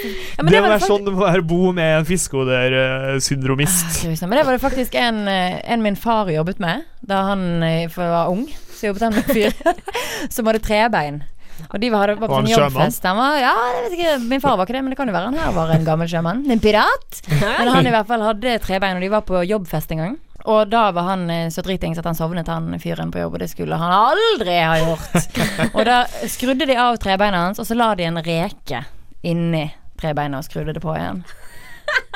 det 0.41 0.51
det 0.51 0.61
var 0.63 0.75
være 0.75 0.87
sånn 0.89 1.05
det 1.07 1.15
må 1.15 1.25
være 1.27 1.45
bo 1.47 1.73
med 1.77 1.99
en 2.01 2.07
fiskehoder-syndromist. 2.09 4.05
Men 4.23 4.37
det 4.39 4.47
var 4.47 4.53
det 4.57 4.63
faktisk 4.65 4.95
en, 4.99 5.27
eh, 5.29 5.61
en 5.73 5.83
min 5.83 5.97
far 5.97 6.31
jobbet 6.33 6.59
med 6.61 6.83
da 7.07 7.23
han 7.31 7.63
eh, 7.63 7.89
for 7.89 8.05
var 8.09 8.29
ung. 8.33 8.47
Så 8.75 8.87
jobbet 8.91 9.03
han 9.03 9.13
med 9.15 9.29
en 9.29 9.35
fyr 9.35 9.53
som 10.35 10.47
hadde 10.47 10.63
trebein. 10.65 11.23
Og 11.69 11.83
de 11.83 11.91
var, 11.93 12.15
var 12.17 12.31
på 12.31 12.41
sånn 12.41 12.51
jobbfest. 12.51 13.05
Han 13.11 13.21
var, 13.21 13.37
ja, 13.41 13.53
jeg 13.75 13.85
vet 13.85 13.99
ikke, 13.99 14.17
Min 14.33 14.43
far 14.43 14.57
var 14.59 14.69
ikke 14.69 14.79
det, 14.79 14.83
men 14.87 14.95
det 14.95 14.99
kan 15.01 15.11
jo 15.11 15.15
være 15.17 15.31
han 15.31 15.39
her 15.41 15.55
var 15.57 15.75
en 15.75 15.87
gammel 15.87 16.11
sjømann. 16.11 16.43
En 16.51 16.63
pirat. 16.63 17.21
Men 17.61 17.71
han 17.75 17.87
i 17.87 17.93
hvert 17.95 18.09
fall 18.09 18.25
hadde 18.25 18.57
trebein, 18.65 18.99
og 18.99 19.05
de 19.05 19.13
var 19.13 19.25
på 19.29 19.43
jobbfest 19.47 19.95
en 19.95 20.03
gang. 20.05 20.19
Og 20.49 20.71
da 20.73 20.87
var 20.97 21.11
han 21.11 21.27
eh, 21.31 21.49
så 21.53 21.63
dritings 21.65 21.99
at 22.01 22.07
han 22.09 22.17
sovnet, 22.17 22.49
han 22.49 22.73
fyren 22.81 23.13
på 23.13 23.21
jobb, 23.21 23.37
og 23.37 23.43
det 23.43 23.51
skulle 23.53 23.77
han 23.81 23.93
aldri 23.93 24.57
ha 24.57 24.79
gjort. 24.81 25.37
og 25.77 25.83
da 25.89 26.01
skrudde 26.31 26.69
de 26.71 26.79
av 26.81 26.97
trebeina 27.03 27.45
hans, 27.47 27.61
og 27.61 27.69
så 27.69 27.77
la 27.77 27.93
de 27.99 28.09
en 28.09 28.23
reke 28.25 28.85
inni 29.27 29.67
trebeina 30.01 30.41
og 30.41 30.47
skrudde 30.49 30.73
det 30.77 30.83
på 30.83 30.97
igjen. 30.97 31.21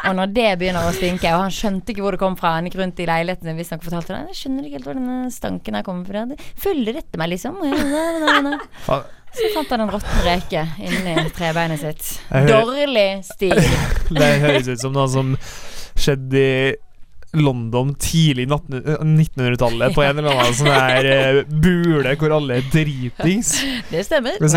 Og 0.05 0.13
når 0.19 0.33
det 0.37 0.49
begynner 0.61 0.87
å 0.87 0.95
stinke, 0.95 1.31
og 1.35 1.47
han 1.47 1.55
skjønte 1.55 1.93
ikke 1.93 2.05
hvor 2.05 2.17
det 2.17 2.21
kom 2.21 2.37
fra, 2.39 2.55
han 2.59 2.69
gikk 2.69 2.77
rundt 2.81 3.01
i 3.01 3.07
leiligheten 3.09 3.57
hvis 3.57 3.73
han 3.75 3.83
fortalte 3.83 4.13
det, 4.13 4.35
jeg 4.35 4.41
skjønner 4.43 4.67
ikke 4.67 4.79
helt 4.79 4.89
hvor 4.89 4.99
denne 4.99 5.19
stanken 5.33 5.79
her 5.79 5.87
kommer 5.87 6.09
fra, 6.09 6.25
følger 6.61 7.01
dette 7.01 7.21
meg 7.21 7.33
liksom? 7.33 7.61
Så 9.35 9.51
fant 9.55 9.71
han 9.75 9.85
en 9.85 9.91
råtten 9.91 10.25
reke 10.25 10.65
inni 10.79 11.15
trebeinet 11.35 11.81
sitt. 11.83 12.11
Dårlig 12.49 13.25
stil. 13.27 13.59
Det 14.19 14.33
høres 14.45 14.69
ut 14.71 14.83
som 14.83 14.95
noe 14.95 15.09
som 15.11 15.35
skjedde 15.95 16.43
i 16.45 16.75
London 17.39 17.95
tidlig 18.01 18.47
1900-tallet, 18.49 19.95
på 19.95 20.05
en 20.05 20.19
eller 20.21 20.31
annen 20.35 20.57
sånn 20.59 20.71
her 20.71 21.43
bule 21.49 22.15
hvor 22.21 22.37
alle 22.39 22.61
er 22.61 22.69
dritings. 22.73 23.55
Det 23.91 24.05
stemmer. 24.07 24.39
Det. 24.39 24.51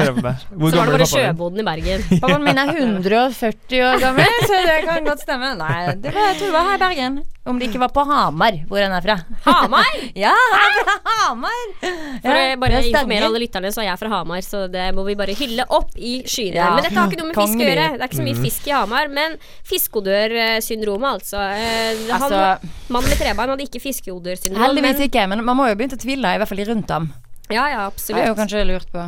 Hvor 0.54 0.72
Så 0.72 0.82
var 0.82 0.92
det 0.92 0.98
bare 0.98 1.10
sjøboden 1.12 1.64
i 1.64 1.68
Bergen. 1.68 2.06
Pappaen 2.22 2.46
min 2.46 2.62
er 2.62 2.74
140 2.76 3.88
år 3.88 4.04
gammel, 4.04 4.38
så 4.46 4.62
det 4.68 4.78
kan 4.88 5.08
godt 5.08 5.26
stemme. 5.26 5.56
Nei, 5.60 5.80
det 5.98 6.14
var, 6.14 6.32
jeg 6.32 6.40
tror 6.42 6.48
det 6.52 6.56
var 6.60 6.70
her 6.72 6.78
i 6.80 6.86
Bergen. 6.86 7.20
Om 7.48 7.60
det 7.62 7.70
ikke 7.70 7.80
var 7.80 7.92
på 7.96 8.04
Hamar, 8.04 8.58
hvor 8.68 8.82
han 8.84 8.92
er 8.92 9.04
fra. 9.06 9.14
Hamar! 9.46 9.86
Ja, 10.24 10.34
han 10.36 10.74
er 10.74 10.82
fra 10.84 10.96
Hamar! 11.22 11.62
For 11.80 12.34
å 12.36 12.42
bare 12.60 12.82
informere 12.84 13.30
alle 13.30 13.40
lytterne, 13.40 13.72
så 13.72 13.84
er 13.86 13.88
jeg 13.92 14.02
fra 14.02 14.10
Hamar, 14.12 14.42
så 14.44 14.66
det 14.72 14.90
må 14.98 15.06
vi 15.08 15.16
bare 15.20 15.36
hylle 15.38 15.64
opp 15.78 15.94
i 15.96 16.18
skyene. 16.28 16.58
Ja. 16.60 16.74
Men 16.76 16.84
dette 16.84 16.98
har 17.00 17.08
ikke 17.08 17.22
noe 17.22 17.30
med 17.32 17.40
fisk 17.40 17.62
å 17.64 17.70
gjøre. 17.70 17.86
Det 17.94 18.04
er 18.04 18.10
ikke 18.10 18.20
så 18.20 18.28
mye 18.28 18.42
fisk 18.44 18.68
i 18.68 18.76
Hamar. 18.76 19.08
Men 19.16 19.38
fiskodørsyndromet, 19.72 21.22
altså. 21.22 21.38
Eh, 21.38 22.04
Han, 22.12 22.28
Altså, 22.28 22.67
mannen 22.90 23.10
med 23.10 23.18
trebein 23.20 23.50
hadde 23.54 23.66
ikke 23.68 23.82
fiskeodørsyndrom. 23.84 24.62
heldigvis 24.64 24.98
men- 25.00 25.08
ikke, 25.10 25.28
men 25.30 25.44
man 25.46 25.58
må 25.58 25.68
jo 25.70 25.76
begynne 25.76 25.98
å 25.98 26.02
tvile, 26.04 26.34
i 26.36 26.38
hvert 26.42 26.48
fall 26.52 26.64
rundt 26.72 26.90
ham. 26.90 27.14
Ja, 27.50 27.68
ja, 27.72 27.86
absolutt. 27.88 28.18
Det 28.18 28.24
er 28.26 28.32
jo 28.34 28.36
kanskje 28.36 28.66
lurt 28.68 28.92
på. 28.92 29.06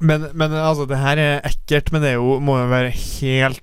Men, 0.00 0.28
men 0.34 0.52
altså, 0.52 0.86
det 0.88 0.98
her 0.98 1.16
er 1.18 1.40
ekkelt, 1.48 1.90
men 1.92 2.02
det 2.02 2.10
er 2.12 2.14
jo, 2.20 2.38
må 2.40 2.58
jo 2.60 2.68
være 2.70 2.90
helt 2.94 3.60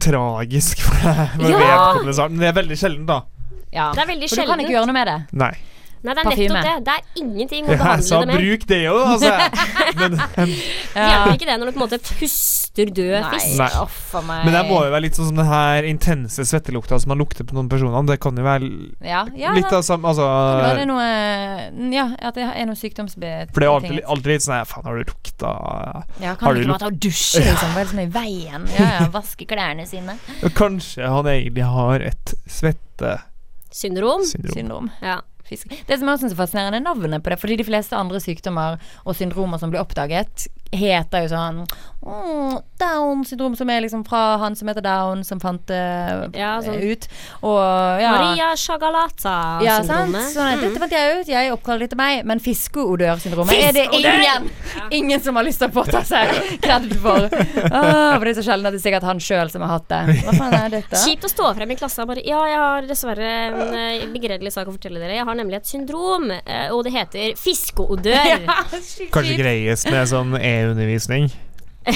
tragisk 0.00 0.80
for 0.80 0.94
deg. 0.94 1.28
for 1.36 1.50
Ja. 1.50 1.58
vedkommende. 1.58 2.30
Men 2.30 2.38
det 2.40 2.48
er 2.48 2.56
veldig 2.62 2.78
sjelden, 2.78 3.06
da. 3.06 3.20
Ja. 3.72 3.92
Det 3.92 4.02
er 4.04 4.06
veldig 4.14 4.28
For 4.28 4.36
du 4.42 4.46
kan 4.46 4.60
ikke 4.60 4.74
gjøre 4.76 4.86
noe 4.86 4.96
med 4.96 5.06
det. 5.06 5.18
Nei. 5.32 5.52
Nei, 6.02 6.14
det 6.16 6.22
er 6.22 6.26
Parfyme. 6.26 6.48
nettopp 6.50 6.66
det. 6.66 6.84
Det 6.86 6.94
er 6.94 7.20
ingenting 7.22 7.66
å 7.68 7.76
behandle 7.76 8.08
ja, 8.10 8.18
det 8.18 8.26
med. 8.26 8.40
bruk 8.42 8.64
det 8.72 8.78
jo, 8.82 8.94
altså. 9.06 9.30
Men, 10.00 10.16
Det 10.16 11.04
hjelper 11.06 11.34
ikke 11.36 11.48
det 11.48 11.56
når 11.60 11.68
du 11.68 11.72
på 11.72 11.78
en 11.78 11.84
måte 11.84 11.98
puster 12.08 12.90
død 12.96 13.26
fisk. 13.36 13.52
Nei. 13.60 13.68
a 13.70 14.22
meg. 14.26 14.46
men 14.46 14.56
det 14.56 14.62
må 14.66 14.78
jo 14.82 14.92
være 14.94 15.04
litt 15.04 15.18
sånn 15.18 15.28
som 15.28 15.38
den 15.38 15.48
her 15.50 15.86
intense 15.86 16.46
svettelukta 16.48 16.98
som 17.02 17.12
man 17.12 17.20
lukter 17.22 17.46
på 17.46 17.54
noen 17.54 17.68
personer. 17.70 18.08
Det 18.08 18.18
kan 18.24 18.38
jo 18.38 18.46
være 18.46 18.70
ja, 19.04 19.22
ja, 19.38 19.52
litt 19.54 19.70
av 19.70 19.84
samme 19.86 20.10
Altså 20.10 20.26
det 20.78 20.86
noe 20.90 21.06
Ja, 21.92 22.06
at 22.18 22.38
det 22.38 22.46
er 22.48 22.66
noe 22.68 22.78
sykdomsbetinget. 22.78 23.52
For 23.54 23.62
det 23.62 23.68
er 23.68 23.74
alltid, 23.76 24.02
alltid 24.16 24.32
litt 24.34 24.46
sånn 24.46 24.56
her, 24.56 24.68
Faen, 24.68 24.86
har 24.88 24.98
du 24.98 25.12
lukta 25.12 25.52
Ja, 26.22 26.34
kan 26.34 26.48
har 26.48 26.56
du 26.56 26.62
ikke 26.64 26.74
bare 26.74 26.84
ta 26.86 26.90
og 26.90 27.00
dusje, 27.02 27.44
liksom? 27.46 27.74
Hva 27.76 27.82
er 27.82 27.86
det 27.86 27.92
som 27.92 28.02
er 28.02 28.08
i 28.08 28.14
veien? 28.16 28.70
Ja, 28.74 28.88
ja, 28.96 29.10
vaske 29.12 29.46
klærne 29.48 29.86
sine. 29.88 30.16
Kanskje 30.60 31.12
han 31.12 31.28
egentlig 31.30 31.68
har 31.68 32.06
et 32.10 32.34
svettesyndrom. 32.46 34.26
Syndrom. 34.26 34.56
Syndrom. 34.56 34.90
Ja. 35.04 35.20
Fisk. 35.52 35.68
Det 35.88 35.98
som 36.00 36.08
jeg 36.08 36.22
synes 36.22 36.34
er 36.34 36.40
fascinerende, 36.40 36.80
er 36.80 36.86
navnet 36.88 37.24
på 37.24 37.32
det. 37.32 37.40
Fordi 37.42 37.60
de 37.60 37.68
fleste 37.68 37.98
andre 37.98 38.20
sykdommer 38.22 38.80
og 39.04 39.16
syndromer 39.18 39.60
som 39.60 39.72
blir 39.72 39.82
oppdaget, 39.84 40.48
heter 40.72 41.26
jo 41.26 41.28
sånn 41.32 41.58
mm, 42.02 42.54
Down 42.80 43.20
syndrom, 43.28 43.54
som 43.56 43.70
er 43.70 43.82
liksom 43.84 44.02
fra 44.08 44.38
han 44.40 44.56
som 44.58 44.70
heter 44.70 44.82
Down, 44.82 45.20
som 45.24 45.40
fant 45.40 45.66
det 45.68 46.32
Ja, 46.34 46.56
sånn- 46.64 46.80
ut. 46.82 47.04
Og 47.46 47.60
ja 48.02 48.10
Maria 48.16 48.36
ja, 48.40 48.48
sant? 48.56 48.82
Shagalata-syndromet. 48.82 50.32
Sånn, 50.32 50.48
at 50.56 50.64
dette 50.64 50.80
fant 50.82 50.94
jeg 50.96 51.20
ut, 51.20 51.30
jeg 51.30 51.52
oppkaller 51.54 51.84
det 51.86 51.90
til 51.92 52.00
meg. 52.00 52.24
Men 52.26 52.40
fiskeodørsyndromet 52.42 53.54
er 53.68 53.76
det 53.76 53.86
ingen 53.92 54.48
Ingen 54.90 55.20
som 55.22 55.36
har 55.36 55.44
lyst 55.46 55.60
til 55.62 55.68
å 55.70 55.74
påta 55.76 56.02
seg 56.08 56.32
kred 56.64 56.88
for. 57.02 57.28
Ah, 57.68 58.16
for 58.16 58.24
det 58.26 58.32
er 58.32 58.38
så 58.40 58.46
sjelden 58.48 58.66
at 58.66 58.74
det 58.74 58.80
er 58.80 58.84
sikkert 58.86 59.06
han 59.06 59.20
sjøl 59.22 59.52
som 59.52 59.62
har 59.62 59.76
hatt 59.76 59.88
det. 59.92 60.00
Hva 60.24 60.34
faen 60.40 60.56
er 60.58 60.72
dette? 60.74 61.02
Kjipt 61.04 61.28
å 61.28 61.30
stå 61.30 61.52
frem 61.60 61.70
i 61.74 61.78
klassen 61.78 62.04
og 62.04 62.10
bare 62.12 62.24
Ja, 62.26 62.40
jeg 62.48 62.58
har 62.62 62.88
dessverre 62.88 63.30
en 63.46 63.76
eh, 63.78 64.06
begredelig 64.12 64.52
sak 64.56 64.68
å 64.70 64.74
fortelle 64.74 65.00
dere. 65.02 65.16
Jeg 65.20 65.28
har 65.28 65.38
nemlig 65.38 65.60
et 65.60 65.70
syndrom, 65.70 66.30
eh, 66.34 66.66
og 66.72 66.82
det 66.88 66.94
heter 66.96 67.38
fiskeodør. 67.38 68.46
Kanskje 69.14 69.38
greiest 69.38 69.88
med 69.92 70.08
sånn 70.10 70.34
e-undervisning. 70.62 71.32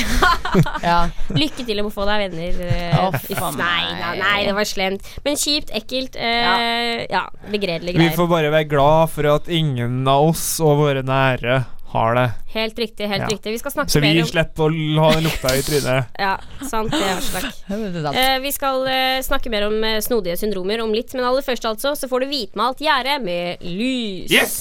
Ja. 0.82 1.10
Lykke 1.36 1.62
til 1.66 1.78
med 1.78 1.90
å 1.90 1.92
få 1.92 2.06
deg 2.08 2.22
venner. 2.24 2.56
Uh, 2.58 3.10
oh, 3.10 3.50
nei, 3.58 3.82
nei, 3.98 4.12
nei, 4.18 4.36
det 4.48 4.54
var 4.56 4.66
slemt. 4.66 5.06
Men 5.26 5.36
kjipt, 5.38 5.70
ekkelt. 5.76 6.16
Uh, 6.16 7.04
ja. 7.12 7.26
begredelige 7.52 8.00
Vi 8.00 8.08
får 8.16 8.30
bare 8.30 8.50
være 8.54 8.70
glad 8.70 9.12
for 9.12 9.28
at 9.36 9.50
ingen 9.52 10.00
av 10.08 10.30
oss 10.32 10.46
og 10.64 10.80
våre 10.80 11.04
nære 11.06 11.60
har 11.96 12.14
det. 12.14 12.30
Helt 12.52 12.78
riktig, 12.78 13.08
helt 13.08 13.22
Ja. 13.22 13.28
riktig. 13.28 13.52
Vi 13.52 13.58
skal 13.58 13.72
snakke 13.72 13.90
Så 13.90 14.00
vi 14.00 14.14
mer 14.14 14.22
om 14.22 14.28
slipper 14.28 14.62
å 14.64 15.00
ha 15.00 15.12
den 15.14 15.24
lukta 15.24 15.54
i 15.56 15.62
trynet. 15.62 16.06
Ja, 16.26 16.38
sant 16.68 16.90
det, 16.90 17.02
Aslak. 17.16 17.44
Uh, 17.70 18.38
vi 18.42 18.52
skal 18.52 18.86
eh, 18.86 19.22
snakke 19.22 19.50
mer 19.50 19.68
om 19.68 19.84
eh, 19.84 20.00
snodige 20.00 20.36
syndromer 20.36 20.82
om 20.82 20.92
litt, 20.94 21.14
men 21.14 21.24
aller 21.24 21.42
først 21.42 21.64
altså, 21.64 21.94
så 21.96 22.08
får 22.08 22.20
du 22.20 22.26
vite 22.26 22.58
med 22.58 22.66
alt 22.66 22.80
gjerdet 22.80 23.22
med 23.22 23.62
lys. 23.62 24.32
Yes! 24.32 24.56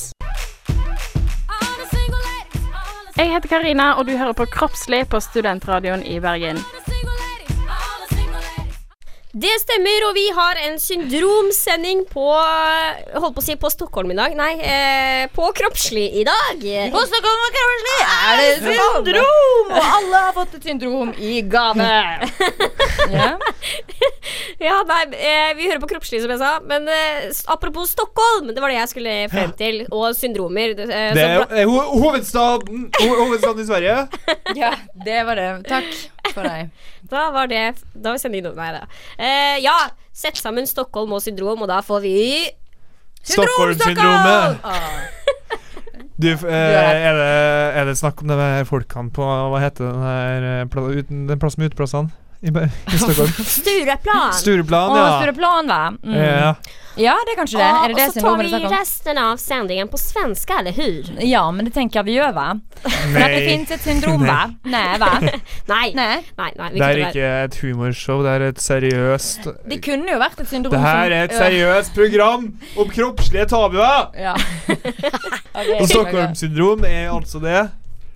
Jeg 3.15 3.31
heter 3.31 3.47
Karina, 3.47 3.93
og 3.95 4.07
du 4.07 4.17
hører 4.17 4.33
på 4.35 4.45
Kroppslig 4.51 5.05
på 5.07 5.21
Studentradioen 5.23 6.01
i 6.03 6.19
Bergen. 6.19 6.57
Det 9.35 9.51
stemmer, 9.59 10.03
og 10.07 10.13
vi 10.15 10.29
har 10.31 10.59
en 10.63 10.77
syndromsending 10.79 12.05
på 12.07 12.23
Holdt 13.19 13.35
på 13.35 13.41
å 13.41 13.43
si 13.43 13.57
på 13.59 13.67
Stockholm 13.73 14.13
i 14.13 14.15
dag. 14.15 14.31
Nei, 14.39 14.53
eh, 14.63 15.25
på 15.35 15.49
Kroppslig 15.57 16.05
i 16.21 16.23
dag. 16.23 16.63
På 16.93 17.01
Stockholm 17.03 17.43
og 17.43 17.57
Kroppslig 17.57 17.97
er 18.05 18.39
det 18.39 18.47
syndrom! 18.63 19.73
Og 19.75 19.89
alle 19.97 20.23
har 20.29 20.31
fått 20.37 20.55
et 20.55 20.69
syndrom 20.71 21.11
i 21.19 21.41
gave. 21.51 21.89
Ja. 23.05 23.35
Ja, 24.57 24.79
nei, 24.87 25.01
eh, 25.19 25.51
vi 25.57 25.67
hører 25.67 25.81
på 25.83 25.89
Kroppslig, 25.91 26.21
som 26.23 26.31
jeg 26.31 26.39
sa. 26.39 26.55
Men 26.65 26.87
eh, 26.89 27.27
apropos 27.51 27.91
Stockholm, 27.91 28.47
det 28.55 28.63
var 28.63 28.71
det 28.71 28.79
jeg 28.79 28.91
skulle 28.93 29.15
frem 29.29 29.51
til. 29.59 29.83
Og 29.91 30.15
syndromer. 30.17 30.73
det, 30.79 30.87
eh, 30.89 31.11
Det 31.13 31.27
er 31.59 31.67
ho 31.69 31.83
hovedstaden, 31.99 32.87
ho 33.01 33.11
hovedstaden 33.19 33.61
i 33.61 33.67
Sverige. 33.67 33.97
ja, 34.55 34.73
det 35.05 35.21
var 35.27 35.43
det. 35.43 35.49
Takk 35.69 36.14
for 36.33 36.47
deg. 36.47 36.71
Da 37.11 37.27
var 37.35 37.49
det 37.51 37.63
Da 37.93 38.15
var 38.15 38.21
sendingen 38.21 38.51
over. 38.51 38.61
Nei 38.61 38.71
da. 38.79 38.87
Eh, 39.17 39.57
ja, 39.63 39.75
sett 40.15 40.39
sammen 40.41 40.67
Stockholm 40.69 41.13
og 41.13 41.21
syndrom, 41.25 41.61
og 41.61 41.69
da 41.71 41.81
får 41.85 42.01
vi 42.05 42.17
Stockholm-syndromet. 43.25 44.59
Ah. 44.63 44.89
Du, 46.15 46.29
eh, 46.31 46.47
er, 46.47 47.11
det, 47.11 47.31
er 47.75 47.87
det 47.89 47.97
snakk 47.99 48.21
om 48.23 48.29
de 48.29 48.35
med 48.39 48.67
folkene 48.69 49.11
på 49.11 49.25
Hva 49.25 49.59
heter 49.59 49.89
den 49.89 49.99
her 49.99 50.45
eh, 50.47 50.67
pla 50.71 50.85
uten, 50.87 51.25
den 51.27 51.41
plassen 51.41 51.59
med 51.59 51.73
uteplassene 51.73 52.13
i, 52.45 52.95
i 52.95 52.97
Stockholm? 52.97 53.27
Stureplan. 53.57 54.33
Stureplan, 54.33 54.91
Å, 54.91 54.97
ja. 54.97 55.13
Stureplan, 55.21 55.71
va? 55.73 55.83
Mm. 56.03 56.17
ja. 56.21 56.55
Ja, 56.97 57.15
det 57.27 57.33
er 57.33 57.37
kanskje 57.41 57.57
det. 57.59 57.63
Är 57.63 57.87
det 57.87 57.95
det 57.95 58.11
så 58.13 58.21
tar 58.21 58.37
vi 58.37 58.75
resten 58.75 59.17
av 59.17 59.37
sendingen 59.37 59.87
på 59.87 59.97
svenska, 59.97 60.53
eller 60.59 60.71
hur? 60.71 61.17
Ja, 61.19 61.51
men 61.51 61.65
det 61.65 61.73
tenker 61.75 61.99
jeg 61.99 62.05
vi 62.05 62.13
gjør, 62.15 62.31
va? 62.31 62.45
For 62.83 62.89
att 62.89 63.13
det 63.13 63.41
finns 63.47 63.67
finnes 63.67 63.71
et 63.71 63.81
syndrom, 63.81 64.23
va? 64.23 64.53
Nei, 64.63 64.97
va? 64.99 65.09
Nej. 65.65 65.91
nej, 65.95 66.23
nej 66.37 66.53
vi 66.71 66.79
det 66.79 66.87
er 66.87 67.01
ikke 67.09 67.31
et 67.43 67.57
humorshow, 67.63 68.23
det 68.23 68.31
er 68.31 68.45
et 68.47 68.61
seriøst 68.63 69.49
Det 69.67 69.81
kunne 69.83 70.15
jo 70.15 70.21
vært 70.21 70.39
et 70.39 70.49
syndrom 70.53 70.71
Det 70.71 70.83
her 70.85 71.17
er 71.17 71.27
et 71.27 71.35
seriøst 71.35 71.93
program 71.97 72.47
om 72.77 72.95
kroppslige 72.95 73.49
tabuer! 73.51 74.07
Ja. 74.15 74.37
Og 75.81 75.89
Stockholm-syndrom 75.91 76.87
er 76.87 77.11
altså 77.11 77.43
det 77.43 77.59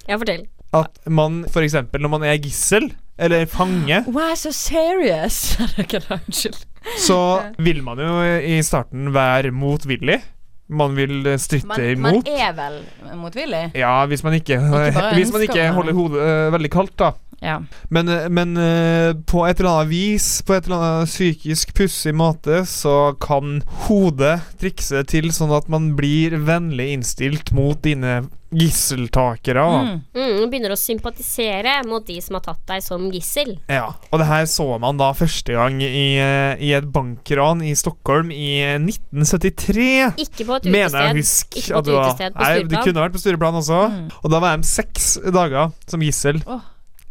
Ja, 0.08 0.16
fortell. 0.16 0.48
at 0.74 1.04
man 1.06 1.44
f.eks. 1.52 1.76
når 2.00 2.16
man 2.16 2.24
er 2.24 2.40
gissel 2.40 2.92
eller 3.20 3.46
fange, 3.46 4.04
Why 4.08 4.36
so 4.36 4.52
serious? 4.56 5.58
Unnskyld. 6.16 6.60
så 6.98 7.20
vil 7.60 7.84
man 7.84 8.00
jo 8.00 8.20
i 8.40 8.62
starten 8.64 9.14
være 9.14 9.52
motvillig. 9.52 10.22
Man 10.70 10.94
vil 10.96 11.26
eh, 11.28 11.38
stritte 11.42 11.68
Man, 11.68 12.02
man 12.02 12.20
er 12.30 12.52
vel 12.54 12.76
motvillig? 13.18 13.72
Ja, 13.76 14.06
hvis 14.06 14.24
man 14.24 14.38
ikke, 14.38 14.60
Ikke 14.62 15.10
hvis 15.18 15.34
man 15.34 15.42
ikke 15.48 15.72
holder 15.74 15.94
hodet 15.98 16.22
eh, 16.22 16.52
veldig 16.54 16.72
kaldt, 16.72 16.94
da. 17.02 17.12
Ja. 17.42 17.62
Men, 17.90 18.10
eh, 18.10 18.30
men 18.30 18.58
eh, 18.58 19.14
på 19.28 19.46
et 19.48 19.60
eller 19.60 19.72
annet 19.72 19.92
vis, 19.94 20.42
på 20.46 20.56
et 20.56 20.68
eller 20.68 20.80
annet 20.80 21.12
psykisk 21.12 21.74
pussig 21.78 22.16
måte, 22.16 22.64
så 22.70 23.14
kan 23.22 23.62
hodet 23.88 24.40
trikse 24.60 25.04
til 25.10 25.32
sånn 25.36 25.54
at 25.56 25.70
man 25.72 25.94
blir 26.00 26.38
vennlig 26.48 26.92
innstilt 26.96 27.54
mot 27.56 27.80
dine 27.86 28.22
gisseltakere. 28.50 29.62
Mm. 29.62 29.98
Mm, 30.16 30.46
begynner 30.50 30.74
å 30.74 30.78
sympatisere 30.80 31.76
mot 31.88 32.06
de 32.06 32.18
som 32.24 32.40
har 32.40 32.44
tatt 32.48 32.64
deg 32.72 32.84
som 32.84 33.06
gissel. 33.14 33.54
Ja, 33.70 33.92
og 34.10 34.22
det 34.22 34.30
her 34.30 34.48
så 34.50 34.66
man 34.82 34.98
da 35.00 35.12
første 35.18 35.54
gang 35.54 35.78
i, 35.86 36.18
eh, 36.18 36.56
i 36.58 36.74
et 36.78 36.88
bankran 36.94 37.62
i 37.66 37.76
Stockholm 37.78 38.34
i 38.34 38.58
eh, 38.64 38.80
1973. 38.82 40.18
Ikke 40.26 40.48
på 40.50 40.58
et 40.58 40.70
Mener 40.70 41.10
jeg 41.10 41.22
husk 41.22 41.54
utested. 41.54 41.62
Ikke 41.62 41.78
på 41.78 41.86
et 41.86 41.94
utested 41.94 42.34
på 42.34 42.48
Nei, 42.48 42.66
det 42.66 42.84
kunne 42.88 43.06
vært 43.06 43.18
på 43.18 43.24
Stureplan 43.24 43.62
også. 43.62 43.84
Mm. 43.94 44.10
Og 44.24 44.34
da 44.34 44.42
var 44.42 44.58
de 44.58 44.70
seks 44.70 45.14
dager 45.30 45.74
som 45.90 46.06
gissel 46.06 46.42
Åh. 46.50 46.66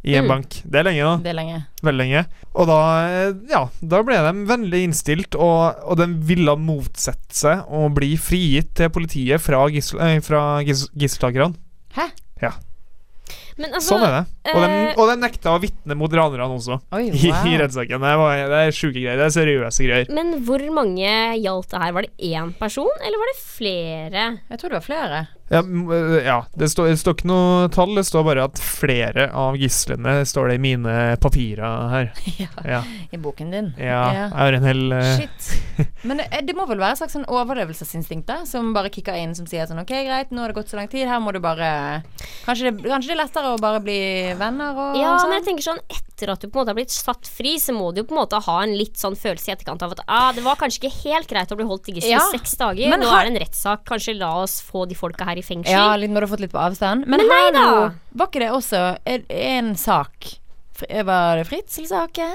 I 0.09 0.15
en 0.17 0.25
Mm. 0.25 0.29
bank. 0.33 0.59
Det 0.65 0.81
er 0.81 0.87
lenge, 0.89 1.05
da. 1.05 1.17
Det 1.25 1.31
er 1.33 1.37
lenge. 1.39 1.59
Veldig 1.85 2.01
lenge. 2.01 2.25
Og 2.59 2.67
da, 2.67 2.79
eh, 3.07 3.33
ja, 3.53 3.61
da 3.93 4.03
ble 4.03 4.17
de 4.25 4.33
vennlig 4.49 4.81
innstilt, 4.89 5.37
og, 5.37 5.77
og 5.85 5.97
de 6.01 6.07
ville 6.33 6.57
motsette 6.57 7.37
seg 7.37 7.67
å 7.69 7.87
bli 7.95 8.15
frigitt 8.17 8.73
til 8.81 8.89
politiet 8.91 9.41
fra, 9.45 9.67
gissel, 9.69 10.01
eh, 10.01 10.19
fra 10.25 10.63
gis, 10.65 10.89
gisseltakerne. 10.97 11.55
Hæ? 11.95 12.09
Men 13.59 13.73
altså, 13.75 13.97
Sånn 13.97 14.05
er 14.07 14.13
det. 14.15 14.53
Og 14.55 14.61
de, 14.63 14.67
eh, 14.71 14.99
og 15.03 15.09
de 15.11 15.15
nekta 15.19 15.51
å 15.51 15.59
vitne 15.59 15.97
mot 15.99 16.13
ranerne 16.15 16.47
også. 16.55 16.77
Oi, 16.95 17.09
I, 17.11 17.31
wow. 17.33 17.49
i 17.51 17.57
rettssaken. 17.59 18.05
Det, 18.07 18.13
var- 18.21 18.43
det 18.53 18.61
er 18.69 18.77
sjuke 18.77 19.01
greier. 19.01 19.19
Det 19.19 19.27
er 19.27 19.35
seriøse 19.35 19.83
greier. 19.89 20.13
men 20.15 20.31
hvor 20.47 20.63
mange 20.77 21.11
gjaldt 21.43 21.73
det 21.75 21.81
her? 21.83 21.93
Var 21.97 22.07
det 22.07 22.29
én 22.31 22.53
person, 22.61 22.93
eller 23.03 23.19
var 23.19 23.33
det 23.33 23.41
flere? 23.43 24.27
Jeg 24.53 24.61
tror 24.63 24.71
det 24.71 24.79
var 24.79 24.87
flere. 24.87 25.25
Ja, 25.49 25.63
øh, 25.65 26.19
ja 26.25 26.39
det, 26.61 26.69
står, 26.73 26.91
det 26.93 26.99
står 27.01 27.15
ikke 27.17 27.29
noe 27.31 27.69
tall, 27.73 27.95
det 27.97 28.05
står 28.05 28.25
bare 28.27 28.43
at 28.51 28.59
flere 28.61 29.29
av 29.33 29.57
gislene 29.57 30.19
står 30.29 30.51
det 30.53 30.57
i 30.59 30.63
mine 30.67 30.97
papirer 31.23 31.89
her. 31.95 32.11
Ja. 32.39 32.49
Ja, 32.69 32.81
I 33.11 33.19
boken 33.19 33.51
din. 33.51 33.71
ja 33.81 34.03
jeg 34.15 34.29
har 34.35 34.57
en 34.59 34.67
hel 34.69 34.83
uh... 34.93 35.01
Shit. 35.17 35.89
Men 36.07 36.21
det, 36.21 36.29
det 36.47 36.55
må 36.55 36.67
vel 36.69 36.79
være 36.79 36.95
et 36.95 37.01
slags 37.01 37.17
sånn 37.17 37.27
overlevelsesinstinkt 37.33 38.29
da, 38.29 38.43
som 38.47 38.71
bare 38.77 38.93
kicker 38.95 39.17
inn, 39.19 39.35
som 39.39 39.49
sier 39.49 39.67
sånn 39.67 39.81
OK, 39.83 39.91
greit, 40.07 40.31
nå 40.35 40.45
har 40.45 40.53
det 40.53 40.59
gått 40.61 40.71
så 40.71 40.79
lang 40.79 40.91
tid, 40.93 41.07
her 41.09 41.23
må 41.25 41.33
du 41.35 41.41
bare 41.43 41.71
Kanskje 42.45 42.69
det, 42.71 42.85
kanskje 42.85 43.11
det 43.11 43.17
er 43.17 43.23
lettere 43.25 43.55
å 43.57 43.61
bare 43.63 43.81
bli 43.85 43.99
venner 44.39 44.77
og 44.79 45.01
Ja, 45.01 45.17
sånn? 45.19 45.33
men 45.33 45.41
jeg 45.41 45.49
tenker 45.49 45.69
sånn 45.71 45.83
etter 46.19 46.33
at 46.33 46.41
du 46.43 46.49
på 46.49 46.59
en 46.59 46.63
måte 46.65 46.73
har 46.73 46.79
blitt 46.79 46.91
satt 46.95 47.29
fri, 47.31 47.55
så 47.63 47.73
må 47.77 47.93
du 47.95 48.01
jo 48.03 48.07
på 48.09 48.15
en 48.17 48.21
måte 48.23 48.41
ha 48.43 48.57
en 48.65 48.75
litt 48.77 48.99
sånn 48.99 49.15
følelse 49.19 49.53
i 49.53 49.55
etterkant 49.55 49.83
av 49.87 49.95
at 49.95 50.01
ah, 50.07 50.33
det 50.35 50.43
var 50.43 50.59
kanskje 50.59 50.83
ikke 50.83 51.03
helt 51.05 51.31
greit 51.31 51.53
å 51.55 51.59
bli 51.59 51.67
holdt 51.69 51.91
i 51.93 51.95
gissel 51.99 52.17
Ja, 52.17 52.25
i 52.27 52.39
seks 52.39 52.57
dager. 52.59 52.91
men 52.91 53.01
Nå 53.01 53.07
har- 53.09 53.23
er 53.23 53.31
det 53.31 53.37
en 53.37 53.43
rettssak, 53.47 53.85
kanskje 53.87 54.17
la 54.19 54.33
oss 54.43 54.61
få 54.61 54.87
de 54.89 54.95
folka 54.99 55.25
her 55.25 55.39
i 55.39 55.43
fengsel. 55.47 55.73
Ja, 55.73 55.95
litt 55.97 56.11
når 56.11 56.21
du 56.21 56.27
har 56.27 56.35
fått 56.37 56.41
litt 56.47 56.53
på 56.53 56.59
avstand. 56.65 57.07
Men, 57.07 57.21
Men 57.23 57.29
nei 57.29 57.41
her 57.45 57.53
nå, 57.53 57.67
da. 57.71 57.95
var 58.19 58.27
ikke 58.33 58.41
det 58.43 58.51
også 58.51 58.83
en, 59.07 59.25
en 59.31 59.75
sak 59.77 60.35
Var 60.79 61.37
det 61.37 61.45
Fritzel-saken? 61.49 62.35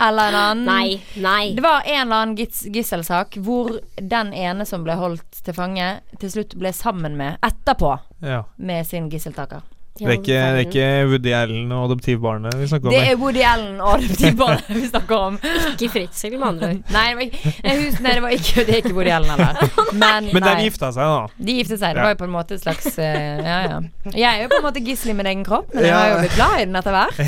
Eller 0.00 0.28
en 0.28 0.34
annen? 0.34 0.64
Nei, 0.66 1.00
nei. 1.22 1.54
Det 1.54 1.62
var 1.62 1.82
en 1.86 2.00
eller 2.06 2.16
annen 2.16 2.36
gis 2.36 2.64
gisselsak 2.66 3.36
hvor 3.38 3.78
den 3.96 4.32
ene 4.34 4.66
som 4.66 4.82
ble 4.82 4.96
holdt 4.98 5.42
til 5.44 5.54
fange, 5.54 6.00
til 6.18 6.30
slutt 6.30 6.56
ble 6.58 6.72
sammen 6.74 7.14
med 7.16 7.38
etterpå 7.46 7.92
ja. 8.26 8.44
med 8.58 8.86
sin 8.86 9.06
gisseltaker. 9.10 9.62
Det 9.98 10.06
er, 10.06 10.12
ikke, 10.16 10.24
det 10.32 10.36
er 10.38 10.58
ikke 10.64 10.84
Woody 11.10 11.32
Allen 11.36 11.72
og 11.76 11.82
adoptivbarnet 11.90 12.54
vi 12.56 12.66
snakker 12.70 12.88
om. 12.88 12.94
Det 12.94 13.00
er 13.10 13.16
Woody 13.20 13.42
Allen 13.44 13.80
og 13.82 13.90
adoptivbarnet 13.98 14.70
vi 14.72 14.84
snakker 14.86 15.16
om. 15.26 15.34
Ikke 15.74 15.90
Fritzel, 15.92 16.36
med 16.38 16.46
andre 16.46 16.70
ord. 16.70 16.78
Nei, 16.96 17.02
det 17.10 17.18
var 17.18 17.26
ikke, 17.26 17.52
nei, 18.06 18.14
det 18.14 18.30
ikke, 18.38 18.64
det 18.64 18.72
er 18.76 18.80
ikke 18.80 18.94
Woody 18.96 19.12
Allen 19.12 19.32
heller. 19.34 19.74
Men, 20.04 20.30
Men 20.32 20.46
de 20.46 20.54
gifta 20.64 20.92
seg, 20.96 21.04
da. 21.04 21.44
De 21.50 21.58
gifta 21.58 21.76
seg. 21.76 21.92
Det 21.98 22.00
Ja. 22.00 22.06
var 22.06 22.14
jo 22.14 22.20
på 22.22 22.28
en 22.30 22.34
måte 22.38 22.56
et 22.56 22.64
slags 22.64 22.86
eh, 22.96 23.42
Ja, 23.44 23.58
ja. 23.66 23.80
Jeg 24.14 24.28
er 24.30 24.42
jo 24.46 24.48
på 24.54 24.60
en 24.62 24.66
måte 24.70 24.84
gissel 24.86 25.12
i 25.12 25.18
min 25.20 25.28
egen 25.34 25.44
kropp, 25.44 25.68
men 25.74 25.84
jeg 25.84 25.94
har 25.98 26.14
jo 26.14 26.18
blitt 26.22 26.38
glad 26.38 26.56
i 26.56 26.64
den 26.64 26.80
etter 26.80 26.96
hvert. 26.96 27.20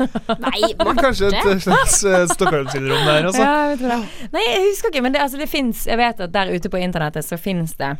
Nei, 0.46 0.60
Men 0.80 0.96
kanskje 0.96 1.28
et 1.34 1.64
slags 1.66 1.98
uh, 2.06 2.22
Stockholm-syndrom 2.30 3.02
der, 3.04 3.26
altså. 3.28 3.42
Ja, 3.42 3.74
jeg. 3.74 4.30
Nei, 4.32 4.44
jeg 4.46 4.62
husker 4.70 4.92
ikke, 4.94 5.02
men 5.04 5.16
det, 5.16 5.20
altså, 5.26 5.36
det 5.40 5.48
fins 5.52 5.82
Jeg 5.90 5.98
vet 6.00 6.22
at 6.24 6.32
der 6.32 6.54
ute 6.54 6.70
på 6.72 6.80
internettet 6.80 7.26
så 7.26 7.36
fins 7.40 7.74
det 7.80 7.96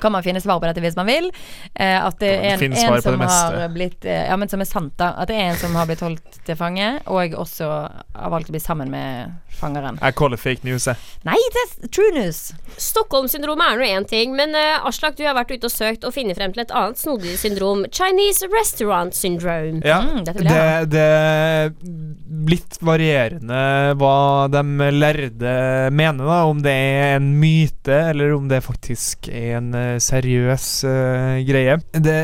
kan 0.00 0.14
man 0.14 0.24
finne 0.26 0.42
svar 0.44 0.60
på 0.62 0.68
dette 0.68 0.82
hvis 0.84 0.96
man 0.98 1.08
vil. 1.08 1.30
Eh, 1.74 1.96
at 1.98 2.18
det 2.22 2.32
er 2.34 2.56
en, 2.56 2.72
en 2.72 3.02
som 3.02 3.26
har 3.26 3.68
blitt 3.74 4.04
eh, 4.04 4.26
Ja, 4.26 4.36
men 4.40 4.50
som 4.52 4.62
er 4.62 4.68
sant, 4.68 4.94
da. 5.00 5.12
At 5.20 5.30
det 5.30 5.38
er 5.38 5.52
en 5.52 5.60
som 5.60 5.76
har 5.78 5.88
blitt 5.88 6.04
holdt 6.04 6.40
til 6.46 6.58
fange, 6.58 6.96
og 7.06 7.36
også 7.46 7.70
har 7.70 8.32
valgt 8.32 8.52
å 8.52 8.56
bli 8.56 8.62
sammen 8.62 8.92
med 8.92 9.36
fangeren. 9.58 9.98
Jeg 10.02 10.16
caller 10.18 10.40
fake 10.40 10.66
news, 10.66 10.86
jeg. 10.88 11.00
Nei, 11.26 11.38
det 11.54 11.64
er 11.64 11.90
true 11.92 12.12
news! 12.16 12.40
Stockholm-syndromet 12.80 13.72
er 13.72 13.80
nå 13.80 13.88
én 13.88 14.08
ting, 14.08 14.34
men 14.36 14.54
uh, 14.56 14.86
Aslak, 14.88 15.16
du 15.18 15.24
har 15.26 15.36
vært 15.38 15.54
ute 15.56 15.68
og 15.68 15.72
søkt 15.74 16.04
og 16.06 16.14
funnet 16.16 16.38
frem 16.38 16.54
til 16.54 16.64
et 16.64 16.74
annet 16.76 17.00
snodig 17.00 17.36
syndrom. 17.40 17.84
Chinese 17.92 18.48
restaurant 18.52 19.16
syndrome. 19.16 19.82
Ja, 19.86 20.02
Mm, 20.06 20.22
det 20.90 21.00
er 21.02 21.70
litt 22.46 22.78
varierende 22.84 23.60
hva 23.98 24.46
de 24.52 24.62
lærde 24.94 25.54
mener, 25.94 26.28
da. 26.28 26.38
Om 26.50 26.62
det 26.64 26.72
er 26.72 27.16
en 27.16 27.32
myte, 27.40 27.96
eller 28.12 28.34
om 28.36 28.48
det 28.50 28.62
faktisk 28.66 29.28
er 29.32 29.58
en 29.60 29.72
eh, 29.76 29.96
seriøs 30.02 30.68
uh, 30.86 31.36
greie. 31.48 31.78
Det, 31.92 32.18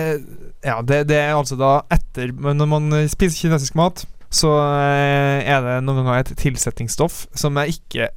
ja, 0.65 0.79
det, 0.87 1.05
det 1.11 1.19
er 1.19 1.35
altså 1.35 1.57
da 1.59 1.73
etter 1.93 2.31
Når 2.33 2.69
man 2.71 2.93
spiser 3.11 3.49
kinesisk 3.49 3.79
mat, 3.79 4.05
så 4.33 4.49
eh, 4.57 5.43
er 5.45 5.61
det 5.67 5.75
noen 5.85 6.01
ganger 6.07 6.23
et 6.25 6.33
tilsetningsstoff 6.41 7.27
som 7.37 7.59
jeg 7.61 7.77
ikke 7.79 8.09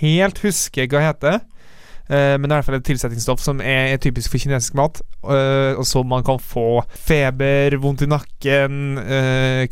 helt 0.00 0.42
husker 0.42 0.90
hva 0.90 1.04
heter. 1.08 1.38
Eh, 2.08 2.34
men 2.40 2.48
det 2.48 2.50
er 2.50 2.56
i 2.56 2.58
hvert 2.62 2.68
fall 2.70 2.78
et 2.78 2.86
tilsetningsstoff 2.88 3.42
som 3.44 3.58
er, 3.60 3.94
typisk 4.02 4.32
for 4.32 4.40
kinesisk 4.42 4.74
mat. 4.78 5.00
eh, 5.28 5.76
og 5.78 5.84
så 5.86 6.02
man 6.08 6.24
kan 6.26 6.40
få 6.40 6.82
feber, 6.90 7.76
vondt 7.82 8.02
i 8.06 8.10
nakken, 8.10 8.98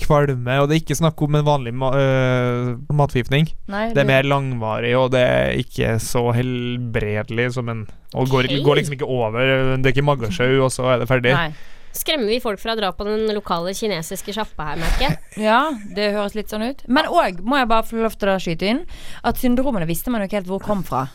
kvalme. 0.03 0.59
Og 0.63 0.69
det 0.69 0.77
er 0.77 0.83
ikke 0.85 0.99
snakk 1.01 1.23
om 1.27 1.39
en 1.41 1.47
vanlig 1.49 1.75
matforgiftning. 1.75 3.49
Det 3.67 4.03
er 4.05 4.11
mer 4.11 4.27
langvarig, 4.29 4.95
og 4.99 5.11
det 5.17 5.23
er 5.27 5.63
ikke 5.65 5.97
så 6.03 6.29
helbredelig 6.37 7.53
som 7.57 7.69
en 7.73 7.87
Og 8.15 8.29
går, 8.31 8.47
Ok. 8.49 8.63
går 8.65 8.77
liksom 8.79 8.95
ikke 8.95 9.09
over. 9.11 9.41
Det 9.77 9.87
er 9.91 9.93
ikke 9.93 10.07
magesjau, 10.07 10.63
og 10.65 10.71
så 10.73 10.87
er 10.95 10.99
det 11.03 11.09
ferdig. 11.09 11.35
Nei. 11.35 11.51
Skremmer 11.97 12.29
vi 12.29 12.41
folk 12.45 12.61
fra 12.61 12.75
å 12.75 12.79
dra 12.79 12.91
på 12.93 13.07
den 13.09 13.25
lokale 13.33 13.73
kinesiske 13.77 14.35
sjappa 14.37 14.71
her, 14.71 14.81
merker 14.83 15.07
jeg. 15.09 15.21
Ja, 15.49 15.61
det 15.97 16.13
høres 16.17 16.37
litt 16.37 16.53
sånn 16.53 16.67
ut. 16.67 16.83
Men 16.89 17.09
òg, 17.09 17.41
må 17.45 17.61
jeg 17.61 17.71
bare 17.73 17.87
få 17.89 18.01
lov 18.03 18.17
til 18.21 18.33
å 18.33 18.41
skyte 18.43 18.69
inn, 18.73 18.83
at 19.27 19.41
syndromene 19.41 19.89
visste 19.89 20.13
man 20.13 20.23
jo 20.23 20.29
ikke 20.31 20.43
helt 20.43 20.51
hvor 20.51 20.65
kom 20.65 20.85
fra. 20.87 21.07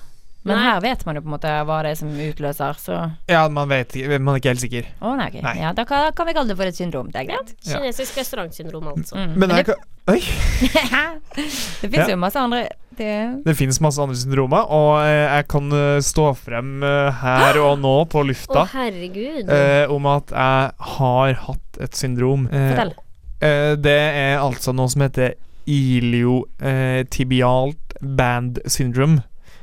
Men 0.43 0.58
Nei. 0.58 0.63
her 0.65 0.80
vet 0.82 1.06
man 1.06 1.15
jo 1.15 1.21
på 1.21 1.27
en 1.30 1.34
måte 1.36 1.49
hva 1.69 1.75
det 1.86 1.91
er 1.91 1.95
som 1.99 2.10
utløser, 2.17 2.73
så 2.82 2.95
Ja, 3.30 3.43
man 3.54 3.69
vet 3.69 3.93
ikke, 3.95 4.17
man 4.19 4.34
er 4.34 4.39
ikke 4.41 4.49
helt 4.56 4.63
sikker. 4.63 4.84
nei, 5.01 5.27
okay. 5.27 5.41
Nei. 5.45 5.56
Ja, 5.62 5.69
da 5.77 5.84
kan, 5.86 5.97
da 6.08 6.12
kan 6.17 6.25
vi 6.25 6.34
kalle 6.34 6.47
det 6.49 6.58
for 6.58 6.65
et 6.65 6.75
syndrom. 6.80 7.12
Det 7.13 7.19
er 7.21 7.25
greit. 7.30 7.54
Ja. 7.62 7.77
Kinesisk 7.77 8.17
restaurantsyndrom, 8.17 8.88
altså. 8.95 9.15
Mm. 9.15 9.36
Men 9.38 9.49
Men 9.49 9.65
det, 9.65 9.75
Oi! 10.10 10.17
det 11.82 11.89
fins 11.91 11.97
Ja. 12.01 12.10
jo 12.10 12.17
masse 12.17 12.39
andre 12.41 12.63
det, 12.97 13.12
Det 13.45 13.54
finnes 13.56 13.77
masse 13.86 14.01
andre 14.01 14.15
syndromer, 14.17 14.65
og 14.73 14.97
eh, 15.06 15.27
jeg 15.38 15.47
kan 15.54 15.71
eh, 15.77 15.99
stå 16.01 16.34
frem 16.36 16.82
eh, 16.84 17.12
her 17.21 17.60
og 17.62 17.77
nå 17.80 17.93
på 18.10 18.19
Å, 18.23 18.27
lufta 18.32 18.65
herregud. 18.73 19.45
eh, 19.49 19.86
om 19.93 20.06
at 20.10 20.34
jeg 20.34 20.71
har 20.97 21.34
hatt 21.45 21.77
et 21.86 21.93
syndrom. 21.95 22.47
Eh, 22.51 22.69
Fortell. 22.73 22.93
eh, 23.45 23.75
det 23.77 23.99
er 24.25 24.39
altså 24.41 24.73
noe 24.73 24.89
som 24.89 25.01
heter 25.06 25.36
iliotibialt 26.62 27.93
band 28.01 28.60
syndrome. 28.65 29.21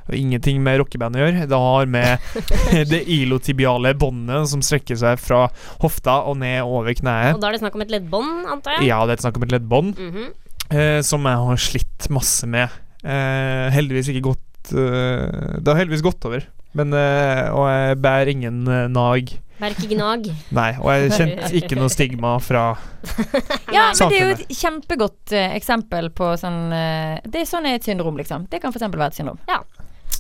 Og 0.08 0.14
ingenting 0.16 0.62
med 0.64 0.78
rockeband 0.80 1.16
å 1.18 1.20
gjøre. 1.20 1.46
Det 1.50 1.58
har 1.60 1.86
med 1.86 2.18
det 2.92 3.02
ilotibiale 3.12 3.94
båndet 3.98 4.48
som 4.48 4.62
strekker 4.64 4.96
seg 4.96 5.20
fra 5.20 5.46
hofta 5.82 6.18
og 6.30 6.38
ned 6.40 6.62
over 6.64 6.94
kneet. 6.96 7.34
Og 7.36 7.42
da 7.42 7.50
er 7.50 7.58
det 7.58 7.62
snakk 7.62 7.76
om 7.76 7.84
et 7.84 7.92
leddbånd, 7.92 8.46
antar 8.54 8.78
jeg? 8.78 8.88
Ja, 8.88 9.02
det 9.08 9.18
er 9.18 9.24
snakk 9.28 9.36
om 9.40 9.44
et 9.48 9.52
leddbånd 9.56 9.98
Mhm. 9.98 10.28
eh, 10.70 11.00
som 11.02 11.24
jeg 11.28 11.36
har 11.48 11.56
slitt 11.56 12.08
masse 12.12 12.46
med. 12.48 12.68
Eh, 13.04 13.68
heldigvis 13.76 14.08
ikke 14.10 14.24
gått 14.32 14.72
eh, 14.74 15.58
Det 15.62 15.68
har 15.70 15.78
heldigvis 15.84 16.02
gått 16.04 16.24
over. 16.28 16.42
Men, 16.76 16.92
eh, 16.92 17.46
og 17.54 17.68
jeg 17.70 18.00
bærer 18.04 18.28
ingen 18.32 18.58
eh, 18.68 18.88
nag. 18.92 19.30
Verke 19.58 19.88
gnag. 19.90 20.26
Nei, 20.54 20.68
og 20.78 20.86
jeg 20.92 21.10
kjente 21.16 21.48
ikke 21.58 21.78
noe 21.80 21.90
stigma 21.90 22.36
fra 22.38 22.76
Ja, 23.74 23.88
men 23.90 24.12
det 24.12 24.18
er 24.20 24.28
jo 24.28 24.34
et 24.36 24.52
kjempegodt 24.54 25.32
eh, 25.34 25.56
eksempel 25.56 26.10
på 26.14 26.28
sånn 26.38 26.68
Det 26.70 27.40
er 27.42 27.48
sånn 27.48 27.66
er 27.66 27.78
et 27.80 27.88
syndrom, 27.88 28.14
liksom. 28.20 28.46
Det 28.52 28.60
kan 28.62 28.70
eksempel 28.74 29.00
være 29.02 29.14
et 29.16 29.18
syndrom. 29.18 29.40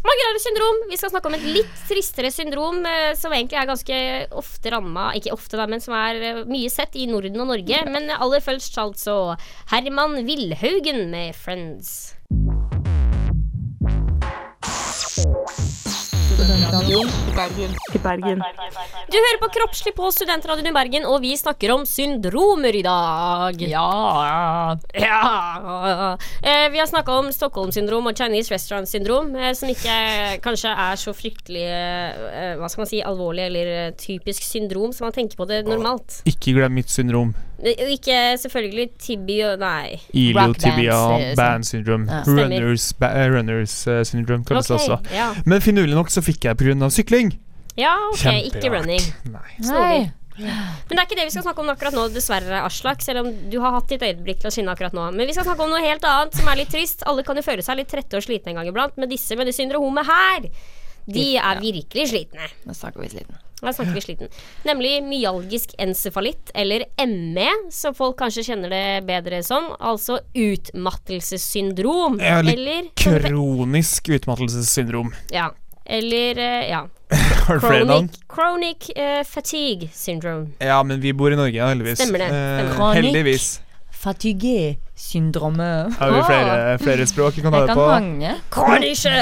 Magerare 0.06 0.40
syndrom. 0.42 0.82
Vi 0.90 0.98
skal 1.00 1.10
snakke 1.12 1.30
om 1.30 1.36
et 1.38 1.46
litt 1.46 1.80
tristere 1.88 2.30
syndrom 2.34 2.84
eh, 2.86 3.12
som 3.18 3.34
egentlig 3.34 3.58
er 3.60 3.70
ganske 3.70 3.98
ofte 4.38 4.72
ramma 4.74 5.10
Ikke 5.18 5.34
ofte, 5.34 5.58
da, 5.58 5.66
men 5.70 5.82
som 5.82 5.96
er 5.98 6.20
eh, 6.22 6.42
mye 6.48 6.70
sett 6.72 6.96
i 6.98 7.08
Norden 7.10 7.40
og 7.42 7.50
Norge. 7.52 7.82
Men 7.90 8.10
aller 8.14 8.44
først 8.44 8.78
altså 8.78 9.36
Herman 9.72 10.22
Wilhaugen 10.28 11.10
med 11.14 11.34
'Friends'. 11.34 12.14
Du 16.38 16.44
hører 19.18 19.38
på 19.42 19.48
Kroppslig 19.56 19.90
på 19.96 20.06
Studentradioen 20.14 20.68
i 20.70 20.74
Bergen, 20.76 21.02
og 21.10 21.18
vi 21.24 21.32
snakker 21.34 21.72
om 21.74 21.82
syndromer 21.88 22.76
i 22.78 22.82
dag. 22.86 23.58
Ja, 23.58 24.76
ja. 24.94 26.14
Eh, 26.38 26.70
vi 26.70 26.78
har 26.78 26.86
snakka 26.86 27.10
om 27.24 27.32
Stockholm-syndrom 27.34 28.06
og 28.06 28.14
Chinese 28.14 28.54
restaurant 28.54 28.86
syndrom, 28.86 29.34
eh, 29.34 29.50
som 29.58 29.66
ikke 29.72 30.38
kanskje 30.44 30.70
er 30.86 30.94
så 31.02 31.10
fryktelig 31.16 31.66
eh, 31.66 32.54
Hva 32.60 32.68
skal 32.70 32.84
man 32.84 32.92
si 32.92 33.02
alvorlig 33.02 33.42
eller 33.48 33.66
eh, 33.74 33.90
typisk 33.98 34.46
syndrom 34.46 34.94
som 34.94 35.08
man 35.08 35.16
tenker 35.18 35.34
på 35.40 35.48
det 35.50 35.64
normalt. 35.66 36.22
Ikke 36.28 36.54
glem 36.54 36.78
mitt 36.78 36.90
syndrom. 36.94 37.34
Og 37.58 37.90
Ikke 37.90 38.18
selvfølgelig 38.38 38.90
tibio 39.02 39.54
Nei. 39.58 39.98
Iliotibia 40.14 40.98
band 41.36 41.66
syndrome. 41.66 42.06
Ja. 42.06 42.22
Runners, 42.26 42.92
ba, 42.94 43.10
eh, 43.18 43.32
runners 43.34 43.80
uh, 43.88 44.04
syndrome 44.06 44.44
kalles 44.46 44.70
det 44.70 44.76
Ok, 44.76 44.80
også. 44.80 44.98
Ja. 45.14 45.32
Men 45.44 45.64
finurlig 45.64 45.98
nok 45.98 46.12
så 46.14 46.22
fikk 46.22 46.46
jeg 46.46 46.56
pga. 46.60 46.90
sykling. 46.90 47.34
ja, 47.76 47.96
ok. 48.12 48.24
Ikke 48.46 48.60
Kjemperart. 48.60 48.78
running. 48.78 49.02
Nei. 49.24 49.50
Nei. 49.58 50.10
Men 50.38 50.94
det 50.94 51.00
er 51.00 51.06
ikke 51.08 51.18
det 51.18 51.24
vi 51.26 51.32
skal 51.34 51.42
snakke 51.48 51.62
om 51.64 51.70
akkurat 51.72 51.96
nå, 51.96 52.04
dessverre, 52.14 52.60
Aslak. 52.62 53.02
Selv 53.02 53.24
om 53.24 53.32
du 53.50 53.58
har 53.58 53.74
hatt 53.74 53.90
ditt 53.90 54.04
øyeblikk 54.06 54.38
til 54.44 54.50
å 54.50 54.54
skinne 54.54 54.70
akkurat 54.70 54.94
nå. 54.94 55.08
Men 55.16 55.26
vi 55.26 55.34
skal 55.34 55.48
snakke 55.48 55.66
om 55.66 55.72
noe 55.74 55.82
helt 55.82 56.06
annet 56.06 56.38
som 56.38 56.46
er 56.50 56.60
litt 56.60 56.70
trist. 56.70 57.02
Alle 57.10 57.26
kan 57.26 57.38
jo 57.38 57.42
føle 57.42 57.64
seg 57.66 57.80
litt 57.80 57.90
trette 57.90 58.20
og 58.20 58.22
slitne 58.22 58.54
en 58.54 58.60
gang 58.60 58.70
iblant, 58.70 58.94
men 58.96 59.10
disse 59.10 59.34
med 59.34 59.50
det 59.50 59.56
syndromet 59.58 60.06
her, 60.06 60.46
de 61.10 61.28
er 61.42 61.62
virkelig 61.64 62.10
slitne. 62.12 62.50
Nå 62.68 62.76
snakker 62.76 63.02
vi 63.02 63.10
sliten. 63.16 63.42
Da 63.60 63.72
snakker 63.72 63.94
vi 63.96 64.00
sliten. 64.04 64.28
Nemlig 64.64 65.02
myalgisk 65.02 65.72
encefalitt, 65.82 66.50
eller 66.54 66.84
ME, 67.06 67.48
som 67.74 67.94
folk 67.94 68.16
kanskje 68.20 68.44
kjenner 68.46 68.70
det 68.70 68.84
bedre 69.08 69.40
som. 69.42 69.72
Altså 69.80 70.20
utmattelsessyndrom. 70.34 72.20
Ja, 72.22 72.38
Eller 72.38 72.86
Kronisk 72.94 74.08
utmattelsessyndrom. 74.08 75.14
Ja. 75.30 75.50
Eller 75.84 76.38
eh, 76.38 76.68
ja. 76.70 76.88
Chronic, 77.48 78.10
chronic 78.28 78.90
uh, 78.98 79.24
fatigue 79.24 79.88
syndrome. 79.94 80.50
Ja, 80.60 80.82
men 80.82 81.00
vi 81.00 81.12
bor 81.16 81.32
i 81.32 81.36
Norge, 81.36 81.56
ja, 81.56 81.68
heldigvis. 81.72 81.98
Stemmer 82.02 82.18
det, 82.18 82.26
Eh, 82.26 82.32
stemmer. 82.32 82.74
Chronic. 82.74 83.04
heldigvis. 83.04 83.60
Fatigue 83.98 84.76
syndromet. 84.94 85.94
Har 85.98 86.10
vi 86.12 86.20
flere, 86.28 86.78
flere 86.78 87.06
språk 87.06 87.36
vi 87.38 87.42
kan 87.42 87.52
ha 87.56 87.60
Jeg 87.64 87.68
det 87.68 87.74
kan 87.74 87.80
på? 87.80 87.86
mange. 87.88 88.34
Chronische 88.52 89.14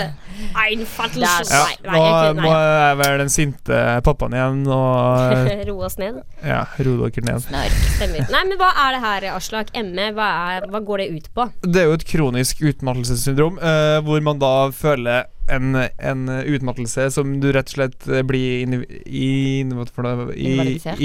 Einfattelse 0.57 1.47
Ja, 1.51 1.63
Nei, 1.87 2.01
nå 2.37 2.43
må 2.45 2.53
jeg 2.53 2.99
være 3.01 3.19
den 3.23 3.31
sinte 3.33 3.79
pappaen 4.07 4.35
igjen 4.37 4.63
og 4.73 5.37
Roe 5.69 5.87
oss 5.89 5.99
ned. 6.01 6.19
ja, 6.45 6.63
roe 6.87 7.11
dere 7.11 7.25
ned. 7.29 7.47
Stemmer. 7.47 8.27
Nei, 8.33 8.43
men 8.51 8.59
hva 8.61 8.71
er 8.87 8.97
det 8.97 9.03
her, 9.05 9.29
Aslak? 9.37 9.73
ME, 9.77 10.11
hva, 10.17 10.29
er, 10.57 10.67
hva 10.73 10.81
går 10.87 11.03
det 11.05 11.09
ut 11.17 11.31
på? 11.37 11.49
Det 11.67 11.83
er 11.83 11.89
jo 11.91 11.97
et 11.99 12.07
kronisk 12.09 12.63
utmattelsessyndrom, 12.67 13.59
uh, 13.63 13.99
hvor 14.07 14.23
man 14.27 14.41
da 14.43 14.53
føler 14.77 15.29
en, 15.53 15.77
en 15.79 16.27
utmattelse 16.43 17.09
som 17.15 17.37
du 17.43 17.49
rett 17.55 17.71
og 17.71 17.77
slett 17.79 18.09
eh, 18.11 18.25
blir 18.27 18.65
inn, 18.65 18.81
in, 19.07 19.71
in, 19.71 19.77
in 19.77 20.35
Invalidisert. 20.35 20.99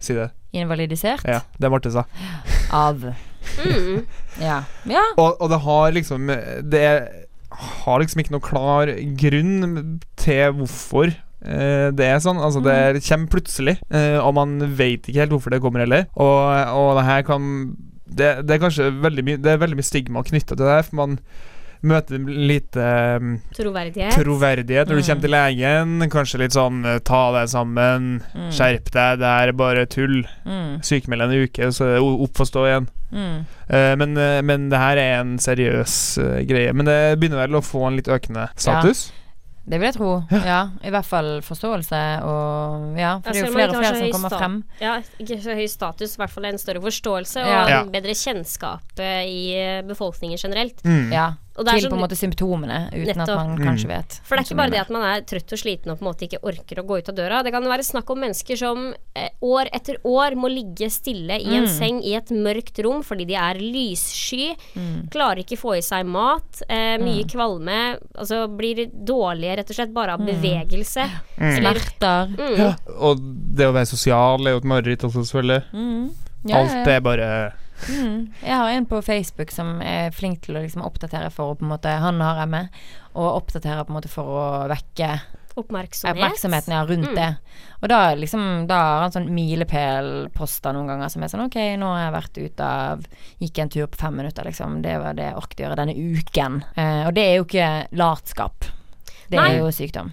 Si 0.00 0.16
det. 0.16 0.30
Invalidisert 0.56 1.24
Ja, 1.28 1.40
det 1.60 1.70
Marte 1.72 1.92
sa. 1.94 2.06
av 2.72 3.10
Mm. 3.64 4.02
Ja. 4.40 4.58
ja. 4.84 5.00
Og, 5.16 5.40
og 5.40 5.48
det 5.48 5.58
har 5.64 5.92
liksom 5.96 6.26
Det 6.70 6.82
har 7.60 8.00
liksom 8.02 8.22
ikke 8.22 8.34
noe 8.34 8.44
klar 8.44 8.92
grunn 9.20 9.98
til 10.20 10.56
hvorfor 10.58 11.10
eh, 11.10 11.88
det 11.96 12.06
er 12.06 12.18
sånn. 12.22 12.40
Altså, 12.40 12.62
det 12.64 13.04
kommer 13.06 13.30
plutselig, 13.32 13.76
eh, 13.92 14.18
og 14.20 14.34
man 14.38 14.58
vet 14.78 15.08
ikke 15.08 15.24
helt 15.24 15.36
hvorfor 15.36 15.54
det 15.54 15.62
kommer 15.64 15.84
heller. 15.84 16.08
Og, 16.16 16.42
og 16.76 16.92
det 17.00 17.06
her 17.08 17.24
kan 17.28 17.46
det, 18.10 18.30
det 18.42 18.56
er 18.56 18.62
kanskje 18.64 18.88
veldig 19.04 19.22
mye 19.22 19.38
Det 19.38 19.52
er 19.52 19.60
veldig 19.62 19.76
mye 19.78 19.86
stigma 19.86 20.22
knytta 20.26 20.56
til 20.56 20.64
det 20.64 20.72
her, 20.74 20.86
for 20.88 20.98
man 20.98 21.18
møter 21.82 22.18
lite 22.28 22.84
um, 23.20 23.36
Troverdighet. 23.56 24.12
troverdighet 24.18 24.88
når 24.90 25.00
du 25.00 25.02
kommer 25.06 25.22
til 25.24 25.30
legen. 25.34 25.94
Kanskje 26.12 26.38
litt 26.42 26.52
sånn 26.56 26.82
eh, 26.86 26.98
ta 26.98 27.22
deg 27.38 27.48
sammen, 27.48 28.08
Mm. 28.34 28.50
skjerp 28.52 28.90
deg, 28.92 29.18
det 29.22 29.26
er 29.26 29.52
bare 29.52 29.86
tull. 29.86 30.24
Mm. 30.46 30.80
Sykmeld 30.84 31.22
en 31.22 31.36
uke, 31.44 31.70
så 31.72 31.84
er 31.88 31.94
det 31.98 32.02
opp 32.04 32.40
og 32.40 32.46
stå 32.50 32.66
igjen. 32.68 32.88
Mm. 33.12 33.38
Eh, 33.70 33.94
men, 33.96 34.16
eh, 34.18 34.40
men 34.42 34.68
det 34.70 34.78
her 34.78 34.96
er 34.96 35.20
en 35.20 35.36
seriøs 35.38 36.18
eh, 36.18 36.44
greie. 36.46 36.72
Men 36.74 36.86
det 36.86 37.00
begynner 37.18 37.46
vel 37.46 37.58
å 37.58 37.64
få 37.64 37.86
en 37.88 37.96
litt 37.96 38.08
økende 38.12 38.48
status. 38.56 39.10
Det 39.70 39.78
vil 39.78 39.86
jeg 39.90 39.94
tro. 39.94 40.12
Ja. 40.32 40.70
I 40.82 40.90
hvert 40.90 41.06
fall 41.06 41.28
forståelse 41.46 41.98
og 42.26 42.96
Ja, 42.98 43.18
for 43.20 43.30
det 43.30 43.42
er 43.42 43.46
jo 43.46 43.52
flere 43.52 43.68
og 43.70 43.76
flere 43.82 43.98
som 44.00 44.10
kommer 44.16 44.32
frem. 44.32 44.54
Ja, 44.80 44.94
ikke 45.20 45.36
så 45.44 45.54
høy 45.54 45.66
status, 45.70 46.14
i 46.16 46.18
hvert 46.22 46.32
fall 46.32 46.44
en 46.48 46.58
større 46.58 46.80
forståelse 46.82 47.42
og 47.44 47.50
Ja. 47.52 47.60
Ja. 47.68 47.80
en 47.84 47.92
bedre 47.92 48.14
kjennskap 48.16 48.98
eh, 48.98 49.22
i 49.28 49.42
eh, 49.60 49.82
befolkningen 49.86 50.38
generelt. 50.40 50.80
Mm. 50.82 51.12
Ja. 51.12 51.28
Og 51.60 51.66
det 51.66 51.74
er 51.74 51.76
Til 51.76 51.84
sånn- 51.86 51.92
på 51.92 51.98
en 52.00 52.04
måte 52.08 52.16
symptomene, 52.16 52.78
uten 52.90 53.06
Nettopp. 53.20 53.28
at 53.28 53.36
man 53.36 53.58
Mm. 53.58 53.64
kanskje 53.68 53.88
vet. 53.88 54.20
For 54.24 54.36
det 54.36 54.40
er 54.40 54.48
ikke 54.48 54.56
bare 54.56 54.70
det 54.70 54.80
at 54.80 54.90
man 54.90 55.02
er 55.04 55.20
trøtt 55.20 55.52
og 55.52 55.58
sliten 55.60 55.90
og 55.92 55.98
på 56.00 56.02
en 56.06 56.08
måte 56.08 56.24
ikke 56.24 56.40
orker 56.42 56.76
å 56.80 56.86
gå 56.88 56.98
ut 56.98 57.08
av 57.10 57.14
døra. 57.14 57.42
Det 57.44 57.52
kan 57.52 57.62
være 57.64 57.84
snakk 57.84 58.08
om 58.10 58.18
mennesker 58.18 58.56
som 58.56 58.94
eh, 59.14 59.28
år 59.42 59.68
etter 59.74 59.96
år 60.04 60.32
må 60.40 60.48
ligge 60.48 60.88
stille 60.90 61.36
i 61.36 61.52
en 61.56 61.64
Mm. 61.64 61.68
seng 61.68 62.02
i 62.02 62.14
et 62.16 62.28
mørkt 62.30 62.82
rom 62.82 63.02
fordi 63.02 63.26
de 63.26 63.34
er 63.34 63.54
lyssky. 63.60 64.56
Mm. 64.74 65.08
Klarer 65.10 65.38
ikke 65.44 65.58
få 65.58 65.76
i 65.76 65.80
seg 65.82 66.06
mat. 66.06 66.62
Eh, 66.68 66.96
mye 66.98 67.24
kvalme. 67.28 67.98
Altså 68.16 68.48
blir 68.56 68.86
dårlige 69.04 69.56
rett 69.58 69.70
og 69.70 69.76
slett 69.76 69.92
bare 69.92 70.14
av 70.14 70.20
bevegelse. 70.20 71.04
Eller 71.38 71.74
Smerter. 71.74 72.36
mm, 72.36 72.56
Ja. 72.56 72.74
Og 72.98 73.18
det 73.20 73.66
å 73.66 73.72
være 73.74 73.86
sosial 73.86 74.40
er 74.46 74.52
jo 74.52 74.56
et 74.58 74.64
mareritt 74.64 75.00
også, 75.04 75.24
selvfølgelig. 75.26 75.62
Mm. 75.74 76.10
Ja, 76.46 76.56
Alt 76.56 76.88
er 76.88 77.00
bare 77.00 77.52
Mm. 77.88 78.32
Jeg 78.42 78.56
har 78.56 78.68
en 78.70 78.86
på 78.86 79.00
Facebook 79.02 79.50
som 79.50 79.80
er 79.82 80.10
flink 80.12 80.42
til 80.44 80.56
å 80.56 80.62
liksom 80.62 80.82
oppdatere 80.84 81.30
for 81.32 81.52
å 81.54 81.58
på 81.58 81.64
en 81.64 81.70
måte 81.72 81.88
Han 82.02 82.20
har 82.20 82.46
ME, 82.46 82.68
og 83.14 83.36
oppdaterer 83.42 83.84
på 83.84 83.90
en 83.94 83.96
måte 84.00 84.08
for 84.12 84.24
å 84.24 84.68
vekke 84.68 85.20
oppmerksomhet. 85.56 86.16
oppmerksomheten 86.16 86.72
ja, 86.76 86.84
rundt 86.86 87.08
Mm. 87.10 87.14
det. 87.16 87.36
Og 87.82 87.88
da 87.88 88.14
liksom 88.14 88.66
Da 88.68 88.74
har 88.76 89.00
han 89.02 89.12
sånn 89.12 89.30
milepælposter 89.34 90.72
noen 90.76 90.86
ganger 90.88 91.08
som 91.10 91.22
er 91.22 91.28
sånn 91.32 91.44
Ok, 91.46 91.56
nå 91.80 91.88
har 91.94 92.04
jeg 92.04 92.14
vært 92.18 92.40
ute 92.44 92.60
av 92.64 93.04
Gikk 93.40 93.58
en 93.64 93.68
tur 93.68 93.86
på 93.86 93.96
fem 93.98 94.16
minutter, 94.16 94.44
liksom. 94.44 94.82
Det 94.82 94.98
var 95.02 95.14
det 95.14 95.24
jeg 95.30 95.36
orket 95.40 95.60
å 95.60 95.64
gjøre 95.66 95.76
denne 95.80 95.96
uken. 95.96 96.62
Eh, 96.76 97.06
og 97.08 97.14
det 97.14 97.24
er 97.24 97.36
jo 97.38 97.44
ikke 97.44 97.70
latskap. 97.96 98.64
Det 99.30 99.38
Nei. 99.38 99.48
er 99.54 99.58
jo 99.62 99.70
sykdom. 99.72 100.12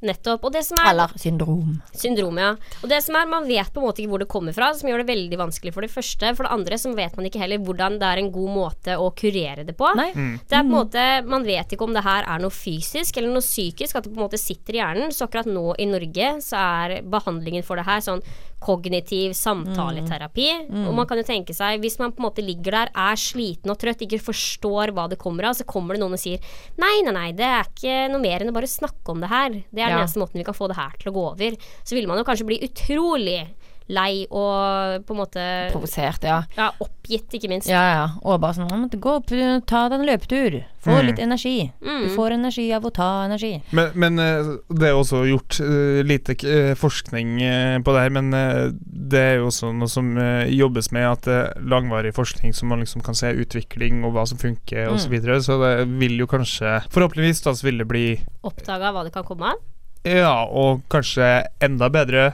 Nettopp. 0.00 0.44
Og 0.48 0.52
det 0.54 0.62
som 0.64 0.78
er 0.80 0.90
Eller 0.94 1.12
syndrom. 1.20 1.74
Syndrom, 1.92 2.38
ja. 2.40 2.54
Og 2.80 2.88
det 2.88 3.02
som 3.04 3.18
er, 3.18 3.28
man 3.28 3.48
vet 3.48 3.68
på 3.72 3.82
en 3.82 3.86
måte 3.86 4.00
ikke 4.00 4.12
hvor 4.14 4.22
det 4.22 4.30
kommer 4.32 4.56
fra, 4.56 4.70
som 4.76 4.88
gjør 4.88 5.02
det 5.02 5.10
veldig 5.10 5.38
vanskelig 5.40 5.74
for 5.76 5.84
det 5.84 5.92
første. 5.92 6.32
For 6.36 6.46
det 6.46 6.54
andre 6.56 6.78
så 6.80 6.94
vet 6.96 7.16
man 7.18 7.28
ikke 7.28 7.42
heller 7.42 7.60
hvordan 7.66 7.98
det 8.00 8.08
er 8.08 8.22
en 8.22 8.32
god 8.32 8.54
måte 8.54 8.96
å 8.96 9.10
kurere 9.16 9.66
det 9.68 9.76
på. 9.76 9.90
Nei. 9.98 10.10
Det 10.14 10.56
er 10.56 10.64
på 10.64 10.70
en 10.70 10.72
måte, 10.72 11.06
Man 11.30 11.44
vet 11.44 11.74
ikke 11.74 11.84
om 11.84 11.94
det 11.96 12.04
her 12.06 12.24
er 12.24 12.40
noe 12.42 12.54
fysisk 12.54 13.16
eller 13.20 13.34
noe 13.34 13.44
psykisk, 13.44 13.96
at 13.96 14.06
det 14.06 14.14
på 14.14 14.18
en 14.20 14.26
måte 14.26 14.40
sitter 14.40 14.78
i 14.78 14.80
hjernen. 14.80 15.12
Så 15.12 15.28
akkurat 15.28 15.48
nå 15.50 15.74
i 15.78 15.88
Norge 15.90 16.32
så 16.44 16.64
er 16.86 17.00
behandlingen 17.04 17.66
for 17.66 17.76
det 17.76 17.86
her 17.88 18.00
sånn 18.04 18.24
kognitiv 18.60 19.32
samtaleterapi. 19.38 20.48
Og 20.86 20.94
man 20.94 21.06
kan 21.08 21.18
jo 21.20 21.24
tenke 21.26 21.54
seg, 21.56 21.80
hvis 21.80 21.98
man 22.00 22.12
på 22.12 22.20
en 22.22 22.26
måte 22.28 22.44
ligger 22.44 22.76
der, 22.76 22.92
er 22.94 23.16
sliten 23.20 23.72
og 23.72 23.78
trøtt, 23.80 24.04
ikke 24.04 24.20
forstår 24.22 24.92
hva 24.96 25.08
det 25.10 25.18
kommer 25.20 25.48
av, 25.48 25.56
så 25.58 25.64
kommer 25.68 25.96
det 25.96 26.02
noen 26.02 26.16
og 26.16 26.20
sier 26.20 26.38
nei, 26.80 27.00
nei, 27.06 27.14
nei, 27.16 27.28
det 27.36 27.46
er 27.48 27.68
ikke 27.70 27.96
noe 28.12 28.22
mer 28.22 28.44
enn 28.44 28.52
å 28.52 28.56
bare 28.56 28.70
snakke 28.70 29.14
om 29.14 29.20
det 29.24 29.32
her. 29.32 29.50
Det 29.70 29.80
er 29.82 29.94
den 29.94 30.02
eneste 30.02 30.20
måten 30.22 30.40
vi 30.40 30.46
kan 30.46 30.56
få 30.56 30.68
det 30.70 30.78
her 30.78 30.92
til 31.00 31.10
å 31.10 31.16
gå 31.16 31.26
over. 31.32 31.58
Så 31.84 31.96
vil 31.96 32.08
man 32.10 32.20
jo 32.20 32.26
kanskje 32.28 32.48
bli 32.50 32.60
utrolig 32.68 33.40
lei 33.90 34.22
og 34.30 35.02
på 35.08 35.14
en 35.16 35.18
måte 35.18 35.44
Provosert, 35.72 36.22
ja. 36.26 36.40
ja, 36.56 36.68
oppgitt, 36.80 37.32
ikke 37.34 37.48
minst. 37.50 37.66
Ja, 37.70 37.80
ja. 37.90 38.04
Og 38.22 38.38
bare 38.42 38.54
sånn 38.54 38.70
«Å, 38.70 38.86
Gå 39.00 39.14
opp, 39.18 39.32
ta 39.66 39.80
deg 39.90 39.98
en 40.00 40.06
løpetur. 40.06 40.60
Få 40.80 40.94
Mm. 40.96 41.06
litt 41.10 41.18
energi. 41.20 41.72
Mm. 41.84 42.02
Du 42.06 42.08
får 42.14 42.32
energi 42.38 42.64
av 42.72 42.86
å 42.88 42.90
ta 42.96 43.08
energi. 43.26 43.50
Men, 43.76 43.90
men 44.00 44.18
eh, 44.22 44.46
det 44.72 44.88
er 44.88 44.96
også 44.96 45.24
gjort 45.28 45.58
eh, 45.60 46.00
lite 46.08 46.32
eh, 46.48 46.70
forskning 46.78 47.34
eh, 47.44 47.78
på 47.84 47.92
det 47.92 48.04
her, 48.06 48.14
men 48.16 48.30
eh, 48.32 48.70
det 49.10 49.20
er 49.20 49.34
jo 49.42 49.50
også 49.50 49.72
noe 49.76 49.90
som 49.92 50.08
eh, 50.16 50.46
jobbes 50.54 50.88
med, 50.96 51.04
at 51.10 51.26
det 51.28 51.36
er 51.42 51.66
langvarig 51.68 52.14
forskning 52.16 52.54
som 52.56 52.70
man 52.72 52.80
liksom 52.80 53.02
kan 53.04 53.18
se 53.18 53.28
utvikling 53.42 54.04
og 54.08 54.14
hva 54.16 54.24
som 54.30 54.38
funker 54.40 54.86
Mm. 54.86 54.94
osv. 54.94 55.04
Så, 55.04 55.10
videre. 55.12 55.40
så 55.44 55.58
det 55.60 55.74
vil 56.00 56.16
jo 56.22 56.26
kanskje 56.30 56.78
Forhåpentligvis 56.94 57.42
da 57.44 57.52
så 57.58 57.66
vil 57.66 57.78
det 57.82 57.88
bli 57.90 58.04
Oppdaga 58.46 58.92
hva 58.94 59.02
det 59.04 59.12
kan 59.12 59.24
komme 59.26 59.50
av. 59.52 59.58
Ja, 60.06 60.46
og 60.46 60.80
kanskje 60.88 61.26
enda 61.60 61.90
bedre 61.92 62.30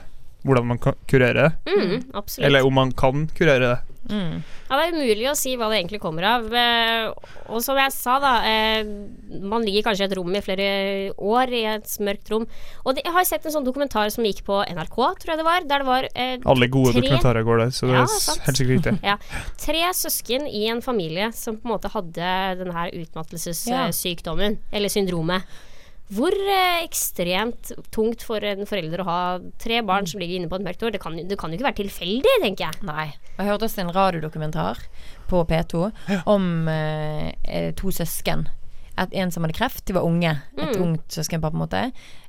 hvordan 0.47 0.67
man 0.73 0.79
kan 0.79 0.95
kurere 1.11 1.49
det. 1.51 1.53
Mm, 1.75 2.11
absolutt. 2.15 2.47
Eller 2.47 2.65
om 2.67 2.75
man 2.75 2.93
kan 2.93 3.27
kurere 3.37 3.75
det. 3.75 3.79
Mm. 4.07 4.37
Ja, 4.71 4.77
det 4.79 4.83
er 4.85 4.93
umulig 4.95 5.25
å 5.27 5.33
si 5.35 5.57
hva 5.59 5.67
det 5.71 5.81
egentlig 5.81 5.99
kommer 5.99 6.23
av. 6.23 6.45
Eh, 6.55 7.09
Og 7.51 7.59
som 7.63 7.75
jeg 7.79 7.91
sa, 7.95 8.21
da. 8.23 8.31
eh, 8.47 8.85
Man 9.43 9.65
ligger 9.67 9.83
kanskje 9.89 10.05
i 10.05 10.07
et 10.07 10.15
rom 10.19 10.31
i 10.35 10.41
flere 10.47 10.67
år, 11.19 11.51
i 11.55 11.65
et 11.73 11.91
mørkt 12.07 12.31
rom. 12.31 12.47
Og 12.87 12.95
jeg 13.03 13.13
har 13.13 13.25
sett 13.27 13.47
en 13.47 13.53
sånn 13.57 13.67
dokumentar 13.67 14.09
som 14.15 14.23
gikk 14.27 14.45
på 14.47 14.61
NRK, 14.63 14.95
tror 15.19 15.33
jeg 15.35 15.39
det 15.43 15.47
var. 15.47 15.61
Der 15.67 15.83
det 15.83 15.87
var 15.91 16.07
eh, 16.15 16.39
Alle 16.47 16.69
gode 16.71 16.93
Tre- 16.95 17.03
dokumentarer 17.03 17.43
går 17.47 17.59
der, 17.65 17.75
så 17.75 17.87
det 17.91 17.95
Ja, 17.99 18.05
er 18.07 18.43
helt 18.47 18.57
sikkert 18.63 18.75
riktig. 18.77 18.95
ja, 19.03 19.17
tre 19.59 19.83
søsken 19.95 20.47
i 20.47 20.67
en 20.71 20.83
familie 20.83 21.33
som 21.35 21.59
på 21.59 21.67
en 21.67 21.75
måte 21.75 21.91
hadde 21.91 22.31
denne 22.63 22.87
utmattelsessykdommen, 23.03 24.59
ja. 24.61 24.77
eller 24.77 24.89
syndromet. 24.89 25.43
Hvor 26.15 26.31
eh, 26.31 26.85
ekstremt 26.85 27.73
tungt 27.91 28.23
for 28.23 28.45
en 28.47 28.63
forelder 28.69 29.01
å 29.03 29.07
ha 29.09 29.21
tre 29.59 29.81
barn 29.83 30.07
som 30.07 30.21
ligger 30.23 30.39
inne 30.39 30.51
på 30.51 30.59
et 30.61 30.67
mørkt 30.67 30.85
år. 30.87 30.93
Det 30.95 31.01
kan, 31.03 31.17
det 31.19 31.39
kan 31.41 31.51
jo 31.51 31.59
ikke 31.59 31.67
være 31.67 31.81
tilfeldig, 31.81 32.35
tenker 32.45 32.69
jeg. 32.69 32.83
Nei. 32.87 33.09
Jeg 33.41 33.49
hørte 33.49 33.67
også 33.67 33.83
en 33.83 33.91
radiodokumentar 33.97 34.85
på 35.27 35.43
P2 35.51 35.89
om 36.31 36.69
eh, 36.71 37.33
eh, 37.43 37.73
to 37.75 37.91
søsken. 37.91 38.47
Et, 38.97 39.11
en 39.21 39.29
som 39.35 39.45
hadde 39.45 39.59
kreft, 39.59 39.83
de 39.91 39.93
var 39.99 40.07
unge. 40.09 40.31
Et 40.57 40.63
Mm. 40.77 40.83
ungt 40.87 41.11
søskenpar, 41.13 41.51
på 41.53 41.59
en 41.59 41.65
måte. 41.67 41.83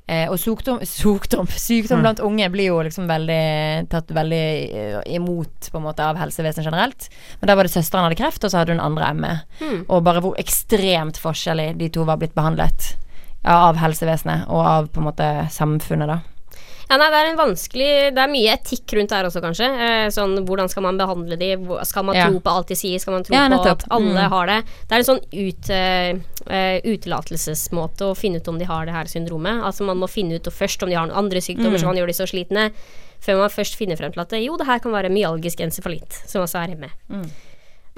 Eh, 0.08 0.26
og 0.28 0.36
sykdom, 0.42 0.82
sykdom, 0.84 1.46
sykdom 1.68 2.00
Mm. 2.00 2.02
blant 2.04 2.20
unge 2.20 2.50
blir 2.52 2.66
jo 2.72 2.82
liksom 2.84 3.06
veldig 3.08 3.88
tatt 3.88 4.08
veldig 4.12 4.42
eh, 4.74 5.00
imot 5.16 5.70
på 5.72 5.78
en 5.80 5.86
måte 5.86 6.04
av 6.04 6.16
helsevesenet 6.20 6.66
generelt. 6.68 7.08
Men 7.40 7.46
der 7.48 7.56
var 7.56 7.64
det 7.64 7.72
søsteren 7.72 8.04
hadde 8.04 8.18
kreft, 8.20 8.44
og 8.44 8.50
så 8.52 8.58
hadde 8.60 8.74
hun 8.76 8.80
andre 8.84 9.14
ME. 9.14 9.32
Mm. 9.62 9.84
Og 9.88 10.02
bare 10.04 10.20
hvor 10.20 10.36
ekstremt 10.36 11.16
forskjellig 11.22 11.76
de 11.78 11.88
to 11.94 12.04
var 12.04 12.18
blitt 12.20 12.34
behandlet 12.36 12.96
ja, 13.44 13.68
av 13.68 13.76
helsevesenet 13.76 14.48
og 14.48 14.64
av 14.66 14.88
på 14.92 14.98
en 15.00 15.06
måte 15.12 15.28
samfunnet, 15.50 16.06
da. 16.08 16.20
Ja, 16.88 16.96
nei, 16.96 17.10
det 17.12 17.18
er 17.20 17.26
en 17.28 17.36
vanskelig 17.36 17.88
Det 18.16 18.18
er 18.22 18.30
mye 18.32 18.52
etikk 18.56 18.94
rundt 18.96 19.10
der 19.12 19.26
også, 19.28 19.42
kanskje. 19.44 19.66
Eh, 19.68 20.06
sånn, 20.08 20.38
hvordan 20.48 20.70
skal 20.72 20.82
man 20.86 20.96
behandle 20.96 21.36
de? 21.36 21.50
Skal 21.84 22.02
man 22.08 22.16
Ja. 22.16 22.30
tro 22.30 22.40
på 22.40 22.48
alt 22.50 22.66
de 22.68 22.74
sier? 22.74 22.98
Skal 22.98 23.12
man 23.12 23.22
tro 23.24 23.34
Ja, 23.36 23.46
på 23.48 23.66
at 23.66 23.84
alle 23.90 24.14
Mm. 24.24 24.30
har 24.30 24.46
det? 24.46 24.64
Det 24.88 24.92
er 24.92 24.96
en 24.96 25.04
sånn 25.04 25.20
ut, 25.28 25.68
eh, 25.68 26.16
eh, 26.48 26.80
utelatelsesmåte 26.82 28.08
å 28.08 28.16
finne 28.16 28.36
ut 28.40 28.48
om 28.48 28.58
de 28.58 28.64
har 28.64 28.86
det 28.86 28.94
her 28.94 29.04
syndromet. 29.04 29.62
Altså 29.62 29.84
Man 29.84 29.98
må 29.98 30.08
finne 30.08 30.36
ut 30.36 30.44
først 30.44 30.82
om 30.82 30.88
de 30.88 30.94
har 30.96 31.06
noen 31.06 31.16
andre 31.16 31.40
sykdommer 31.40 31.76
Mm. 31.76 31.80
som 31.80 31.88
kan 31.92 31.96
gjøre 31.96 32.06
de 32.06 32.12
så 32.14 32.26
slitne, 32.26 32.72
før 33.20 33.36
man 33.38 33.50
først 33.50 33.76
finner 33.76 33.96
frem 33.98 34.12
til 34.12 34.20
at 34.22 34.30
jo, 34.42 34.56
det 34.56 34.66
her 34.66 34.78
kan 34.78 34.92
være 34.92 35.10
myalgisk 35.12 35.60
encefalitt, 35.60 36.26
som 36.26 36.40
også 36.42 36.64
er 36.64 36.74
ME. 36.74 36.88
Mm. 37.10 37.30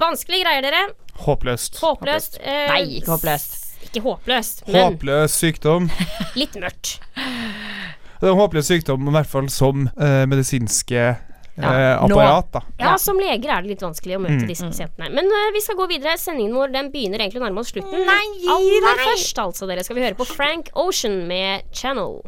Vanskelige 0.01 0.43
greier, 0.43 0.61
dere. 0.63 0.89
Håpløst. 1.19 1.79
Håpløst. 1.79 2.39
eh, 2.43 2.67
Nei, 2.67 2.99
ikke 2.99 3.17
håpløst. 3.17 3.60
Ikke 3.87 4.01
håpløst, 4.05 4.63
men 4.67 4.93
Håpløs 4.93 5.33
sykdom. 5.41 5.89
litt 6.35 6.53
mørkt. 6.61 6.99
Det 7.15 8.27
er 8.29 8.31
en 8.31 8.37
håpløs 8.37 8.67
sykdom, 8.69 9.07
i 9.09 9.11
hvert 9.17 9.27
fall 9.27 9.47
som 9.49 9.87
eh, 9.97 10.25
medisinske 10.29 10.99
eh, 11.01 11.15
Ja, 11.57 11.97
apparat. 11.99 12.51
da. 12.53 12.61
Ja, 12.79 12.93
som 13.01 13.17
leger 13.19 13.49
er 13.57 13.61
det 13.65 13.73
litt 13.73 13.81
vanskelig 13.83 14.15
å 14.17 14.21
møte 14.23 14.43
Mm. 14.43 14.47
disse 14.47 14.63
pasientene. 14.69 15.09
Men 15.13 15.25
eh, 15.25 15.49
vi 15.53 15.61
skal 15.61 15.75
gå 15.75 15.87
videre. 15.89 16.13
Sendingen 16.17 16.53
vår 16.55 16.71
den 16.73 16.91
begynner 16.93 17.19
egentlig 17.19 17.41
å 17.41 17.45
nærme 17.49 17.59
oss 17.65 17.71
slutten. 17.73 18.05
Nei, 18.05 18.27
Aller 18.47 18.85
nei. 18.85 19.07
først, 19.09 19.37
altså, 19.41 19.67
dere, 19.67 19.83
skal 19.83 19.95
vi 19.97 20.05
høre 20.05 20.15
på 20.15 20.25
Frank 20.29 20.69
Ocean 20.75 21.27
med 21.27 21.63
'Channel'. 21.73 22.21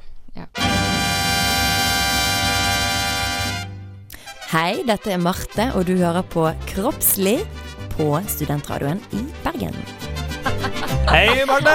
Hei, 4.54 4.84
dette 4.86 5.10
er 5.14 5.18
Marte, 5.18 5.72
og 5.76 5.86
du 5.89 5.95
hører 5.97 6.22
på 6.30 6.45
Kroppslig 6.70 7.39
på 7.95 8.10
Studentradioen 8.30 8.99
i 9.18 9.24
Bergen. 9.45 9.74
Hei, 11.14 11.44
Marte! 11.46 11.74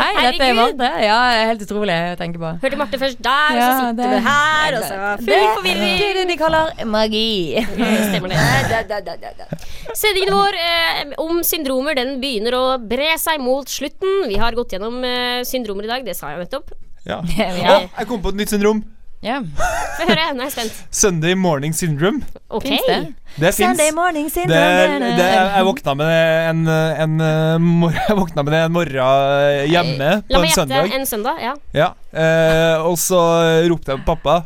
Hei, 0.00 0.12
dette 0.30 0.46
er 0.46 0.54
Marte. 0.56 0.88
Ja, 1.04 1.16
helt 1.50 1.62
utrolig 1.66 1.94
å 2.12 2.14
tenke 2.18 2.40
på. 2.40 2.50
Hørte 2.62 2.78
Marte 2.80 2.98
først 3.00 3.18
der, 3.22 3.58
ja, 3.58 3.66
så 3.66 3.90
sitter 3.90 4.14
du 4.14 4.26
her, 4.26 4.76
og 4.78 4.86
så 4.86 4.98
Det- 5.26 5.40
forvirring. 5.58 5.98
Det 6.00 6.06
er 6.08 6.14
det 6.20 6.24
de 6.30 6.36
kaller 6.40 6.72
magi. 6.86 7.26
Stemmer 7.66 8.32
det. 8.32 9.46
Sendingen 10.02 10.34
vår 10.34 10.58
eh, 10.62 11.12
om 11.22 11.42
syndromer 11.46 11.98
den 11.98 12.16
begynner 12.22 12.56
å 12.58 12.64
bre 12.80 13.12
seg 13.20 13.40
mot 13.44 13.68
slutten. 13.70 14.26
Vi 14.30 14.38
har 14.40 14.56
gått 14.56 14.72
gjennom 14.76 15.02
eh, 15.04 15.42
syndromer 15.46 15.84
i 15.84 15.92
dag, 15.92 16.04
det 16.06 16.16
sa 16.18 16.32
jeg 16.32 16.46
nettopp. 16.46 16.72
Ja. 17.06 17.20
Ja. 17.38 17.76
Å, 17.76 17.80
jeg 18.00 18.08
kom 18.10 18.22
på 18.24 18.32
et 18.34 18.40
nytt 18.40 18.50
syndrom. 18.54 18.80
Ja. 19.26 19.40
Få 19.98 20.06
høre, 20.06 20.26
nå 20.36 20.44
er 20.44 20.46
jeg 20.46 20.54
spent. 20.54 20.80
Sunday 20.94 21.34
morning 21.34 21.74
syndrome. 21.74 22.22
Ok. 22.48 22.66
Fins 22.68 22.86
det? 22.86 22.98
Det 23.36 23.50
fins. 23.52 23.58
Sunday 23.74 23.90
morning 23.96 24.28
Det, 24.30 24.32
syndrome. 24.38 25.10
det, 25.18 25.28
jeg 25.34 25.64
våkna 25.66 25.94
med 25.98 26.06
det 26.12 26.20
en, 26.52 26.60
en, 27.04 27.16
eh, 27.26 27.56
mor 27.60 27.92
Jeg 28.06 28.16
våkna 28.20 28.44
med 28.46 28.54
det 28.54 28.60
en 28.68 28.76
morgen 28.76 29.70
hjemme 29.72 30.10
La 30.30 30.38
på 30.38 30.44
meg 30.44 30.52
en 30.54 30.74
gjette. 30.76 31.00
En 31.00 31.08
søndag, 31.10 31.40
ja. 31.42 31.54
Ja, 31.74 31.88
eh, 32.14 32.76
og 32.86 32.94
så 33.02 33.20
ropte 33.68 33.92
jeg 33.96 34.04
på 34.06 34.14
pappa, 34.14 34.38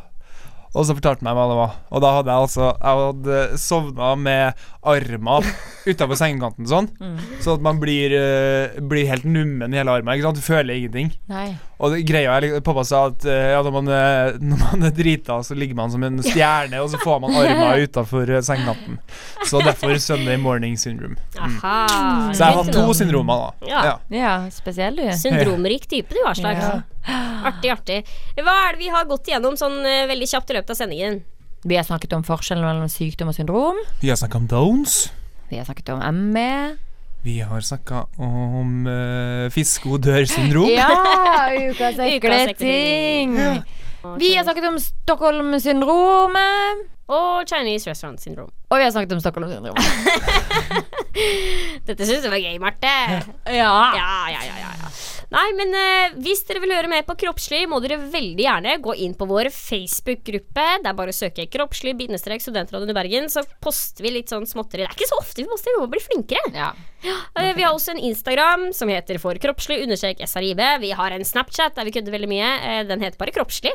og 0.70 0.84
så 0.86 0.94
fortalte 0.96 1.22
han 1.26 1.28
meg 1.28 1.38
hva 1.38 1.46
det 1.50 1.58
var. 1.60 1.72
Og 1.90 2.02
da 2.04 2.10
hadde 2.16 2.30
jeg 2.30 2.44
altså 2.48 2.66
Jeg 2.70 3.00
hadde 3.04 3.38
sovna 3.58 4.10
med 4.16 4.66
armer 4.86 5.48
utafor 5.86 6.16
sengekanten 6.18 6.68
sånn, 6.70 6.88
Mm. 7.00 7.16
så 7.42 7.56
at 7.58 7.64
man 7.64 7.80
blir, 7.82 8.12
uh, 8.16 8.80
blir 8.80 9.06
helt 9.10 9.24
nummen 9.26 9.74
i 9.74 9.80
hele 9.80 9.90
armen. 9.98 10.14
Ikke 10.16 10.28
sant? 10.30 10.38
Du 10.40 10.46
føler 10.46 10.74
ingenting. 10.78 11.12
Nei. 11.28 11.50
Og 11.80 11.94
det, 11.94 12.02
greia 12.04 12.34
er, 12.36 12.44
liksom- 12.44 12.64
Pappa 12.66 12.82
sa 12.84 12.98
at 13.08 13.24
eh, 13.24 13.46
ja, 13.54 13.60
når, 13.64 13.72
man, 13.72 13.86
er- 13.88 14.34
når 14.50 14.58
man 14.66 14.82
er 14.84 14.92
drita, 14.92 15.38
så 15.46 15.56
ligger 15.56 15.78
man 15.78 15.90
som 15.94 16.02
en 16.04 16.18
stjerne, 16.22 16.76
og 16.84 16.90
så 16.92 17.00
får 17.00 17.20
man 17.24 17.36
armer 17.40 17.80
utafor 17.86 18.28
sengekanten. 18.44 18.98
Så 19.48 19.62
derfor 19.64 19.96
Sunday 19.98 20.36
morning 20.36 20.76
syndrome. 20.76 21.16
Mm. 21.40 21.56
Så 22.36 22.44
jeg 22.44 22.58
har 22.58 22.68
to 22.74 22.84
syndromer, 22.98 23.46
da. 23.46 23.70
Ja. 23.72 23.80
Ja. 23.88 23.94
Ja, 24.20 24.34
spesiell 24.52 25.00
du. 25.00 25.06
Syndromrik 25.16 25.88
type, 25.88 26.12
du, 26.12 26.20
Aslak. 26.28 26.60
Ja. 26.60 26.82
Artig, 27.48 27.70
artig. 27.72 28.00
Hva 28.36 28.52
er 28.68 28.76
det 28.76 28.82
vi 28.84 28.90
har 28.92 29.06
gått 29.08 29.30
igjennom 29.32 29.56
sånn 29.56 29.80
eh, 29.88 30.04
veldig 30.10 30.28
kjapt 30.28 30.52
i 30.52 30.58
løpet 30.58 30.74
av 30.74 30.80
sendingen? 30.82 31.22
Vi 31.64 31.76
har 31.76 31.84
snakket 31.88 32.12
om 32.16 32.22
forskjellen 32.24 32.64
mellom 32.64 32.88
sykdom 32.92 33.32
og 33.32 33.36
syndrom. 33.36 33.80
Vi 34.04 34.12
har 34.12 34.20
snakket 34.20 34.36
om 34.42 34.46
Downs. 34.52 34.98
Vi 35.50 35.56
har 35.58 35.64
snakket 35.68 35.88
om 35.96 36.04
ME. 36.36 36.76
Vi 37.22 37.40
har 37.40 37.60
snakka 37.60 38.06
om 38.16 38.86
uh, 38.86 39.50
fisko 39.52 39.98
dør-syndrom. 40.00 40.70
Ja, 40.72 40.88
ukas 41.68 41.98
ekle 42.06 42.54
ting. 42.56 43.34
Vi 44.18 44.30
har 44.36 44.44
snakket 44.46 44.64
om 44.70 44.78
Stockholm-syndromet. 44.80 46.86
Og 47.10 47.42
Chinese 47.48 47.90
Restaurant 47.90 48.20
Syndrome. 48.22 48.52
Og 48.70 48.78
vi 48.78 48.84
har 48.86 48.90
snakket 48.94 49.12
om 49.12 49.20
Stockholm-syndromet. 49.20 49.82
Dette 51.88 52.06
syns 52.06 52.22
jeg 52.22 52.30
var 52.30 52.38
gøy, 52.38 52.54
Marte. 52.62 52.92
Ja. 53.50 53.72
Ja, 53.98 54.12
ja, 54.30 54.40
ja, 54.46 54.54
ja, 54.62 54.70
ja. 54.78 54.88
Nei, 55.30 55.46
men 55.54 55.70
eh, 55.78 56.14
hvis 56.24 56.40
dere 56.48 56.58
vil 56.64 56.72
høre 56.74 56.90
mer 56.90 57.04
på 57.06 57.14
Kroppslig, 57.20 57.62
må 57.70 57.78
dere 57.84 58.00
veldig 58.10 58.42
gjerne 58.42 58.72
gå 58.82 58.96
inn 59.04 59.12
på 59.14 59.28
vår 59.30 59.50
Facebook-gruppe. 59.54 60.64
Det 60.82 60.90
er 60.90 60.96
bare 60.98 61.14
å 61.14 61.16
søke 61.16 61.46
Kroppslig 61.52 61.94
bindestrek 62.00 62.42
studentradioen 62.42 62.90
i 62.90 62.96
Bergen, 62.96 63.28
så 63.30 63.44
poster 63.62 64.02
vi 64.06 64.16
litt 64.16 64.32
sånn 64.32 64.48
småtteri. 64.50 64.82
Det 64.86 64.90
er 64.90 64.98
ikke 64.98 65.10
så 65.12 65.20
ofte 65.22 65.44
vi 65.44 65.50
poster, 65.52 65.76
vi 65.76 65.84
må 65.84 65.90
bli 65.92 66.02
flinkere. 66.02 66.50
Ja. 66.56 66.72
Eh, 67.00 67.54
Vi 67.56 67.62
har 67.64 67.72
også 67.72 67.94
en 67.94 68.02
Instagram 68.10 68.66
som 68.76 68.90
heter 68.92 69.16
For 69.22 69.38
kroppslig 69.40 69.78
understrek 69.86 70.18
SRIB. 70.20 70.58
Vi 70.82 70.90
har 70.92 71.14
en 71.16 71.24
Snapchat 71.24 71.78
der 71.78 71.86
vi 71.88 71.94
kødder 71.94 72.12
veldig 72.12 72.28
mye. 72.28 72.50
Eh, 72.60 72.82
Den 72.90 73.00
heter 73.00 73.16
bare 73.22 73.32
Kroppslig. 73.32 73.72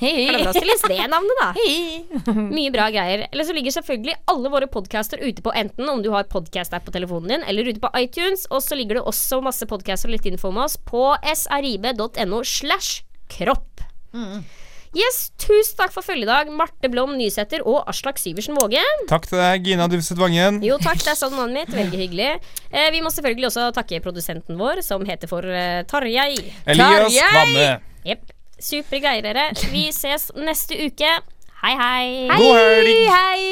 Glemmer 0.00 0.48
oss 0.48 0.56
til 0.56 0.94
det 0.94 1.08
navnet, 1.12 1.42
da. 1.42 2.32
Mye 2.56 2.72
bra 2.72 2.86
greier. 2.94 3.26
Eller 3.28 3.44
så 3.44 3.52
ligger 3.52 3.74
selvfølgelig 3.76 4.16
alle 4.32 4.54
våre 4.54 4.70
podcaster 4.72 5.20
ute 5.20 5.44
på 5.44 5.52
enten 5.52 5.90
om 5.92 6.00
du 6.00 6.08
har 6.14 6.30
podcast-app 6.32 6.86
på 6.88 6.94
telefonen 6.94 7.34
din, 7.34 7.44
eller 7.50 7.68
ute 7.68 7.82
på 7.82 7.90
iTunes. 8.00 8.46
Og 8.48 8.62
så 8.64 8.78
ligger 8.78 9.00
det 9.00 9.04
også 9.10 9.42
masse 9.44 9.68
podcaster 9.68 10.08
og 10.08 10.16
litt 10.16 10.30
info 10.30 10.48
om 10.54 10.62
oss 10.64 10.75
på 10.84 11.08
srib.no 11.32 12.42
slash 12.44 13.02
kropp. 13.32 13.82
Yes, 14.96 15.26
tusen 15.36 15.76
takk 15.76 15.92
for 15.92 16.06
følget 16.06 16.24
i 16.24 16.30
dag, 16.30 16.50
Marte 16.56 16.88
Blom 16.88 17.10
Nysæter 17.18 17.60
og 17.68 17.82
Aslak 17.90 18.16
Syversen 18.20 18.56
Våge. 18.56 18.80
Takk 19.10 19.26
til 19.28 19.36
deg, 19.42 19.66
Gina 19.66 19.88
Dufset 19.92 20.16
Vangen. 20.16 20.62
Jo 20.64 20.78
takk, 20.80 21.02
det 21.02 21.12
er 21.12 21.18
sånn 21.18 21.34
navnet 21.36 21.66
mitt. 21.66 21.74
Veldig 21.76 22.00
hyggelig. 22.00 22.30
Eh, 22.70 22.88
vi 22.94 23.02
må 23.04 23.12
selvfølgelig 23.12 23.50
også 23.50 23.66
takke 23.76 24.00
produsenten 24.04 24.56
vår, 24.56 24.80
som 24.86 25.04
heter 25.04 25.28
for 25.28 25.44
eh, 25.44 25.82
Tarjei. 25.90 26.38
Elias 26.64 27.10
Tarjei! 27.10 27.28
Kvamme. 27.34 27.68
Jepp. 28.08 28.32
Supre 28.56 29.02
greier, 29.04 29.26
dere. 29.26 29.50
Vi 29.68 29.90
ses 29.92 30.30
neste 30.40 30.80
uke. 30.86 31.12
Hei, 31.60 31.74
hei. 31.76 32.06
God 32.32 32.56
helg! 32.56 33.02
Hei! 33.12 33.44